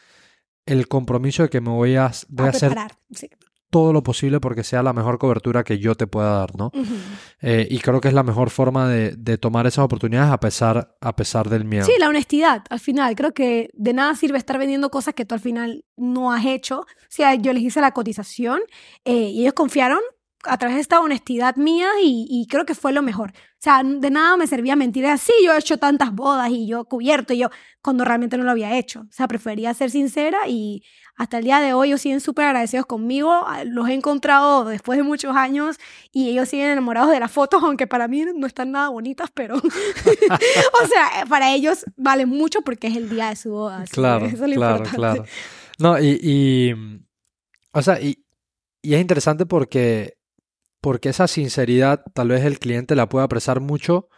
el 0.66 0.86
compromiso 0.88 1.42
de 1.42 1.48
que 1.48 1.60
me 1.60 1.70
voy 1.70 1.96
a, 1.96 2.12
voy 2.28 2.46
a 2.46 2.48
a 2.48 2.50
hacer 2.50 2.76
sí. 3.10 3.28
todo 3.70 3.92
lo 3.92 4.02
posible 4.02 4.38
porque 4.38 4.62
sea 4.62 4.82
la 4.82 4.92
mejor 4.92 5.18
cobertura 5.18 5.64
que 5.64 5.78
yo 5.78 5.94
te 5.96 6.06
pueda 6.06 6.38
dar, 6.38 6.56
¿no? 6.56 6.70
Eh, 7.40 7.66
y 7.68 7.78
creo 7.80 8.00
que 8.00 8.08
es 8.08 8.14
la 8.14 8.22
mejor 8.22 8.50
forma 8.50 8.88
de, 8.88 9.16
de 9.16 9.38
tomar 9.38 9.66
esas 9.66 9.84
oportunidades 9.84 10.30
a 10.30 10.38
pesar, 10.38 10.96
a 11.00 11.16
pesar 11.16 11.48
del 11.48 11.64
miedo. 11.64 11.84
Sí, 11.84 11.94
la 11.98 12.08
honestidad, 12.08 12.62
al 12.70 12.78
final. 12.78 13.16
Creo 13.16 13.32
que 13.32 13.70
de 13.72 13.92
nada 13.92 14.14
sirve 14.14 14.38
estar 14.38 14.58
vendiendo 14.58 14.90
cosas 14.90 15.14
que 15.14 15.24
tú 15.24 15.34
al 15.34 15.40
final 15.40 15.84
no 15.96 16.32
has 16.32 16.44
hecho. 16.44 16.80
O 16.80 16.86
sea, 17.08 17.34
yo 17.34 17.52
les 17.52 17.62
hice 17.62 17.80
la 17.80 17.92
cotización 17.92 18.60
eh, 19.04 19.30
y 19.30 19.42
ellos 19.42 19.54
confiaron 19.54 20.00
a 20.44 20.58
través 20.58 20.76
de 20.76 20.80
esta 20.80 21.00
honestidad 21.00 21.56
mía 21.56 21.88
y, 22.02 22.26
y 22.28 22.46
creo 22.46 22.64
que 22.66 22.74
fue 22.74 22.92
lo 22.92 23.02
mejor. 23.02 23.30
O 23.30 23.64
sea, 23.64 23.82
de 23.84 24.10
nada 24.10 24.36
me 24.36 24.46
servía 24.46 24.74
mentir 24.74 25.06
así, 25.06 25.32
yo 25.44 25.52
he 25.52 25.58
hecho 25.58 25.78
tantas 25.78 26.12
bodas 26.12 26.50
y 26.50 26.66
yo 26.66 26.84
cubierto 26.84 27.32
y 27.32 27.38
yo, 27.38 27.50
cuando 27.80 28.04
realmente 28.04 28.36
no 28.36 28.44
lo 28.44 28.50
había 28.50 28.76
hecho. 28.76 29.02
O 29.02 29.12
sea, 29.12 29.28
prefería 29.28 29.72
ser 29.72 29.90
sincera 29.90 30.48
y 30.48 30.82
hasta 31.16 31.38
el 31.38 31.44
día 31.44 31.60
de 31.60 31.72
hoy 31.72 31.88
ellos 31.88 32.00
siguen 32.00 32.20
súper 32.20 32.46
agradecidos 32.46 32.86
conmigo, 32.86 33.30
ah, 33.30 33.64
los 33.64 33.88
he 33.88 33.94
encontrado 33.94 34.64
después 34.64 34.96
de 34.96 35.02
muchos 35.02 35.36
años 35.36 35.76
y 36.10 36.30
ellos 36.30 36.48
siguen 36.48 36.70
enamorados 36.70 37.10
de 37.10 37.20
las 37.20 37.30
fotos, 37.30 37.62
aunque 37.62 37.86
para 37.86 38.08
mí 38.08 38.24
no 38.34 38.46
están 38.46 38.72
nada 38.72 38.88
bonitas, 38.88 39.30
pero, 39.32 39.56
o 39.56 40.86
sea, 40.88 41.24
para 41.28 41.54
ellos 41.54 41.84
vale 41.96 42.26
mucho 42.26 42.62
porque 42.62 42.88
es 42.88 42.96
el 42.96 43.08
día 43.08 43.28
de 43.28 43.36
su 43.36 43.50
boda. 43.50 43.84
Claro, 43.90 44.26
eso 44.26 44.44
es 44.44 44.50
lo 44.50 44.56
claro, 44.56 44.76
importante. 44.78 44.96
claro. 44.96 45.24
No, 45.78 45.98
y, 46.00 46.18
y, 46.20 46.74
o 47.72 47.82
sea, 47.82 48.00
y, 48.00 48.24
y 48.80 48.94
es 48.94 49.00
interesante 49.00 49.46
porque, 49.46 50.16
porque 50.82 51.08
esa 51.08 51.26
sinceridad 51.28 52.04
tal 52.12 52.28
vez 52.28 52.44
el 52.44 52.58
cliente 52.58 52.94
la 52.94 53.08
puede 53.08 53.24
apreciar 53.24 53.60
mucho, 53.60 54.08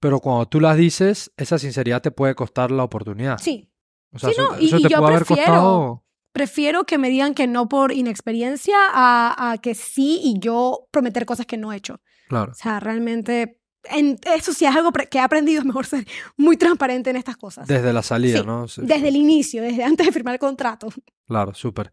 pero 0.00 0.18
cuando 0.18 0.46
tú 0.46 0.60
las 0.60 0.76
dices, 0.76 1.30
esa 1.36 1.58
sinceridad 1.58 2.02
te 2.02 2.10
puede 2.10 2.34
costar 2.34 2.72
la 2.72 2.82
oportunidad. 2.82 3.38
Sí, 3.40 3.70
O 4.12 4.18
sea, 4.18 4.30
Sí, 4.30 4.36
eso, 4.40 4.52
no, 4.52 4.60
y- 4.60 4.66
eso 4.66 4.78
y 4.78 4.82
te 4.82 4.88
yo 4.88 4.98
puede 4.98 5.14
haber 5.14 5.26
prefiero- 5.26 5.52
costado. 5.52 6.04
prefiero 6.32 6.84
que 6.84 6.98
me 6.98 7.10
digan 7.10 7.34
que 7.34 7.46
no 7.46 7.68
por 7.68 7.92
inexperiencia 7.92 8.74
a, 8.92 9.52
a 9.52 9.58
que 9.58 9.74
sí 9.74 10.20
y 10.24 10.38
yo 10.40 10.88
prometer 10.90 11.26
cosas 11.26 11.46
que 11.46 11.56
no 11.56 11.72
he 11.72 11.76
hecho. 11.76 12.00
Claro. 12.28 12.52
O 12.52 12.54
sea, 12.54 12.80
realmente, 12.80 13.60
en, 13.90 14.18
eso 14.34 14.52
sí 14.52 14.64
es 14.64 14.74
algo 14.74 14.90
que 14.92 15.18
he 15.18 15.20
aprendido, 15.20 15.60
es 15.60 15.66
mejor 15.66 15.84
ser 15.86 16.06
muy 16.36 16.56
transparente 16.56 17.10
en 17.10 17.16
estas 17.16 17.36
cosas. 17.36 17.66
Desde 17.68 17.92
la 17.92 18.02
salida, 18.02 18.40
Sí, 18.40 18.46
¿no? 18.46 18.66
Sí, 18.68 18.80
Desde 18.84 19.08
el 19.08 19.16
inicio, 19.16 19.62
desde 19.62 19.84
antes 19.90 20.06
de 20.06 20.12
firmar 20.12 20.34
el 20.34 20.40
contrato. 20.40 20.88
Claro, 21.26 21.52
súper. 21.54 21.92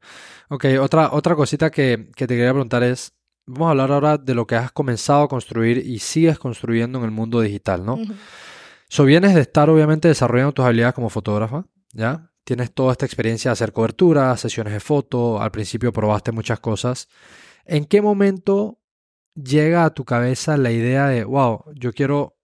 Ok, 0.50 0.66
otra, 0.80 1.12
otra 1.12 1.36
cosita 1.36 1.70
que, 1.70 2.10
que 2.16 2.28
te 2.28 2.36
quería 2.36 2.52
preguntar 2.52 2.84
es, 2.84 3.14
vamos 3.46 3.68
a 3.68 3.72
hablar 3.72 3.92
ahora 3.92 4.18
de 4.18 4.34
lo 4.34 4.46
que 4.48 4.56
has 4.56 4.72
comenzado 4.72 5.24
a 5.24 5.28
construir 5.28 5.78
y 5.78 6.00
sigues 6.00 6.40
construyendo 6.40 7.00
en 7.00 7.06
el 7.06 7.12
mundo 7.12 7.42
digital, 7.42 7.86
¿no? 7.86 7.96
Ujú. 7.96 8.14
So, 8.90 9.06
vienes 9.06 9.34
de 9.36 9.42
estar 9.42 9.70
obviamente 9.70 10.08
desarrollando 10.08 10.52
tus 10.54 10.66
habilidades 10.66 10.94
como 10.96 11.10
fotógrafa, 11.10 11.66
¿ya? 11.94 12.30
Tienes 12.44 12.74
toda 12.74 12.92
esta 12.94 13.06
experiencia 13.06 13.50
de 13.50 13.54
hacer 13.54 13.72
cobertura, 13.72 14.36
sesiones 14.36 14.74
de 14.74 14.80
foto, 14.80 15.42
al 15.42 15.52
principio 15.52 15.94
probaste 15.94 16.32
muchas 16.32 16.60
cosas. 16.60 17.08
¿En 17.66 17.86
qué 17.86 18.02
momento 18.02 18.80
llega 19.36 19.86
a 19.86 19.94
tu 19.94 20.04
cabeza 20.04 20.58
la 20.58 20.72
idea 20.72 21.08
de, 21.08 21.24
wow, 21.24 21.64
yo 21.76 21.94
quiero, 21.94 22.38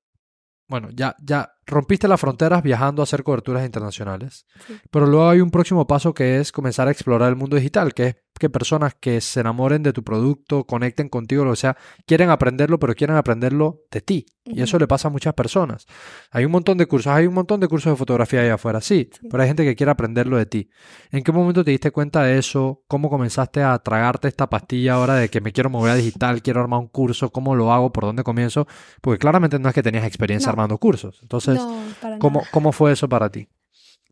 bueno, 0.70 0.89
ya, 0.93 1.16
ya 1.22 1.52
rompiste 1.66 2.08
las 2.08 2.22
fronteras 2.22 2.64
viajando 2.64 3.02
a 3.02 3.04
hacer 3.04 3.24
coberturas 3.24 3.66
internacionales, 3.66 4.45
Sí. 4.68 4.78
pero 4.91 5.06
luego 5.06 5.30
hay 5.30 5.41
un 5.41 5.52
próximo 5.52 5.86
paso 5.88 6.14
que 6.14 6.39
es 6.39 6.52
comenzar 6.54 6.88
a 6.88 6.91
explorar 6.91 7.28
el 7.30 7.36
mundo 7.36 7.58
digital, 7.58 7.93
que 7.93 8.08
es 8.08 8.16
que 8.39 8.49
personas 8.49 8.95
que 8.99 9.21
se 9.21 9.39
enamoren 9.41 9.83
de 9.83 9.93
tu 9.93 10.03
producto, 10.03 10.65
conecten 10.65 11.09
contigo, 11.09 11.43
lo 11.45 11.51
que 11.51 11.57
sea, 11.57 11.77
quieren 12.05 12.29
aprenderlo, 12.29 12.79
pero 12.79 12.93
quieren 12.95 13.15
aprenderlo 13.15 13.81
de 13.91 14.01
ti. 14.01 14.25
Y 14.45 14.61
eso 14.61 14.79
le 14.79 14.88
pasa 14.88 15.09
a 15.09 15.11
muchas 15.11 15.33
personas. 15.33 15.85
Hay 16.31 16.45
un 16.45 16.51
montón 16.53 16.77
de 16.77 16.85
cursos, 16.85 17.11
hay 17.11 17.27
un 17.27 17.33
montón 17.33 17.59
de 17.59 17.67
cursos 17.67 17.91
de 17.91 17.97
fotografía 17.97 18.39
allá 18.41 18.53
afuera, 18.53 18.79
sí, 18.79 19.09
Sí. 19.11 19.27
pero 19.29 19.43
hay 19.43 19.49
gente 19.49 19.65
que 19.65 19.75
quiere 19.75 19.91
aprenderlo 19.91 20.38
de 20.38 20.45
ti. 20.45 20.69
¿En 21.11 21.21
qué 21.23 21.33
momento 21.33 21.65
te 21.65 21.71
diste 21.71 21.91
cuenta 21.91 22.23
de 22.23 22.38
eso? 22.38 22.81
¿Cómo 22.88 23.09
comenzaste 23.09 23.61
a 23.61 23.77
tragarte 23.79 24.29
esta 24.29 24.49
pastilla 24.49 24.93
ahora 24.93 25.15
de 25.15 25.29
que 25.29 25.41
me 25.41 25.51
quiero 25.51 25.69
mover 25.69 25.91
a 25.91 25.95
digital, 25.95 26.41
quiero 26.41 26.61
armar 26.61 26.79
un 26.79 26.88
curso, 26.88 27.29
cómo 27.29 27.55
lo 27.55 27.73
hago, 27.73 27.91
por 27.91 28.05
dónde 28.05 28.23
comienzo? 28.23 28.67
Porque 29.01 29.19
claramente 29.19 29.59
no 29.59 29.67
es 29.67 29.75
que 29.75 29.83
tenías 29.83 30.05
experiencia 30.05 30.47
No. 30.47 30.51
armando 30.53 30.77
cursos. 30.77 31.19
Entonces, 31.21 31.55
no, 31.57 31.83
¿cómo. 32.19 32.43
¿cómo 32.51 32.71
fue 32.71 32.93
eso 32.93 33.09
para 33.09 33.29
ti? 33.29 33.49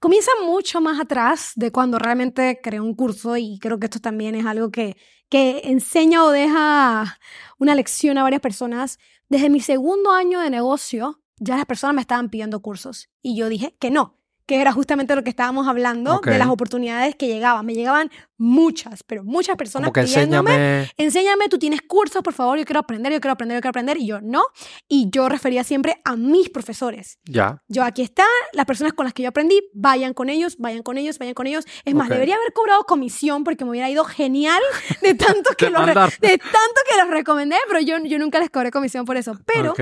Comienza 0.05 0.29
mucho 0.45 0.81
más 0.81 0.99
atrás 0.99 1.53
de 1.55 1.71
cuando 1.71 1.97
realmente 1.97 2.59
creé 2.61 2.79
un 2.79 2.93
curso 2.93 3.37
y 3.37 3.57
creo 3.57 3.79
que 3.79 3.87
esto 3.87 3.99
también 3.99 4.35
es 4.35 4.45
algo 4.45 4.69
que, 4.69 4.97
que 5.29 5.61
enseña 5.63 6.23
o 6.23 6.29
deja 6.29 7.17
una 7.57 7.73
lección 7.73 8.19
a 8.19 8.21
varias 8.21 8.39
personas. 8.39 8.99
Desde 9.29 9.49
mi 9.49 9.61
segundo 9.61 10.11
año 10.11 10.41
de 10.41 10.51
negocio, 10.51 11.23
ya 11.37 11.57
las 11.57 11.65
personas 11.65 11.95
me 11.95 12.01
estaban 12.01 12.29
pidiendo 12.29 12.61
cursos 12.61 13.09
y 13.23 13.35
yo 13.35 13.49
dije 13.49 13.75
que 13.79 13.89
no, 13.89 14.19
que 14.45 14.61
era 14.61 14.71
justamente 14.71 15.15
lo 15.15 15.23
que 15.23 15.29
estábamos 15.29 15.67
hablando 15.67 16.19
de 16.23 16.37
las 16.37 16.47
oportunidades 16.49 17.15
que 17.15 17.27
llegaban. 17.27 17.65
Me 17.65 17.73
llegaban 17.73 18.11
muchas, 18.37 19.01
pero 19.03 19.23
muchas 19.23 19.55
personas 19.55 19.91
que 19.91 20.03
pidiéndome 20.03 20.51
enséñame. 20.51 20.91
enséñame, 20.97 21.49
tú 21.49 21.57
tienes 21.57 21.81
cursos, 21.81 22.21
por 22.21 22.33
favor, 22.33 22.57
yo 22.59 22.65
quiero 22.65 22.79
aprender, 22.81 23.11
yo 23.13 23.19
quiero 23.21 23.33
aprender, 23.33 23.57
yo 23.57 23.61
quiero 23.61 23.69
aprender, 23.69 23.97
y 23.97 24.07
yo 24.07 24.21
no. 24.21 24.43
Y 24.87 25.09
yo 25.09 25.29
refería 25.29 25.63
siempre 25.63 25.99
a 26.03 26.15
mis 26.15 26.49
profesores. 26.49 27.17
Ya. 27.25 27.63
Yo 27.67 27.83
aquí 27.83 28.01
está, 28.01 28.25
las 28.53 28.65
personas 28.65 28.93
con 28.93 29.05
las 29.05 29.13
que 29.13 29.23
yo 29.23 29.29
aprendí, 29.29 29.61
vayan 29.73 30.13
con 30.13 30.29
ellos, 30.29 30.57
vayan 30.59 30.83
con 30.83 30.97
ellos, 30.97 31.17
vayan 31.17 31.33
con 31.33 31.47
ellos. 31.47 31.65
Es 31.85 31.95
más, 31.95 32.07
Ok. 32.07 32.13
debería 32.13 32.35
haber 32.35 32.53
cobrado 32.53 32.83
comisión 32.83 33.43
porque 33.43 33.63
me 33.65 33.71
hubiera 33.71 33.89
ido 33.89 34.03
genial 34.05 34.61
de 35.01 35.15
tanto 35.15 35.51
que, 35.57 35.65
De 35.65 35.71
los, 35.71 35.85
de 35.85 36.37
tanto 36.37 36.81
que 36.89 36.97
los 37.01 37.09
recomendé, 37.09 37.55
pero 37.67 37.79
yo, 37.79 37.97
yo 38.03 38.19
nunca 38.19 38.39
les 38.39 38.49
cobré 38.49 38.69
comisión 38.69 39.05
por 39.05 39.17
eso. 39.17 39.39
Pero. 39.45 39.73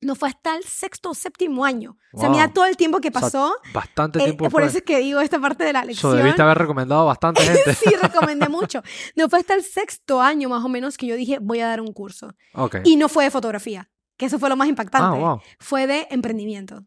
No 0.00 0.14
fue 0.14 0.28
hasta 0.28 0.56
el 0.56 0.64
sexto 0.64 1.10
o 1.10 1.14
séptimo 1.14 1.64
año. 1.64 1.96
O 2.12 2.18
sea, 2.20 2.28
Wow. 2.28 2.36
mira 2.38 2.52
todo 2.52 2.66
el 2.66 2.76
tiempo 2.76 3.00
que 3.00 3.08
O 3.08 3.12
sea, 3.12 3.20
pasó. 3.22 3.54
Bastante 3.72 4.18
eh, 4.20 4.24
tiempo 4.24 4.44
por 4.44 4.50
fue. 4.52 4.66
eso 4.66 4.78
es 4.78 4.84
que 4.84 4.98
digo 4.98 5.20
esta 5.20 5.40
parte 5.40 5.64
de 5.64 5.72
la 5.72 5.84
lección. 5.84 6.16
debiste 6.16 6.42
haber 6.42 6.58
recomendado 6.58 7.06
bastante 7.06 7.42
gente. 7.44 7.74
sí, 7.74 7.90
recomendé 8.00 8.48
mucho. 8.48 8.82
No 9.16 9.28
fue 9.28 9.38
hasta 9.40 9.54
el 9.54 9.62
sexto 9.64 10.20
año 10.20 10.48
más 10.48 10.64
o 10.64 10.68
menos 10.68 10.96
que 10.98 11.06
yo 11.06 11.16
dije, 11.16 11.38
voy 11.40 11.60
a 11.60 11.66
dar 11.68 11.80
un 11.80 11.92
curso. 11.92 12.34
Ok. 12.54 12.76
Y 12.84 12.96
no 12.96 13.08
fue 13.08 13.24
de 13.24 13.30
fotografía, 13.30 13.90
que 14.16 14.26
eso 14.26 14.38
fue 14.38 14.48
lo 14.48 14.56
más 14.56 14.68
impactante. 14.68 15.16
Ah, 15.16 15.20
wow. 15.20 15.40
Fue 15.58 15.86
de 15.86 16.06
emprendimiento. 16.10 16.84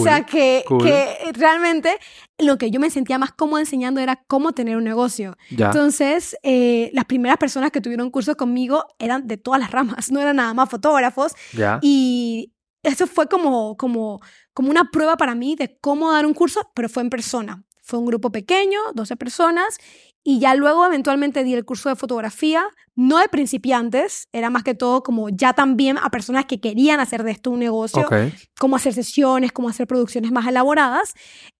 O 0.00 0.02
sea 0.02 0.24
que, 0.26 0.64
cool. 0.66 0.82
que 0.82 1.16
realmente 1.32 1.98
lo 2.38 2.58
que 2.58 2.70
yo 2.70 2.80
me 2.80 2.90
sentía 2.90 3.18
más 3.18 3.32
cómoda 3.32 3.60
enseñando 3.60 4.00
era 4.00 4.16
cómo 4.26 4.52
tener 4.52 4.76
un 4.76 4.84
negocio. 4.84 5.36
Ya. 5.50 5.66
Entonces, 5.66 6.36
eh, 6.42 6.90
las 6.92 7.04
primeras 7.04 7.38
personas 7.38 7.70
que 7.70 7.80
tuvieron 7.80 8.10
cursos 8.10 8.36
conmigo 8.36 8.84
eran 8.98 9.26
de 9.26 9.36
todas 9.36 9.60
las 9.60 9.70
ramas, 9.70 10.10
no 10.12 10.20
eran 10.20 10.36
nada 10.36 10.54
más 10.54 10.68
fotógrafos. 10.68 11.32
Ya. 11.52 11.78
Y 11.82 12.52
eso 12.82 13.06
fue 13.06 13.28
como, 13.28 13.76
como, 13.76 14.20
como 14.52 14.70
una 14.70 14.90
prueba 14.90 15.16
para 15.16 15.34
mí 15.34 15.56
de 15.56 15.78
cómo 15.80 16.12
dar 16.12 16.26
un 16.26 16.34
curso, 16.34 16.70
pero 16.74 16.88
fue 16.88 17.02
en 17.02 17.10
persona. 17.10 17.64
Fue 17.82 17.98
un 17.98 18.06
grupo 18.06 18.30
pequeño, 18.30 18.78
12 18.94 19.16
personas, 19.16 19.76
y 20.24 20.40
ya 20.40 20.54
luego 20.54 20.84
eventualmente 20.86 21.44
di 21.44 21.54
el 21.54 21.64
curso 21.64 21.90
de 21.90 21.96
fotografía, 21.96 22.64
no 22.96 23.18
de 23.18 23.28
principiantes, 23.28 24.28
era 24.32 24.50
más 24.50 24.62
que 24.64 24.74
todo 24.74 25.02
como 25.02 25.28
ya 25.28 25.52
también 25.52 25.98
a 25.98 26.10
personas 26.10 26.46
que 26.46 26.60
querían 26.60 26.98
hacer 26.98 27.22
de 27.22 27.30
esto 27.32 27.50
un 27.50 27.58
negocio, 27.60 28.02
Ok. 28.02 28.14
cómo 28.58 28.76
hacer 28.76 28.94
sesiones, 28.94 29.52
cómo 29.52 29.68
hacer 29.68 29.86
producciones 29.86 30.32
más 30.32 30.46
elaboradas. 30.46 31.12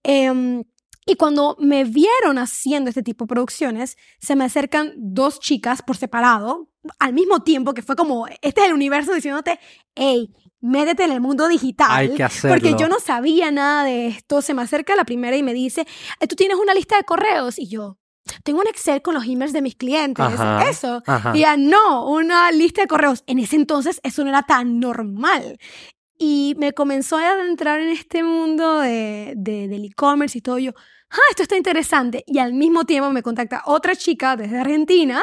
Em, 0.03 0.63
y 1.05 1.15
cuando 1.15 1.55
me 1.59 1.83
vieron 1.83 2.39
haciendo 2.39 2.89
este 2.89 3.03
tipo 3.03 3.25
de 3.25 3.29
producciones, 3.29 3.95
se 4.19 4.35
me 4.35 4.43
acercan 4.43 4.93
dos 4.97 5.39
chicas 5.39 5.83
por 5.83 5.97
separado, 5.97 6.69
al 6.97 7.13
mismo 7.13 7.43
tiempo 7.43 7.73
que 7.75 7.83
fue 7.83 7.95
como, 7.95 8.25
este 8.41 8.61
es 8.61 8.67
el 8.67 8.73
universo 8.73 9.13
diciéndote, 9.13 9.59
hey, 9.95 10.33
métete 10.61 11.03
en 11.03 11.11
el 11.11 11.21
mundo 11.21 11.47
digital. 11.47 11.91
Hay 11.91 12.09
que 12.15 12.23
hacerlo. 12.23 12.55
Porque 12.57 12.75
yo 12.79 12.87
no 12.87 12.99
sabía 12.99 13.51
nada 13.51 13.83
de 13.83 14.07
esto. 14.07 14.41
Se 14.41 14.55
me 14.55 14.63
acerca 14.63 14.95
la 14.95 15.03
primera 15.05 15.37
y 15.37 15.43
me 15.43 15.53
dice, 15.53 15.85
"Eh, 16.19 16.27
tú 16.27 16.35
tienes 16.35 16.57
una 16.57 16.73
lista 16.73 16.97
de 16.97 17.03
correos. 17.03 17.59
Y 17.59 17.67
yo, 17.67 17.99
tengo 18.43 18.59
un 18.59 18.67
Excel 18.67 19.01
con 19.01 19.13
los 19.13 19.25
emails 19.25 19.53
de 19.53 19.61
mis 19.61 19.75
clientes. 19.75 20.23
Ajá. 20.25 20.69
Eso. 20.69 21.01
Ajá. 21.05 21.31
Y 21.35 21.39
ella, 21.39 21.57
no, 21.57 22.09
una 22.09 22.51
lista 22.51 22.81
de 22.81 22.87
correos. 22.87 23.23
En 23.27 23.39
ese 23.39 23.55
entonces 23.55 23.99
eso 24.03 24.23
no 24.23 24.29
era 24.29 24.43
tan 24.43 24.79
normal. 24.79 25.57
Y 26.17 26.55
me 26.57 26.73
comenzó 26.73 27.17
a 27.17 27.31
adentrar 27.31 27.79
en 27.81 27.89
este 27.89 28.23
mundo 28.23 28.79
de, 28.79 29.33
de- 29.35 29.67
del 29.67 29.85
e-commerce 29.85 30.37
y 30.37 30.41
todo. 30.41 30.57
Yo, 30.59 30.71
ah, 31.09 31.17
esto 31.29 31.43
está 31.43 31.57
interesante. 31.57 32.23
Y 32.25 32.39
al 32.39 32.53
mismo 32.53 32.85
tiempo 32.85 33.11
me 33.11 33.21
contacta 33.21 33.63
otra 33.65 33.95
chica 33.95 34.37
desde 34.37 34.57
Argentina 34.59 35.21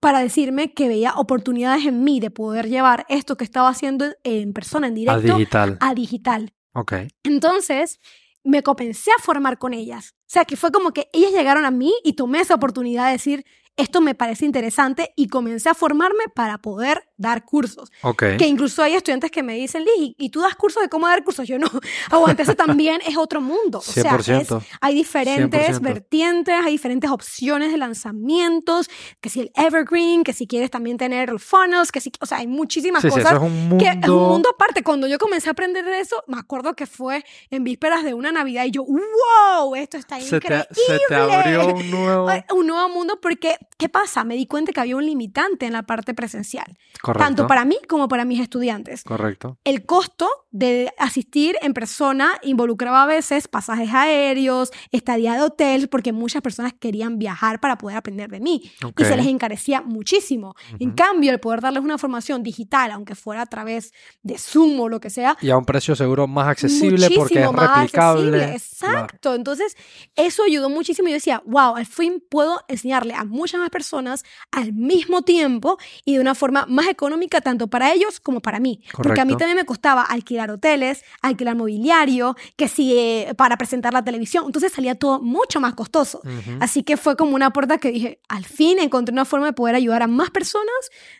para 0.00 0.18
decirme 0.20 0.74
que 0.74 0.86
veía 0.88 1.14
oportunidades 1.16 1.86
en 1.86 2.04
mí 2.04 2.20
de 2.20 2.30
poder 2.30 2.68
llevar 2.68 3.06
esto 3.08 3.36
que 3.38 3.44
estaba 3.44 3.70
haciendo 3.70 4.04
en 4.22 4.52
persona, 4.52 4.86
en 4.88 4.94
directo, 4.94 5.36
digital. 5.36 5.78
a 5.80 5.94
digital. 5.94 6.52
Ok. 6.74 6.92
Entonces, 7.22 7.98
me 8.42 8.62
comencé 8.62 9.10
a 9.18 9.22
formar 9.22 9.58
con 9.58 9.72
ellas. 9.72 10.14
Sea, 10.34 10.44
que 10.44 10.56
fue 10.56 10.72
como 10.72 10.90
que 10.90 11.08
ellas 11.12 11.30
llegaron 11.30 11.64
a 11.64 11.70
mí 11.70 11.94
y 12.02 12.14
tomé 12.14 12.40
esa 12.40 12.56
oportunidad 12.56 13.06
de 13.06 13.12
decir, 13.12 13.46
esto 13.76 14.00
me 14.00 14.14
parece 14.14 14.44
interesante 14.46 15.12
y 15.16 15.28
comencé 15.28 15.68
a 15.68 15.74
formarme 15.74 16.24
para 16.34 16.58
poder 16.58 17.08
dar 17.16 17.44
cursos. 17.44 17.90
Ok. 18.02 18.22
Que 18.38 18.46
incluso 18.46 18.82
hay 18.82 18.94
estudiantes 18.94 19.30
que 19.30 19.42
me 19.42 19.54
dicen, 19.54 19.84
Liz, 19.84 20.14
¿y 20.18 20.30
tú 20.30 20.40
das 20.40 20.54
cursos 20.54 20.82
de 20.82 20.88
cómo 20.88 21.06
dar 21.08 21.24
cursos? 21.24 21.46
Yo 21.48 21.58
no, 21.58 21.66
aguanta, 22.10 22.42
eso 22.42 22.54
también 22.54 23.00
es 23.06 23.16
otro 23.16 23.40
mundo. 23.40 23.78
O 23.78 23.82
sea, 23.82 24.16
es- 24.16 24.28
100%. 24.28 24.62
hay 24.80 24.94
diferentes 24.94 25.78
100%. 25.78 25.80
vertientes, 25.80 26.54
hay 26.64 26.72
diferentes 26.72 27.10
opciones 27.10 27.72
de 27.72 27.78
lanzamientos, 27.78 28.88
que 29.20 29.28
si 29.28 29.40
el 29.40 29.52
evergreen, 29.54 30.24
que 30.24 30.32
si 30.32 30.46
quieres 30.46 30.70
también 30.70 30.96
tener 30.96 31.38
funnels, 31.38 31.90
que 31.92 32.00
si, 32.00 32.12
o 32.20 32.26
sea, 32.26 32.38
hay 32.38 32.46
muchísimas 32.46 33.02
Sí, 33.02 33.08
sí, 33.10 33.14
cosas 33.16 33.32
eso 33.32 33.36
es 33.44 33.50
un 33.50 33.68
mundo. 33.68 33.84
que 33.84 33.90
es 33.90 34.08
un 34.08 34.28
mundo 34.28 34.48
aparte. 34.54 34.82
Cuando 34.82 35.06
yo 35.06 35.18
comencé 35.18 35.48
a 35.48 35.52
aprender 35.52 35.84
de 35.84 36.00
eso, 36.00 36.22
me 36.26 36.38
acuerdo 36.38 36.74
que 36.74 36.86
fue 36.86 37.24
en 37.50 37.64
vísperas 37.64 38.04
de 38.04 38.14
una 38.14 38.32
Navidad 38.32 38.64
y 38.66 38.70
yo, 38.70 38.84
wow, 38.84 39.74
esto 39.74 39.96
está 39.96 40.20
se, 40.20 40.30
te, 40.30 40.36
increíble. 40.36 40.66
se 40.72 40.98
te 41.08 41.14
abrió 41.14 41.68
un 41.74 41.90
nuevo. 41.90 42.28
Un 42.54 42.66
nuevo 42.68 42.88
mundo 42.88 43.18
porque 43.20 43.56
¿qué 43.78 43.88
pasa? 43.88 44.24
Me 44.24 44.34
di 44.36 44.46
cuenta 44.46 44.72
que 44.72 44.80
había 44.80 44.96
un 44.96 45.04
limitante 45.06 45.66
en 45.66 45.72
la 45.72 45.82
parte 45.82 46.14
presencial, 46.14 46.76
Correcto. 47.02 47.24
tanto 47.24 47.46
para 47.46 47.64
mí 47.64 47.78
como 47.88 48.08
para 48.08 48.24
mis 48.24 48.40
estudiantes. 48.40 49.04
Correcto. 49.04 49.58
El 49.64 49.84
costo 49.86 50.28
de 50.50 50.92
asistir 50.98 51.56
en 51.62 51.74
persona 51.74 52.38
involucraba 52.42 53.02
a 53.02 53.06
veces 53.06 53.48
pasajes 53.48 53.92
aéreos, 53.92 54.70
estadía 54.92 55.34
de 55.34 55.42
hotel, 55.42 55.88
porque 55.88 56.12
muchas 56.12 56.42
personas 56.42 56.72
querían 56.78 57.18
viajar 57.18 57.60
para 57.60 57.76
poder 57.78 57.96
aprender 57.96 58.30
de 58.30 58.40
mí 58.40 58.70
Ok. 58.84 59.00
y 59.00 59.04
se 59.04 59.16
les 59.16 59.26
encarecía 59.26 59.80
muchísimo. 59.82 60.54
En 60.78 60.88
Ujú. 60.90 60.96
cambio, 60.96 61.32
el 61.32 61.40
poder 61.40 61.60
darles 61.60 61.82
una 61.82 61.98
formación 61.98 62.42
digital, 62.42 62.90
aunque 62.92 63.14
fuera 63.14 63.42
a 63.42 63.46
través 63.46 63.92
de 64.22 64.38
Zoom 64.38 64.78
o 64.80 64.88
lo 64.88 65.00
que 65.00 65.10
sea, 65.10 65.36
Y 65.40 65.50
a 65.50 65.56
un 65.56 65.64
precio 65.64 65.96
seguro 65.96 66.26
más 66.26 66.46
accesible 66.48 67.08
porque 67.10 67.40
es 67.40 67.46
muchísimo 67.46 67.52
más 67.52 67.76
replicable. 67.76 68.20
accesible. 68.20 68.38
Claro. 68.38 68.52
Exacto. 68.98 69.34
Entonces, 69.34 69.76
eso 70.16 70.42
ayudó 70.44 70.70
muchísimo. 70.70 71.08
Yo 71.08 71.14
decía, 71.14 71.42
wow, 71.46 71.76
al 71.76 71.86
fin 71.86 72.22
puedo 72.28 72.60
enseñarle 72.68 73.14
a 73.14 73.24
muchas 73.24 73.53
más 73.58 73.70
personas 73.70 74.24
al 74.50 74.72
mismo 74.72 75.22
tiempo 75.22 75.78
y 76.04 76.14
de 76.14 76.20
una 76.20 76.34
forma 76.34 76.66
más 76.68 76.88
económica, 76.88 77.40
tanto 77.40 77.68
para 77.68 77.92
ellos 77.92 78.20
como 78.20 78.40
para 78.40 78.60
mí. 78.60 78.82
Porque 78.92 79.20
a 79.20 79.24
mí 79.24 79.32
Correcto. 79.32 79.38
también 79.38 79.56
me 79.56 79.64
costaba 79.64 80.02
alquilar 80.02 80.50
hoteles, 80.50 81.04
alquilar 81.22 81.56
mobiliario, 81.56 82.36
que 82.56 82.68
si 82.68 82.96
eh, 82.96 83.34
para 83.36 83.56
presentar 83.56 83.92
la 83.92 84.04
televisión. 84.04 84.44
Entonces 84.46 84.72
salía 84.72 84.94
todo 84.94 85.20
mucho 85.20 85.60
más 85.60 85.74
costoso. 85.74 86.20
Ujú. 86.24 86.58
Así 86.60 86.82
que 86.82 86.96
fue 86.96 87.16
como 87.16 87.34
una 87.34 87.52
puerta 87.52 87.78
que 87.78 87.90
dije, 87.90 88.20
al 88.28 88.44
fin 88.44 88.78
encontré 88.78 89.12
una 89.12 89.24
forma 89.24 89.46
de 89.46 89.52
poder 89.52 89.74
ayudar 89.74 90.02
a 90.02 90.06
más 90.06 90.30
personas 90.30 90.64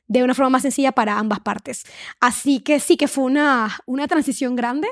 de 0.06 0.22
una 0.22 0.34
forma 0.34 0.50
más 0.50 0.62
sencilla 0.62 0.92
para 0.92 1.18
ambas 1.18 1.40
partes. 1.40 1.84
Así 2.20 2.60
que 2.60 2.80
sí 2.80 2.96
que 2.96 3.08
fue 3.08 3.24
una, 3.24 3.80
una 3.86 4.06
transición 4.06 4.56
grande, 4.56 4.88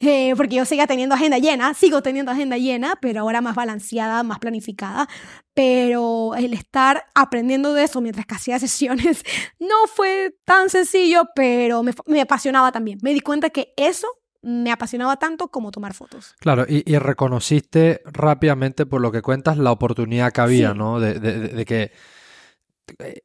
eh, 0.00 0.34
porque 0.36 0.56
yo 0.56 0.64
seguía 0.64 0.86
teniendo 0.86 1.14
agenda 1.14 1.38
llena, 1.38 1.72
sigo 1.74 2.02
teniendo 2.02 2.30
agenda 2.32 2.58
llena, 2.58 2.96
pero 3.00 3.20
ahora 3.22 3.40
más 3.40 3.54
balanceada, 3.54 4.22
más 4.22 4.38
planificada. 4.38 5.08
Pero 5.54 6.34
el 6.36 6.52
estar 6.52 7.06
aprendiendo 7.14 7.72
de 7.72 7.84
eso 7.84 8.00
mientras 8.02 8.26
que 8.26 8.34
hacía 8.34 8.58
sesiones 8.60 9.22
no 9.58 9.86
fue 9.94 10.36
tan 10.44 10.68
sencillo, 10.70 11.24
pero 11.34 11.82
me, 11.82 11.92
me 12.06 12.20
apasionaba 12.20 12.72
también. 12.72 12.98
Me 13.02 13.14
di 13.14 13.20
cuenta 13.20 13.50
que 13.50 13.72
eso 13.76 14.06
me 14.42 14.70
apasionaba 14.70 15.16
tanto 15.16 15.48
como 15.48 15.70
tomar 15.72 15.92
fotos. 15.94 16.34
Claro, 16.38 16.66
y, 16.68 16.84
y 16.90 16.98
reconociste 16.98 18.02
rápidamente 18.04 18.86
por 18.86 19.00
lo 19.00 19.10
que 19.10 19.22
cuentas 19.22 19.56
la 19.58 19.72
oportunidad 19.72 20.30
que 20.32 20.40
había, 20.40 20.72
Sí. 20.72 20.78
¿no? 20.78 21.00
De, 21.00 21.14
de- 21.18 21.38
de- 21.40 21.48
de 21.48 21.64
que 21.64 21.90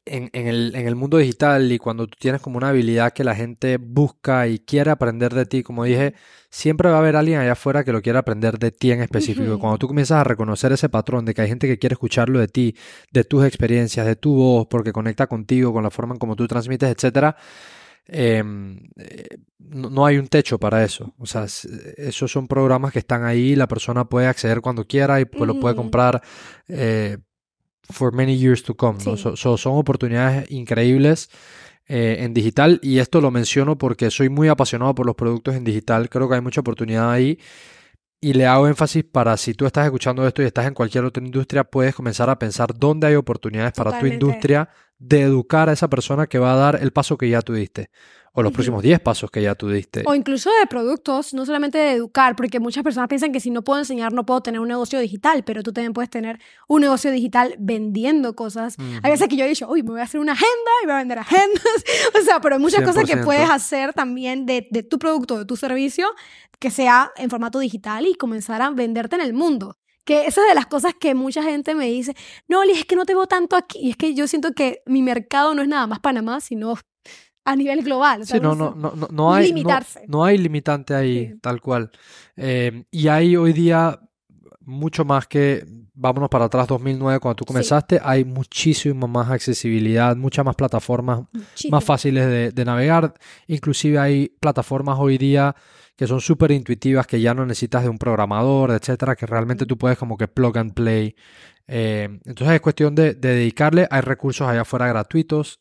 en, 0.05 0.30
en 0.34 0.47
el, 0.47 0.76
en 0.76 0.88
el 0.88 0.95
mundo 0.95 1.18
digital 1.18 1.72
y 1.72 1.78
cuando 1.78 2.07
tú 2.07 2.18
tienes 2.20 2.41
como 2.41 2.57
una 2.57 2.70
habilidad 2.70 3.14
que 3.14 3.24
la 3.24 3.36
gente 3.36 3.78
busca 3.78 4.47
y 4.47 4.59
quiere 4.59 4.91
aprender 4.91 5.34
de 5.34 5.45
ti, 5.45 5.64
como 5.64 5.84
dije, 5.84 6.16
siempre 6.49 6.89
va 6.89 6.95
a 6.95 6.99
haber 6.99 7.16
alguien 7.16 7.39
allá 7.39 7.53
afuera 7.53 7.84
que 7.84 7.91
lo 7.91 8.01
quiera 8.01 8.20
aprender 8.20 8.57
de 8.59 8.72
ti 8.72 8.91
en 8.91 9.01
específico. 9.01 9.59
Cuando 9.59 9.78
tú 9.78 9.88
comienzas 9.88 10.20
a 10.20 10.24
reconocer 10.24 10.72
ese 10.72 10.89
patrón 10.89 11.26
de 11.26 11.34
que 11.34 11.41
hay 11.41 11.47
gente 11.47 11.68
que 11.68 11.78
quiere 11.78 11.93
escucharlo 11.93 12.39
de 12.39 12.47
ti, 12.47 12.76
de 13.12 13.24
tus 13.24 13.45
experiencias, 13.45 14.05
de 14.05 14.16
tu 14.16 14.36
voz, 14.36 14.68
porque 14.68 14.91
conecta 14.91 15.28
contigo, 15.28 15.72
con 15.74 15.84
la 15.84 15.91
forma 15.91 16.16
en 16.16 16.20
como 16.20 16.36
tú 16.36 16.47
transmites, 16.47 16.89
etcétera, 16.89 17.36
em, 18.07 18.80
eh, 18.97 19.38
no, 19.59 19.89
no 19.89 20.05
hay 20.05 20.18
un 20.18 20.28
techo 20.28 20.59
para 20.59 20.84
eso. 20.84 21.14
O 21.18 21.26
sea, 21.26 21.45
esos 21.45 22.32
son 22.32 22.47
programas 22.47 22.91
que 22.91 22.99
están 22.99 23.24
ahí, 23.24 23.55
la 23.55 23.68
persona 23.68 24.05
puede 24.05 24.28
acceder 24.28 24.62
cuando 24.62 24.86
quiera 24.86 25.22
y 25.22 25.26
pues 25.26 25.47
lo 25.47 25.59
puede 25.59 25.76
comprar 25.76 26.22
eh, 26.68 27.18
for 27.92 28.14
many 28.14 28.38
years 28.38 28.64
to 28.64 28.76
come, 28.76 28.98
¿no? 29.06 29.16
Sí. 29.18 29.24
So- 29.24 29.36
so- 29.36 29.58
son 29.58 29.74
oportunidades 29.78 30.50
increíbles 30.52 31.30
eh, 31.88 32.18
en 32.24 32.34
digital 32.34 32.80
y 32.82 33.00
esto 33.00 33.20
lo 33.22 33.32
menciono 33.32 33.78
porque 33.78 34.12
soy 34.12 34.30
muy 34.30 34.48
apasionado 34.48 34.96
por 34.96 35.06
los 35.06 35.16
productos 35.16 35.56
en 35.56 35.64
digital. 35.64 36.10
Creo 36.10 36.30
que 36.30 36.36
hay 36.36 36.42
mucha 36.42 36.62
oportunidad 36.62 37.12
ahí. 37.12 37.38
Y 38.24 38.34
le 38.34 38.46
hago 38.46 38.68
énfasis 38.68 39.04
para 39.04 39.36
si 39.36 39.56
tú 39.56 39.66
estás 39.66 39.86
escuchando 39.86 40.26
esto 40.28 40.44
y 40.44 40.46
estás 40.46 40.68
en 40.68 40.76
cualquier 40.76 41.04
otra 41.06 41.24
industria, 41.24 41.64
puedes 41.64 41.96
comenzar 41.96 42.30
a 42.30 42.38
pensar 42.38 42.72
dónde 42.78 43.08
hay 43.08 43.16
oportunidades 43.16 43.74
para 43.74 43.89
tu 44.00 44.06
industria 44.14 44.70
de 45.00 45.22
educar 45.22 45.70
a 45.70 45.74
esa 45.74 45.89
persona 45.89 46.28
que 46.28 46.38
va 46.38 46.54
a 46.54 46.56
dar 46.56 46.80
el 46.82 46.92
paso 46.92 47.18
que 47.18 47.28
ya 47.28 47.42
tú 47.42 47.54
diste 47.54 47.89
o 48.34 48.41
los 48.41 48.53
próximos 48.53 48.82
10 48.82 48.99
pasos 49.01 49.29
que 49.29 49.41
ya 49.41 49.55
tú 49.55 49.69
diste. 49.69 50.03
O 50.05 50.15
incluso 50.15 50.49
de 50.59 50.67
productos, 50.67 51.34
no 51.34 51.45
solamente 51.45 51.77
de 51.77 51.91
educar, 51.91 52.36
porque 52.36 52.59
muchas 52.59 52.84
personas 52.84 53.09
piensan 53.09 53.32
que 53.34 53.41
si 53.41 53.51
no 53.51 53.61
puedo 53.61 53.79
enseñar 53.79 54.13
no 54.13 54.25
puedo 54.25 54.41
tener 54.41 54.61
un 54.61 54.69
negocio 54.69 54.99
digital, 54.99 55.43
pero 55.43 55.63
tú 55.63 55.73
también 55.73 55.93
puedes 55.93 56.09
tener 56.09 56.39
un 56.67 56.82
negocio 56.82 57.11
digital 57.11 57.55
vendiendo 57.59 58.34
cosas. 58.36 58.77
Ujú. 58.79 58.99
Hay 59.03 59.11
veces 59.11 59.27
que 59.27 59.36
yo 59.36 59.43
he 59.43 59.49
dicho, 59.49 59.67
uy, 59.69 59.84
me 59.84 59.91
voy 59.91 59.99
a 59.99 60.03
hacer 60.03 60.21
una 60.21 60.32
agenda 60.32 60.71
y 60.82 60.86
voy 60.86 60.95
a 60.95 60.97
vender 60.99 61.19
agendas. 61.19 61.63
o 62.19 62.23
sea, 62.23 62.39
pero 62.39 62.55
hay 62.55 62.61
muchas 62.61 62.84
cosas 62.84 63.03
que 63.03 63.17
100%. 63.17 63.25
puedes 63.25 63.49
hacer 63.49 63.93
también 63.93 64.45
de, 64.45 64.67
de 64.71 64.84
tu 64.84 64.97
producto, 64.97 65.38
de 65.38 65.45
tu 65.45 65.57
servicio, 65.57 66.07
que 66.59 66.71
sea 66.71 67.11
en 67.17 67.29
formato 67.29 67.59
digital 67.59 68.05
y 68.07 68.15
comenzar 68.15 68.61
a 68.61 68.69
venderte 68.69 69.15
en 69.15 69.21
el 69.21 69.34
mundo. 69.34 69.77
Que 70.05 70.25
esa 70.25 70.41
es 70.41 70.47
de 70.47 70.55
las 70.55 70.65
cosas 70.65 70.93
que 70.99 71.13
mucha 71.15 71.43
gente 71.43 71.75
me 71.75 71.86
dice, 71.86 72.15
no, 72.47 72.63
Liz, 72.63 72.79
es 72.79 72.86
que 72.86 72.95
no 72.95 73.05
te 73.05 73.13
veo 73.13 73.27
tanto 73.27 73.55
aquí. 73.55 73.79
Y 73.79 73.89
es 73.91 73.97
que 73.97 74.13
yo 74.13 74.27
siento 74.27 74.53
que 74.53 74.82
mi 74.86 75.01
mercado 75.01 75.53
no 75.53 75.61
es 75.61 75.67
nada 75.67 75.86
más 75.86 75.99
Panamá, 75.99 76.39
sino 76.39 76.75
a 77.46 77.56
nivel 77.56 77.82
global. 77.84 78.26
sea, 78.26 78.38
Sí, 78.38 78.44
no, 79.12 79.34
hay, 79.34 79.48
limitarse. 79.48 80.06
no 80.08 80.24
hay 80.24 80.38
limitante 80.38 80.94
ahí, 80.94 81.28
Sí. 81.34 81.39
tal 81.42 81.60
cual. 81.62 81.92
Eh, 82.36 82.84
y 82.92 83.08
hay 83.08 83.36
hoy 83.36 83.54
día 83.54 84.00
mucho 84.62 85.04
más 85.06 85.28
que, 85.28 85.66
vámonos 85.94 86.30
para 86.30 86.46
atrás, 86.46 86.68
2009, 86.68 87.20
cuando 87.20 87.36
tú 87.38 87.44
Sí. 87.44 87.48
comenzaste, 87.48 88.00
hay 88.04 88.24
muchísima 88.26 89.08
más 89.08 89.30
accesibilidad, 89.32 90.16
muchas 90.16 90.46
más 90.46 90.56
plataformas 90.56 91.22
Muchísimo. 91.34 91.76
más 91.78 91.84
fáciles 91.84 92.28
de, 92.28 92.52
de 92.52 92.66
navegar. 92.66 93.14
Inclusive 93.48 93.98
hay 94.00 94.30
plataformas 94.39 94.98
hoy 95.00 95.18
día 95.18 95.56
que 95.96 96.08
son 96.08 96.22
súper 96.22 96.52
intuitivas, 96.52 97.06
que 97.06 97.20
ya 97.22 97.34
no 97.34 97.46
necesitas 97.46 97.84
de 97.84 97.89
un 97.89 97.98
programador, 97.98 98.72
etcétera, 98.72 99.16
que 99.16 99.26
realmente 99.26 99.66
tú 99.66 99.78
puedes 99.78 99.98
como 99.98 100.18
que 100.18 100.28
plug 100.28 100.58
and 100.58 100.74
play. 100.74 101.16
Eh, 101.68 102.20
entonces 102.26 102.56
es 102.56 102.62
cuestión 102.62 102.96
de, 102.96 103.14
de 103.14 103.30
dedicarle. 103.36 103.88
Hay 103.92 104.02
recursos 104.02 104.48
allá 104.48 104.62
afuera 104.62 104.88
gratuitos. 104.88 105.60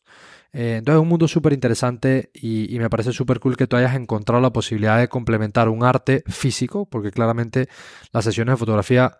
Eh, 0.53 0.75
entonces 0.79 0.99
es 0.99 1.03
un 1.03 1.07
mundo 1.09 1.27
súper 1.27 1.53
interesante 1.53 2.29
y, 2.33 2.73
y 2.75 2.79
me 2.79 2.89
parece 2.89 3.13
súper 3.13 3.39
cool 3.39 3.55
que 3.55 3.67
tú 3.67 3.77
hayas 3.77 3.95
encontrado 3.95 4.41
la 4.41 4.51
posibilidad 4.51 4.99
de 4.99 5.07
complementar 5.07 5.69
un 5.69 5.83
arte 5.83 6.23
físico, 6.27 6.87
porque 6.89 7.11
claramente 7.11 7.67
las 8.11 8.25
sesiones 8.25 8.53
de 8.53 8.57
fotografía 8.57 9.17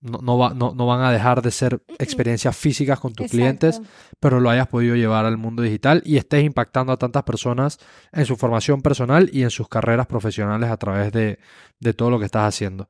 no, 0.00 0.18
no, 0.22 0.38
va- 0.38 0.54
no, 0.54 0.72
no 0.74 0.86
van 0.86 1.02
a 1.02 1.12
dejar 1.12 1.42
de 1.42 1.50
ser 1.50 1.82
experiencias 1.98 2.56
físicas 2.56 3.00
con 3.00 3.12
tus 3.12 3.26
Exacto. 3.26 3.36
clientes, 3.36 3.82
pero 4.20 4.40
lo 4.40 4.48
hayas 4.48 4.68
podido 4.68 4.94
llevar 4.96 5.26
al 5.26 5.36
mundo 5.36 5.62
digital 5.62 6.02
y 6.06 6.16
estés 6.16 6.44
impactando 6.44 6.92
a 6.92 6.96
tantas 6.98 7.24
personas 7.24 7.78
en 8.12 8.24
su 8.24 8.36
formación 8.36 8.80
personal 8.80 9.28
y 9.32 9.42
en 9.42 9.50
sus 9.50 9.68
carreras 9.68 10.06
profesionales 10.06 10.70
a 10.70 10.76
través 10.78 11.12
de, 11.12 11.38
de 11.80 11.94
todo 11.94 12.10
lo 12.10 12.18
que 12.18 12.26
estás 12.26 12.48
haciendo. 12.48 12.88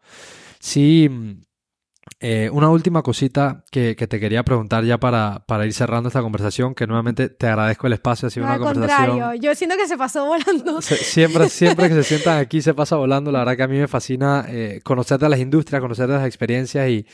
Sí, 0.61 1.09
mm, 1.11 1.43
eh, 2.19 2.51
una 2.53 2.69
última 2.69 3.03
cosita 3.03 3.65
que, 3.71 3.97
que 3.97 4.07
te 4.07 4.19
quería 4.21 4.43
preguntar 4.43 4.85
ya 4.85 4.99
para, 4.99 5.43
para 5.47 5.65
ir 5.65 5.73
cerrando 5.73 6.09
esta 6.09 6.21
conversación, 6.23 6.75
que 6.75 6.87
nuevamente 6.87 7.29
te 7.29 7.47
agradezco 7.47 7.87
el 7.87 7.95
espacio, 7.95 8.29
ha 8.29 8.31
sido 8.31 8.45
No, 8.47 8.53
una 8.53 8.55
al 8.57 8.61
conversación... 8.75 9.09
contrario, 9.11 9.41
yo 9.41 9.55
siento 9.55 9.77
que 9.77 9.87
se 9.87 9.97
pasó 9.97 10.27
volando. 10.27 10.83
Se- 10.83 10.97
Siempre, 10.97 11.49
siempre 11.51 11.89
que 11.89 11.95
se 11.95 12.03
sientan 12.05 12.39
aquí 12.39 12.61
se 12.61 12.75
pasa 12.75 12.97
volando. 12.97 13.31
La 13.33 13.39
verdad 13.41 13.57
que 13.57 13.63
a 13.63 13.69
mí 13.69 13.79
me 13.79 13.89
fascina 13.89 14.45
eh, 14.49 14.81
conocer 14.85 15.19
de 15.19 15.29
las 15.29 15.39
industrias, 15.41 15.81
conocer 15.81 16.09
de 16.09 16.15
las 16.15 16.27
experiencias 16.27 16.89
y, 16.91 17.07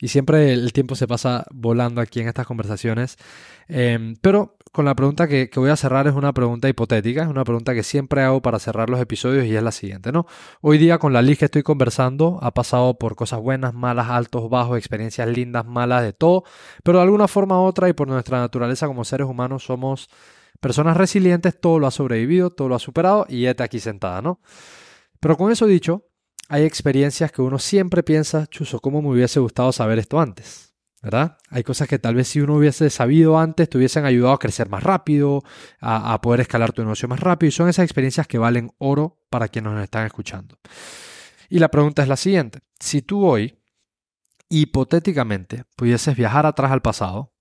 y 0.00 0.08
siempre 0.08 0.52
el 0.52 0.72
tiempo 0.72 0.94
se 0.96 1.06
pasa 1.06 1.44
volando 1.50 2.00
aquí 2.00 2.20
en 2.20 2.28
estas 2.28 2.46
conversaciones. 2.46 3.16
Em, 3.68 4.16
pero 4.20 4.56
con 4.72 4.84
la 4.84 4.94
pregunta 4.94 5.28
que, 5.28 5.50
voy 5.56 5.70
a 5.70 5.76
cerrar 5.76 6.06
es 6.06 6.14
una 6.14 6.32
pregunta 6.32 6.68
hipotética, 6.68 7.22
es 7.22 7.28
una 7.28 7.44
pregunta 7.44 7.74
que 7.74 7.82
siempre 7.82 8.22
hago 8.22 8.42
para 8.42 8.58
cerrar 8.58 8.90
los 8.90 9.00
episodios 9.00 9.46
y 9.46 9.56
es 9.56 9.62
la 9.62 9.72
siguiente, 9.72 10.12
¿no? 10.12 10.26
Hoy 10.60 10.78
día 10.78 10.98
con 10.98 11.12
la 11.12 11.22
Liz 11.22 11.38
que 11.38 11.46
estoy 11.46 11.62
conversando 11.62 12.38
ha 12.42 12.52
pasado 12.52 12.98
por 12.98 13.16
cosas 13.16 13.40
buenas, 13.40 13.74
malas, 13.74 14.08
altos, 14.08 14.48
bajos, 14.50 14.78
experiencias 14.78 15.28
lindas, 15.28 15.66
malas, 15.66 16.02
de 16.02 16.12
todo, 16.12 16.44
pero 16.82 16.98
de 16.98 17.04
alguna 17.04 17.28
forma 17.28 17.60
u 17.60 17.64
otra 17.64 17.88
y 17.88 17.92
por 17.92 18.08
nuestra 18.08 18.38
naturaleza 18.40 18.86
como 18.86 19.04
seres 19.04 19.26
humanos 19.26 19.64
somos 19.64 20.08
personas 20.60 20.96
resilientes, 20.96 21.60
todo 21.60 21.78
lo 21.78 21.86
ha 21.86 21.90
sobrevivido, 21.90 22.50
todo 22.50 22.68
lo 22.68 22.74
ha 22.74 22.80
superado 22.80 23.26
y 23.28 23.46
esta 23.46 23.64
aquí 23.64 23.80
sentada, 23.80 24.22
¿no? 24.22 24.40
Pero 25.20 25.36
con 25.36 25.50
eso 25.50 25.66
dicho, 25.66 26.04
hay 26.48 26.64
experiencias 26.64 27.32
que 27.32 27.42
uno 27.42 27.58
siempre 27.58 28.02
piensa, 28.02 28.46
chuso, 28.46 28.80
¿cómo 28.80 29.02
me 29.02 29.08
hubiese 29.08 29.40
gustado 29.40 29.72
saber 29.72 29.98
esto 29.98 30.20
antes? 30.20 30.67
Hay 31.50 31.62
cosas 31.62 31.88
que 31.88 31.98
tal 31.98 32.14
vez 32.14 32.28
si 32.28 32.40
uno 32.40 32.56
hubiese 32.56 32.90
sabido 32.90 33.38
antes 33.38 33.68
te 33.68 33.78
hubiesen 33.78 34.04
ayudado 34.04 34.34
a 34.34 34.38
crecer 34.38 34.68
más 34.68 34.82
rápido, 34.82 35.42
a, 35.80 36.12
a 36.12 36.20
poder 36.20 36.40
escalar 36.40 36.72
tu 36.72 36.82
negocio 36.82 37.08
más 37.08 37.20
rápido 37.20 37.48
y 37.48 37.52
son 37.52 37.68
esas 37.68 37.84
experiencias 37.84 38.26
que 38.26 38.38
valen 38.38 38.72
oro 38.78 39.20
para 39.30 39.48
quienes 39.48 39.72
nos 39.72 39.82
están 39.82 40.06
escuchando. 40.06 40.58
Y 41.48 41.60
la 41.60 41.68
pregunta 41.68 42.02
es 42.02 42.08
la 42.08 42.16
siguiente, 42.16 42.60
si 42.78 43.02
tú 43.02 43.26
hoy, 43.26 43.58
hipotéticamente, 44.48 45.64
pudieses 45.76 46.16
viajar 46.16 46.46
atrás 46.46 46.72
al 46.72 46.82
pasado, 46.82 47.32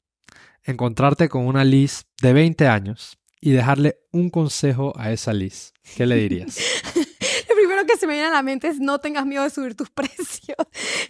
encontrarte 0.64 1.28
con 1.30 1.46
una 1.46 1.64
Liz 1.64 2.06
de 2.22 2.34
20 2.34 2.68
años 2.68 3.18
y 3.42 3.52
dejarle 3.52 4.00
un 4.12 4.30
consejo 4.30 4.94
a 4.98 5.12
esa 5.12 5.34
Liz, 5.34 5.74
¿qué 5.96 6.06
le 6.06 6.16
dirías? 6.16 6.58
Que 7.88 7.98
se 7.98 8.06
me 8.08 8.14
viene 8.14 8.28
a 8.28 8.32
la 8.32 8.44
mente 8.44 8.68
es 8.68 8.80
no 8.80 9.00
tengas 9.00 9.26
miedo 9.26 9.44
de 9.44 9.50
subir 9.50 9.76
tus 9.76 9.90
precios. 9.92 10.58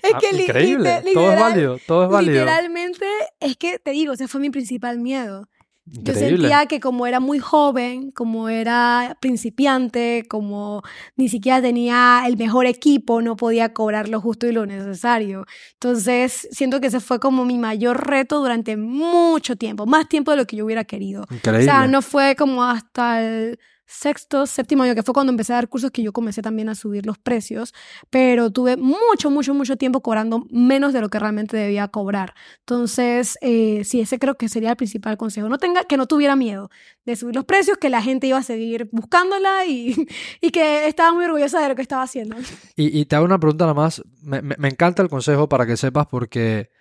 Es 0.03 0.13
Ah, 0.13 0.19
que 0.19 0.43
increíble, 0.43 1.01
lite- 1.03 1.13
todo 1.13 1.25
es 1.25 1.31
literal- 1.31 1.39
válido, 1.39 1.79
todo 1.87 2.03
es 2.05 2.09
válido. 2.11 2.33
Literalmente, 2.45 3.05
es 3.39 3.57
que 3.57 3.79
te 3.79 3.91
digo, 3.91 4.13
ese 4.13 4.27
fue 4.27 4.39
mi 4.41 4.49
principal 4.49 4.99
miedo. 4.99 5.49
Yo 5.89 6.13
sentía 6.13 6.65
que 6.65 6.81
como 6.81 7.07
era 7.07 7.21
muy 7.21 7.39
joven, 7.39 8.11
como 8.11 8.49
era 8.49 9.17
principiante, 9.21 10.25
como 10.29 10.83
ni 11.15 11.29
siquiera 11.29 11.61
tenía 11.61 12.23
el 12.27 12.35
mejor 12.35 12.65
equipo, 12.65 13.21
no 13.21 13.37
podía 13.37 13.73
cobrar 13.73 14.09
lo 14.09 14.19
justo 14.19 14.47
y 14.47 14.51
lo 14.51 14.65
necesario. 14.65 15.45
Entonces, 15.75 16.49
siento 16.51 16.81
que 16.81 16.87
ese 16.87 16.99
fue 16.99 17.21
como 17.21 17.45
mi 17.45 17.57
mayor 17.57 18.05
reto 18.05 18.39
durante 18.39 18.75
mucho 18.75 19.55
tiempo, 19.55 19.85
más 19.85 20.09
tiempo 20.09 20.31
de 20.31 20.37
lo 20.37 20.45
que 20.45 20.57
yo 20.57 20.65
hubiera 20.65 20.83
querido. 20.83 21.23
Increíble. 21.31 21.61
O 21.63 21.65
sea, 21.65 21.87
no 21.87 22.01
fue 22.01 22.35
como 22.35 22.65
hasta 22.65 23.21
el 23.21 23.57
sexto, 23.87 24.45
séptimo 24.45 24.83
año, 24.83 24.93
que 24.93 25.01
fue 25.01 25.13
cuando 25.13 25.31
empecé 25.31 25.53
a 25.53 25.55
dar 25.55 25.69
cursos 25.69 25.91
que 25.91 26.03
yo 26.03 26.11
comencé 26.11 26.41
también 26.41 26.67
a 26.69 26.75
subir 26.75 27.05
los 27.05 27.17
precios, 27.17 27.73
pero 28.09 28.51
tuve 28.51 28.75
mucho, 28.75 29.31
mucho, 29.31 29.53
mucho 29.53 29.77
tiempo 29.77 30.01
cobrando 30.01 30.45
menos 30.51 30.93
de 30.93 31.01
lo 31.01 31.09
que 31.09 31.17
realmente 31.17 31.55
debía 31.55 31.87
cobrar. 31.87 32.35
Entonces, 32.59 33.37
eh, 33.41 33.83
sí, 33.85 34.01
ese 34.01 34.19
creo 34.19 34.35
que 34.35 34.49
sería 34.49 34.71
el 34.71 34.75
principal 34.75 35.17
consejo. 35.17 35.47
No 35.47 35.57
tenga, 35.57 35.85
que 35.85 35.95
no 35.95 36.05
tuviera 36.05 36.35
miedo 36.35 36.69
de 37.05 37.15
subir 37.15 37.35
los 37.35 37.45
precios, 37.45 37.77
que 37.77 37.89
la 37.89 38.01
gente 38.01 38.27
iba 38.27 38.37
a 38.37 38.43
seguir 38.43 38.89
buscándola 38.91 39.65
y, 39.65 39.95
y 40.41 40.51
que 40.51 40.87
estaba 40.87 41.13
muy 41.13 41.25
orgullosa 41.25 41.61
de 41.61 41.69
lo 41.69 41.75
que 41.75 41.81
estaba 41.81 42.03
haciendo. 42.03 42.35
Y, 42.75 42.99
y 42.99 43.05
te 43.05 43.15
hago 43.15 43.25
una 43.25 43.39
pregunta 43.39 43.63
nada 43.65 43.73
más. 43.73 44.03
Me, 44.21 44.41
me, 44.41 44.55
me 44.57 44.67
encanta 44.67 45.01
el 45.01 45.09
consejo 45.09 45.47
para 45.47 45.65
que 45.65 45.77
sepas 45.77 46.07
porque, 46.07 46.71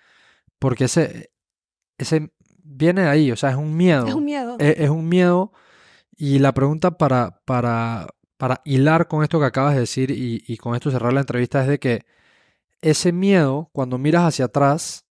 porque 0.59 0.84
ese, 0.84 1.30
ese 1.98 2.32
viene 2.64 3.02
de 3.02 3.09
ahí, 3.09 3.30
o 3.30 3.36
sea, 3.36 3.50
es 3.50 3.57
un 3.57 3.76
miedo. 3.76 4.07
Es 4.07 4.14
un 4.14 4.24
miedo. 4.24 4.57
Es, 4.59 4.80
es 4.80 4.90
un 4.90 5.09
miedo. 5.09 5.52
Y 6.17 6.39
la 6.39 6.53
pregunta 6.55 6.93
para, 6.93 7.43
para, 7.45 8.09
para 8.37 8.62
hilar 8.64 9.07
con 9.09 9.23
esto 9.23 9.39
que 9.39 9.47
acabas 9.47 9.75
de 9.75 9.81
decir 9.81 10.11
y, 10.11 10.43
y 10.47 10.57
con 10.57 10.75
esto 10.75 10.91
cerrar 10.91 11.12
la 11.12 11.21
entrevista 11.21 11.61
es 11.62 11.69
de 11.69 11.79
que 11.79 12.05
ese 12.81 13.12
miedo, 13.12 13.69
cuando 13.73 13.99
miras 13.99 14.23
hacia 14.25 14.47
atrás, 14.47 15.05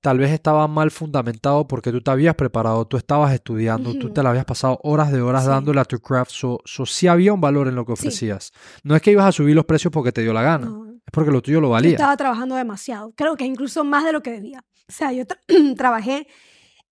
tal 0.00 0.18
vez 0.18 0.30
estaba 0.32 0.66
mal 0.68 0.90
fundamentado 0.90 1.66
porque 1.68 1.92
tú 1.92 2.00
te 2.00 2.10
habías 2.10 2.34
preparado, 2.34 2.84
tú 2.86 2.96
estabas 2.96 3.32
estudiando, 3.32 3.92
tú 3.92 4.06
Ujú. 4.06 4.14
te 4.14 4.22
la 4.22 4.30
habías 4.30 4.44
pasado 4.44 4.78
horas 4.82 5.12
de 5.12 5.20
horas 5.22 5.44
Sí. 5.44 5.48
dándole 5.50 5.80
a 5.80 5.84
tu 5.84 6.00
craft, 6.00 6.30
so, 6.32 6.60
so 6.64 6.84
sí 6.86 7.06
había 7.06 7.32
un 7.32 7.40
valor 7.40 7.68
en 7.68 7.74
lo 7.76 7.84
que 7.86 7.94
Sí. 7.96 8.06
ofrecías. 8.08 8.52
No 8.82 8.96
es 8.96 9.02
que 9.02 9.12
ibas 9.12 9.26
a 9.26 9.32
subir 9.32 9.54
los 9.54 9.64
precios 9.64 9.92
porque 9.92 10.10
te 10.12 10.22
dio 10.22 10.32
la 10.32 10.42
gana, 10.42 10.66
No. 10.66 10.86
es 10.86 11.10
porque 11.12 11.30
lo 11.30 11.40
tuyo 11.40 11.60
lo 11.60 11.68
Yo 11.68 11.72
valía. 11.72 11.90
estaba 11.92 12.16
trabajando 12.16 12.56
demasiado, 12.56 13.12
creo 13.16 13.36
que 13.36 13.44
incluso 13.44 13.84
más 13.84 14.04
de 14.04 14.12
lo 14.12 14.22
que 14.22 14.32
debía. 14.32 14.64
O 14.88 14.92
sea, 14.92 15.12
yo 15.12 15.24
tra- 15.24 15.38
trabajé 15.76 16.26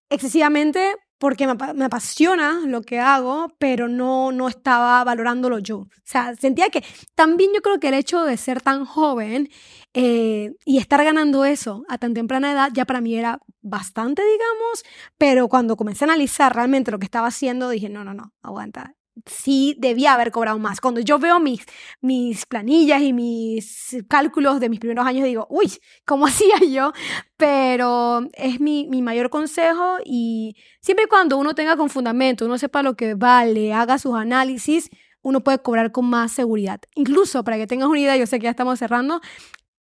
excesivamente 0.09 0.95
porque 1.21 1.47
me, 1.47 1.55
me 1.75 1.85
apasiona 1.85 2.63
lo 2.65 2.81
que 2.81 2.99
hago, 2.99 3.55
pero 3.59 3.89
no, 3.89 4.33
no 4.33 4.49
estaba 4.49 5.05
valorándolo 5.05 5.59
yo. 5.59 5.81
O 5.81 5.89
sea, 6.03 6.35
sentía 6.35 6.71
que 6.71 6.83
también 7.15 7.51
yo 7.55 7.61
creo 7.61 7.79
que 7.79 7.89
el 7.89 7.95
hecho 7.95 8.25
de 8.25 8.39
ser 8.39 8.63
tan 8.63 8.87
joven 8.87 9.51
eh, 9.93 10.55
y 10.65 10.79
estar 10.79 11.05
ganando 11.05 11.45
eso 11.45 11.85
a 11.89 11.99
tan 11.99 12.15
temprana 12.15 12.53
edad 12.53 12.71
ya 12.73 12.87
para 12.87 13.03
mí 13.03 13.17
era 13.17 13.39
bastante, 13.61 14.23
digamos, 14.25 14.83
pero 15.19 15.49
cuando 15.49 15.77
comencé 15.77 16.05
a 16.05 16.09
analizar 16.09 16.55
realmente 16.57 16.91
lo 16.91 16.99
que 16.99 17.05
estaba 17.05 17.29
haciendo, 17.29 17.69
dije, 17.69 17.91
no, 17.91 18.03
no, 18.03 18.15
no, 18.15 18.33
aguanta. 18.43 18.95
Sí, 19.27 19.77
debía 19.79 20.15
haber 20.15 20.31
cobrado 20.31 20.59
más. 20.59 20.81
Cuando 20.81 21.01
yo 21.01 21.19
veo 21.19 21.41
mis, 21.41 21.65
mis 22.01 22.47
planillas 22.47 23.03
y 23.03 23.13
mis 23.13 23.97
cálculos 24.09 24.61
de 24.61 24.69
mis 24.69 24.81
primeros 24.81 25.07
años, 25.07 25.25
digo, 25.25 25.47
uy, 25.51 25.73
¿cómo 26.05 26.27
hacía 26.29 26.59
yo? 26.69 26.93
Pero 27.37 28.29
es 28.35 28.61
mi, 28.61 28.87
mi 28.89 29.03
mayor 29.03 29.31
consejo 29.31 29.97
y 30.05 30.57
siempre 30.81 31.05
y 31.05 31.09
cuando 31.09 31.39
uno 31.39 31.55
tenga 31.55 31.77
con 31.77 31.91
fundamento, 31.91 32.47
uno 32.47 32.59
sepa 32.59 32.83
lo 32.83 32.95
que 32.95 33.15
vale, 33.15 33.73
haga 33.73 33.99
sus 33.99 34.15
análisis, 34.15 34.91
uno 35.23 35.41
puede 35.41 35.61
cobrar 35.61 35.93
con 35.93 36.07
más 36.07 36.33
seguridad. 36.33 36.81
Incluso, 36.95 37.45
para 37.45 37.57
que 37.57 37.67
tengas 37.67 37.89
una 37.89 38.01
idea, 38.01 38.17
yo 38.17 38.27
sé 38.27 38.39
que 38.39 38.45
ya 38.45 38.51
estamos 38.51 38.79
cerrando, 38.79 39.21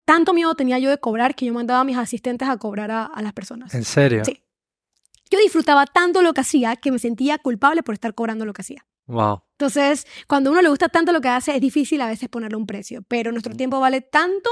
tanto 0.06 0.34
miedo 0.34 0.56
tenía 0.56 0.80
yo 0.80 0.90
de 0.90 0.98
cobrar 0.98 1.36
que 1.36 1.46
yo 1.46 1.54
mandaba 1.54 1.82
a 1.82 1.84
mis 1.84 1.98
asistentes 1.98 2.48
a 2.50 2.58
cobrar 2.58 2.92
a, 2.92 3.06
a 3.06 3.22
las 3.22 3.34
personas. 3.34 3.74
¿En 3.74 3.84
serio? 3.84 4.26
Sí. 4.26 4.44
Yo 5.30 5.40
disfrutaba 5.40 5.86
tanto 5.86 6.22
lo 6.22 6.34
que 6.34 6.42
hacía 6.42 6.76
que 6.76 6.92
me 6.92 6.98
sentía 6.98 7.38
culpable 7.38 7.84
por 7.84 7.94
estar 7.94 8.16
cobrando 8.16 8.46
lo 8.46 8.54
que 8.54 8.62
hacía. 8.62 8.86
Wow. 9.10 9.42
Entonces, 9.58 10.06
cuando 10.28 10.52
a 10.52 10.54
uno 10.54 10.62
le 10.62 10.70
gusta 10.70 10.88
tanto 10.88 11.12
lo 11.12 11.20
que 11.20 11.28
hace, 11.28 11.54
es 11.56 11.60
difícil 11.60 12.00
a 12.02 12.08
veces 12.08 12.30
ponerle 12.30 12.56
un 12.58 12.66
precio, 12.66 13.04
pero 13.08 13.32
nuestro 13.32 13.56
tiempo 13.56 13.80
vale 13.80 14.02
tanto 14.02 14.50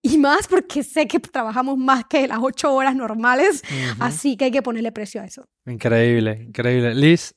y 0.00 0.16
más 0.16 0.46
porque 0.46 0.82
sé 0.84 1.08
que 1.08 1.18
trabajamos 1.18 1.76
más 1.76 2.04
que 2.04 2.28
las 2.28 2.38
ocho 2.40 2.72
horas 2.72 2.94
normales, 2.94 3.62
así 3.98 4.36
que 4.36 4.46
hay 4.46 4.50
que 4.52 4.62
ponerle 4.62 4.92
precio 4.92 5.20
a 5.20 5.24
eso. 5.24 5.48
Increíble, 5.66 6.44
increíble. 6.46 6.94
Liz, 6.94 7.34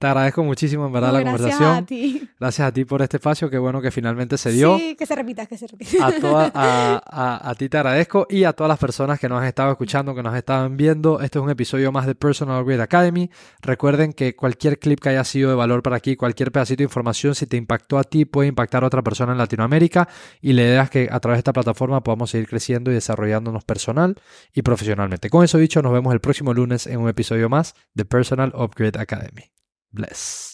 te 0.00 0.06
agradezco 0.06 0.42
muchísimo 0.42 0.86
en 0.86 0.92
verdad 0.94 1.08
No, 1.08 1.12
la 1.18 1.20
gracias 1.20 1.40
conversación. 1.58 1.76
a 1.76 1.86
ti. 1.86 2.28
Gracias 2.40 2.66
a 2.68 2.72
ti 2.72 2.86
por 2.86 3.02
este 3.02 3.18
espacio, 3.18 3.50
qué 3.50 3.58
bueno 3.58 3.82
que 3.82 3.90
finalmente 3.90 4.38
se 4.38 4.50
dio. 4.50 4.78
Sí, 4.78 4.96
que 4.96 5.04
se 5.04 5.14
repita, 5.14 5.44
que 5.44 5.58
se 5.58 5.66
repita. 5.66 6.06
A, 6.06 6.12
toda- 6.12 6.50
a, 6.54 7.02
a- 7.06 7.50
a 7.50 7.54
ti 7.54 7.68
te 7.68 7.76
agradezco 7.76 8.26
y 8.30 8.44
a 8.44 8.54
todas 8.54 8.68
las 8.70 8.78
personas 8.78 9.20
que 9.20 9.28
nos 9.28 9.42
han 9.42 9.46
estado 9.46 9.70
escuchando, 9.70 10.14
que 10.14 10.22
nos 10.22 10.34
estaban 10.34 10.78
viendo. 10.78 11.20
Este 11.20 11.38
es 11.38 11.44
un 11.44 11.50
episodio 11.50 11.92
más 11.92 12.06
de 12.06 12.14
Personal 12.14 12.62
Upgrade 12.62 12.80
Academy. 12.82 13.30
Recuerden 13.60 14.14
que 14.14 14.34
cualquier 14.34 14.78
clip 14.78 15.00
que 15.00 15.10
haya 15.10 15.22
sido 15.24 15.50
de 15.50 15.56
valor 15.56 15.82
para 15.82 15.96
aquí, 15.96 16.16
cualquier 16.16 16.50
pedacito 16.50 16.78
de 16.78 16.84
información, 16.84 17.34
si 17.34 17.46
te 17.46 17.58
impactó 17.58 17.98
a 17.98 18.04
ti, 18.04 18.24
puede 18.24 18.48
impactar 18.48 18.84
a 18.84 18.86
otra 18.86 19.02
persona 19.02 19.32
en 19.32 19.38
Latinoamérica. 19.38 20.08
Y 20.40 20.54
la 20.54 20.62
idea 20.62 20.82
es 20.84 20.88
que 20.90 21.08
a 21.12 21.20
través 21.20 21.36
de 21.36 21.40
esta 21.40 21.52
plataforma 21.52 22.02
podamos 22.02 22.30
seguir 22.30 22.48
creciendo 22.48 22.90
y 22.90 22.94
desarrollándonos 22.94 23.64
personal 23.64 24.16
y 24.54 24.62
profesionalmente. 24.62 25.28
Con 25.28 25.44
eso 25.44 25.58
dicho, 25.58 25.82
nos 25.82 25.92
vemos 25.92 26.14
el 26.14 26.20
próximo 26.20 26.54
lunes 26.54 26.86
en 26.86 27.00
un 27.00 27.08
episodio 27.10 27.50
más 27.50 27.74
de 27.92 28.06
Personal 28.06 28.50
Upgrade 28.56 28.98
Academy. 28.98 29.50
Bless. 29.92 30.49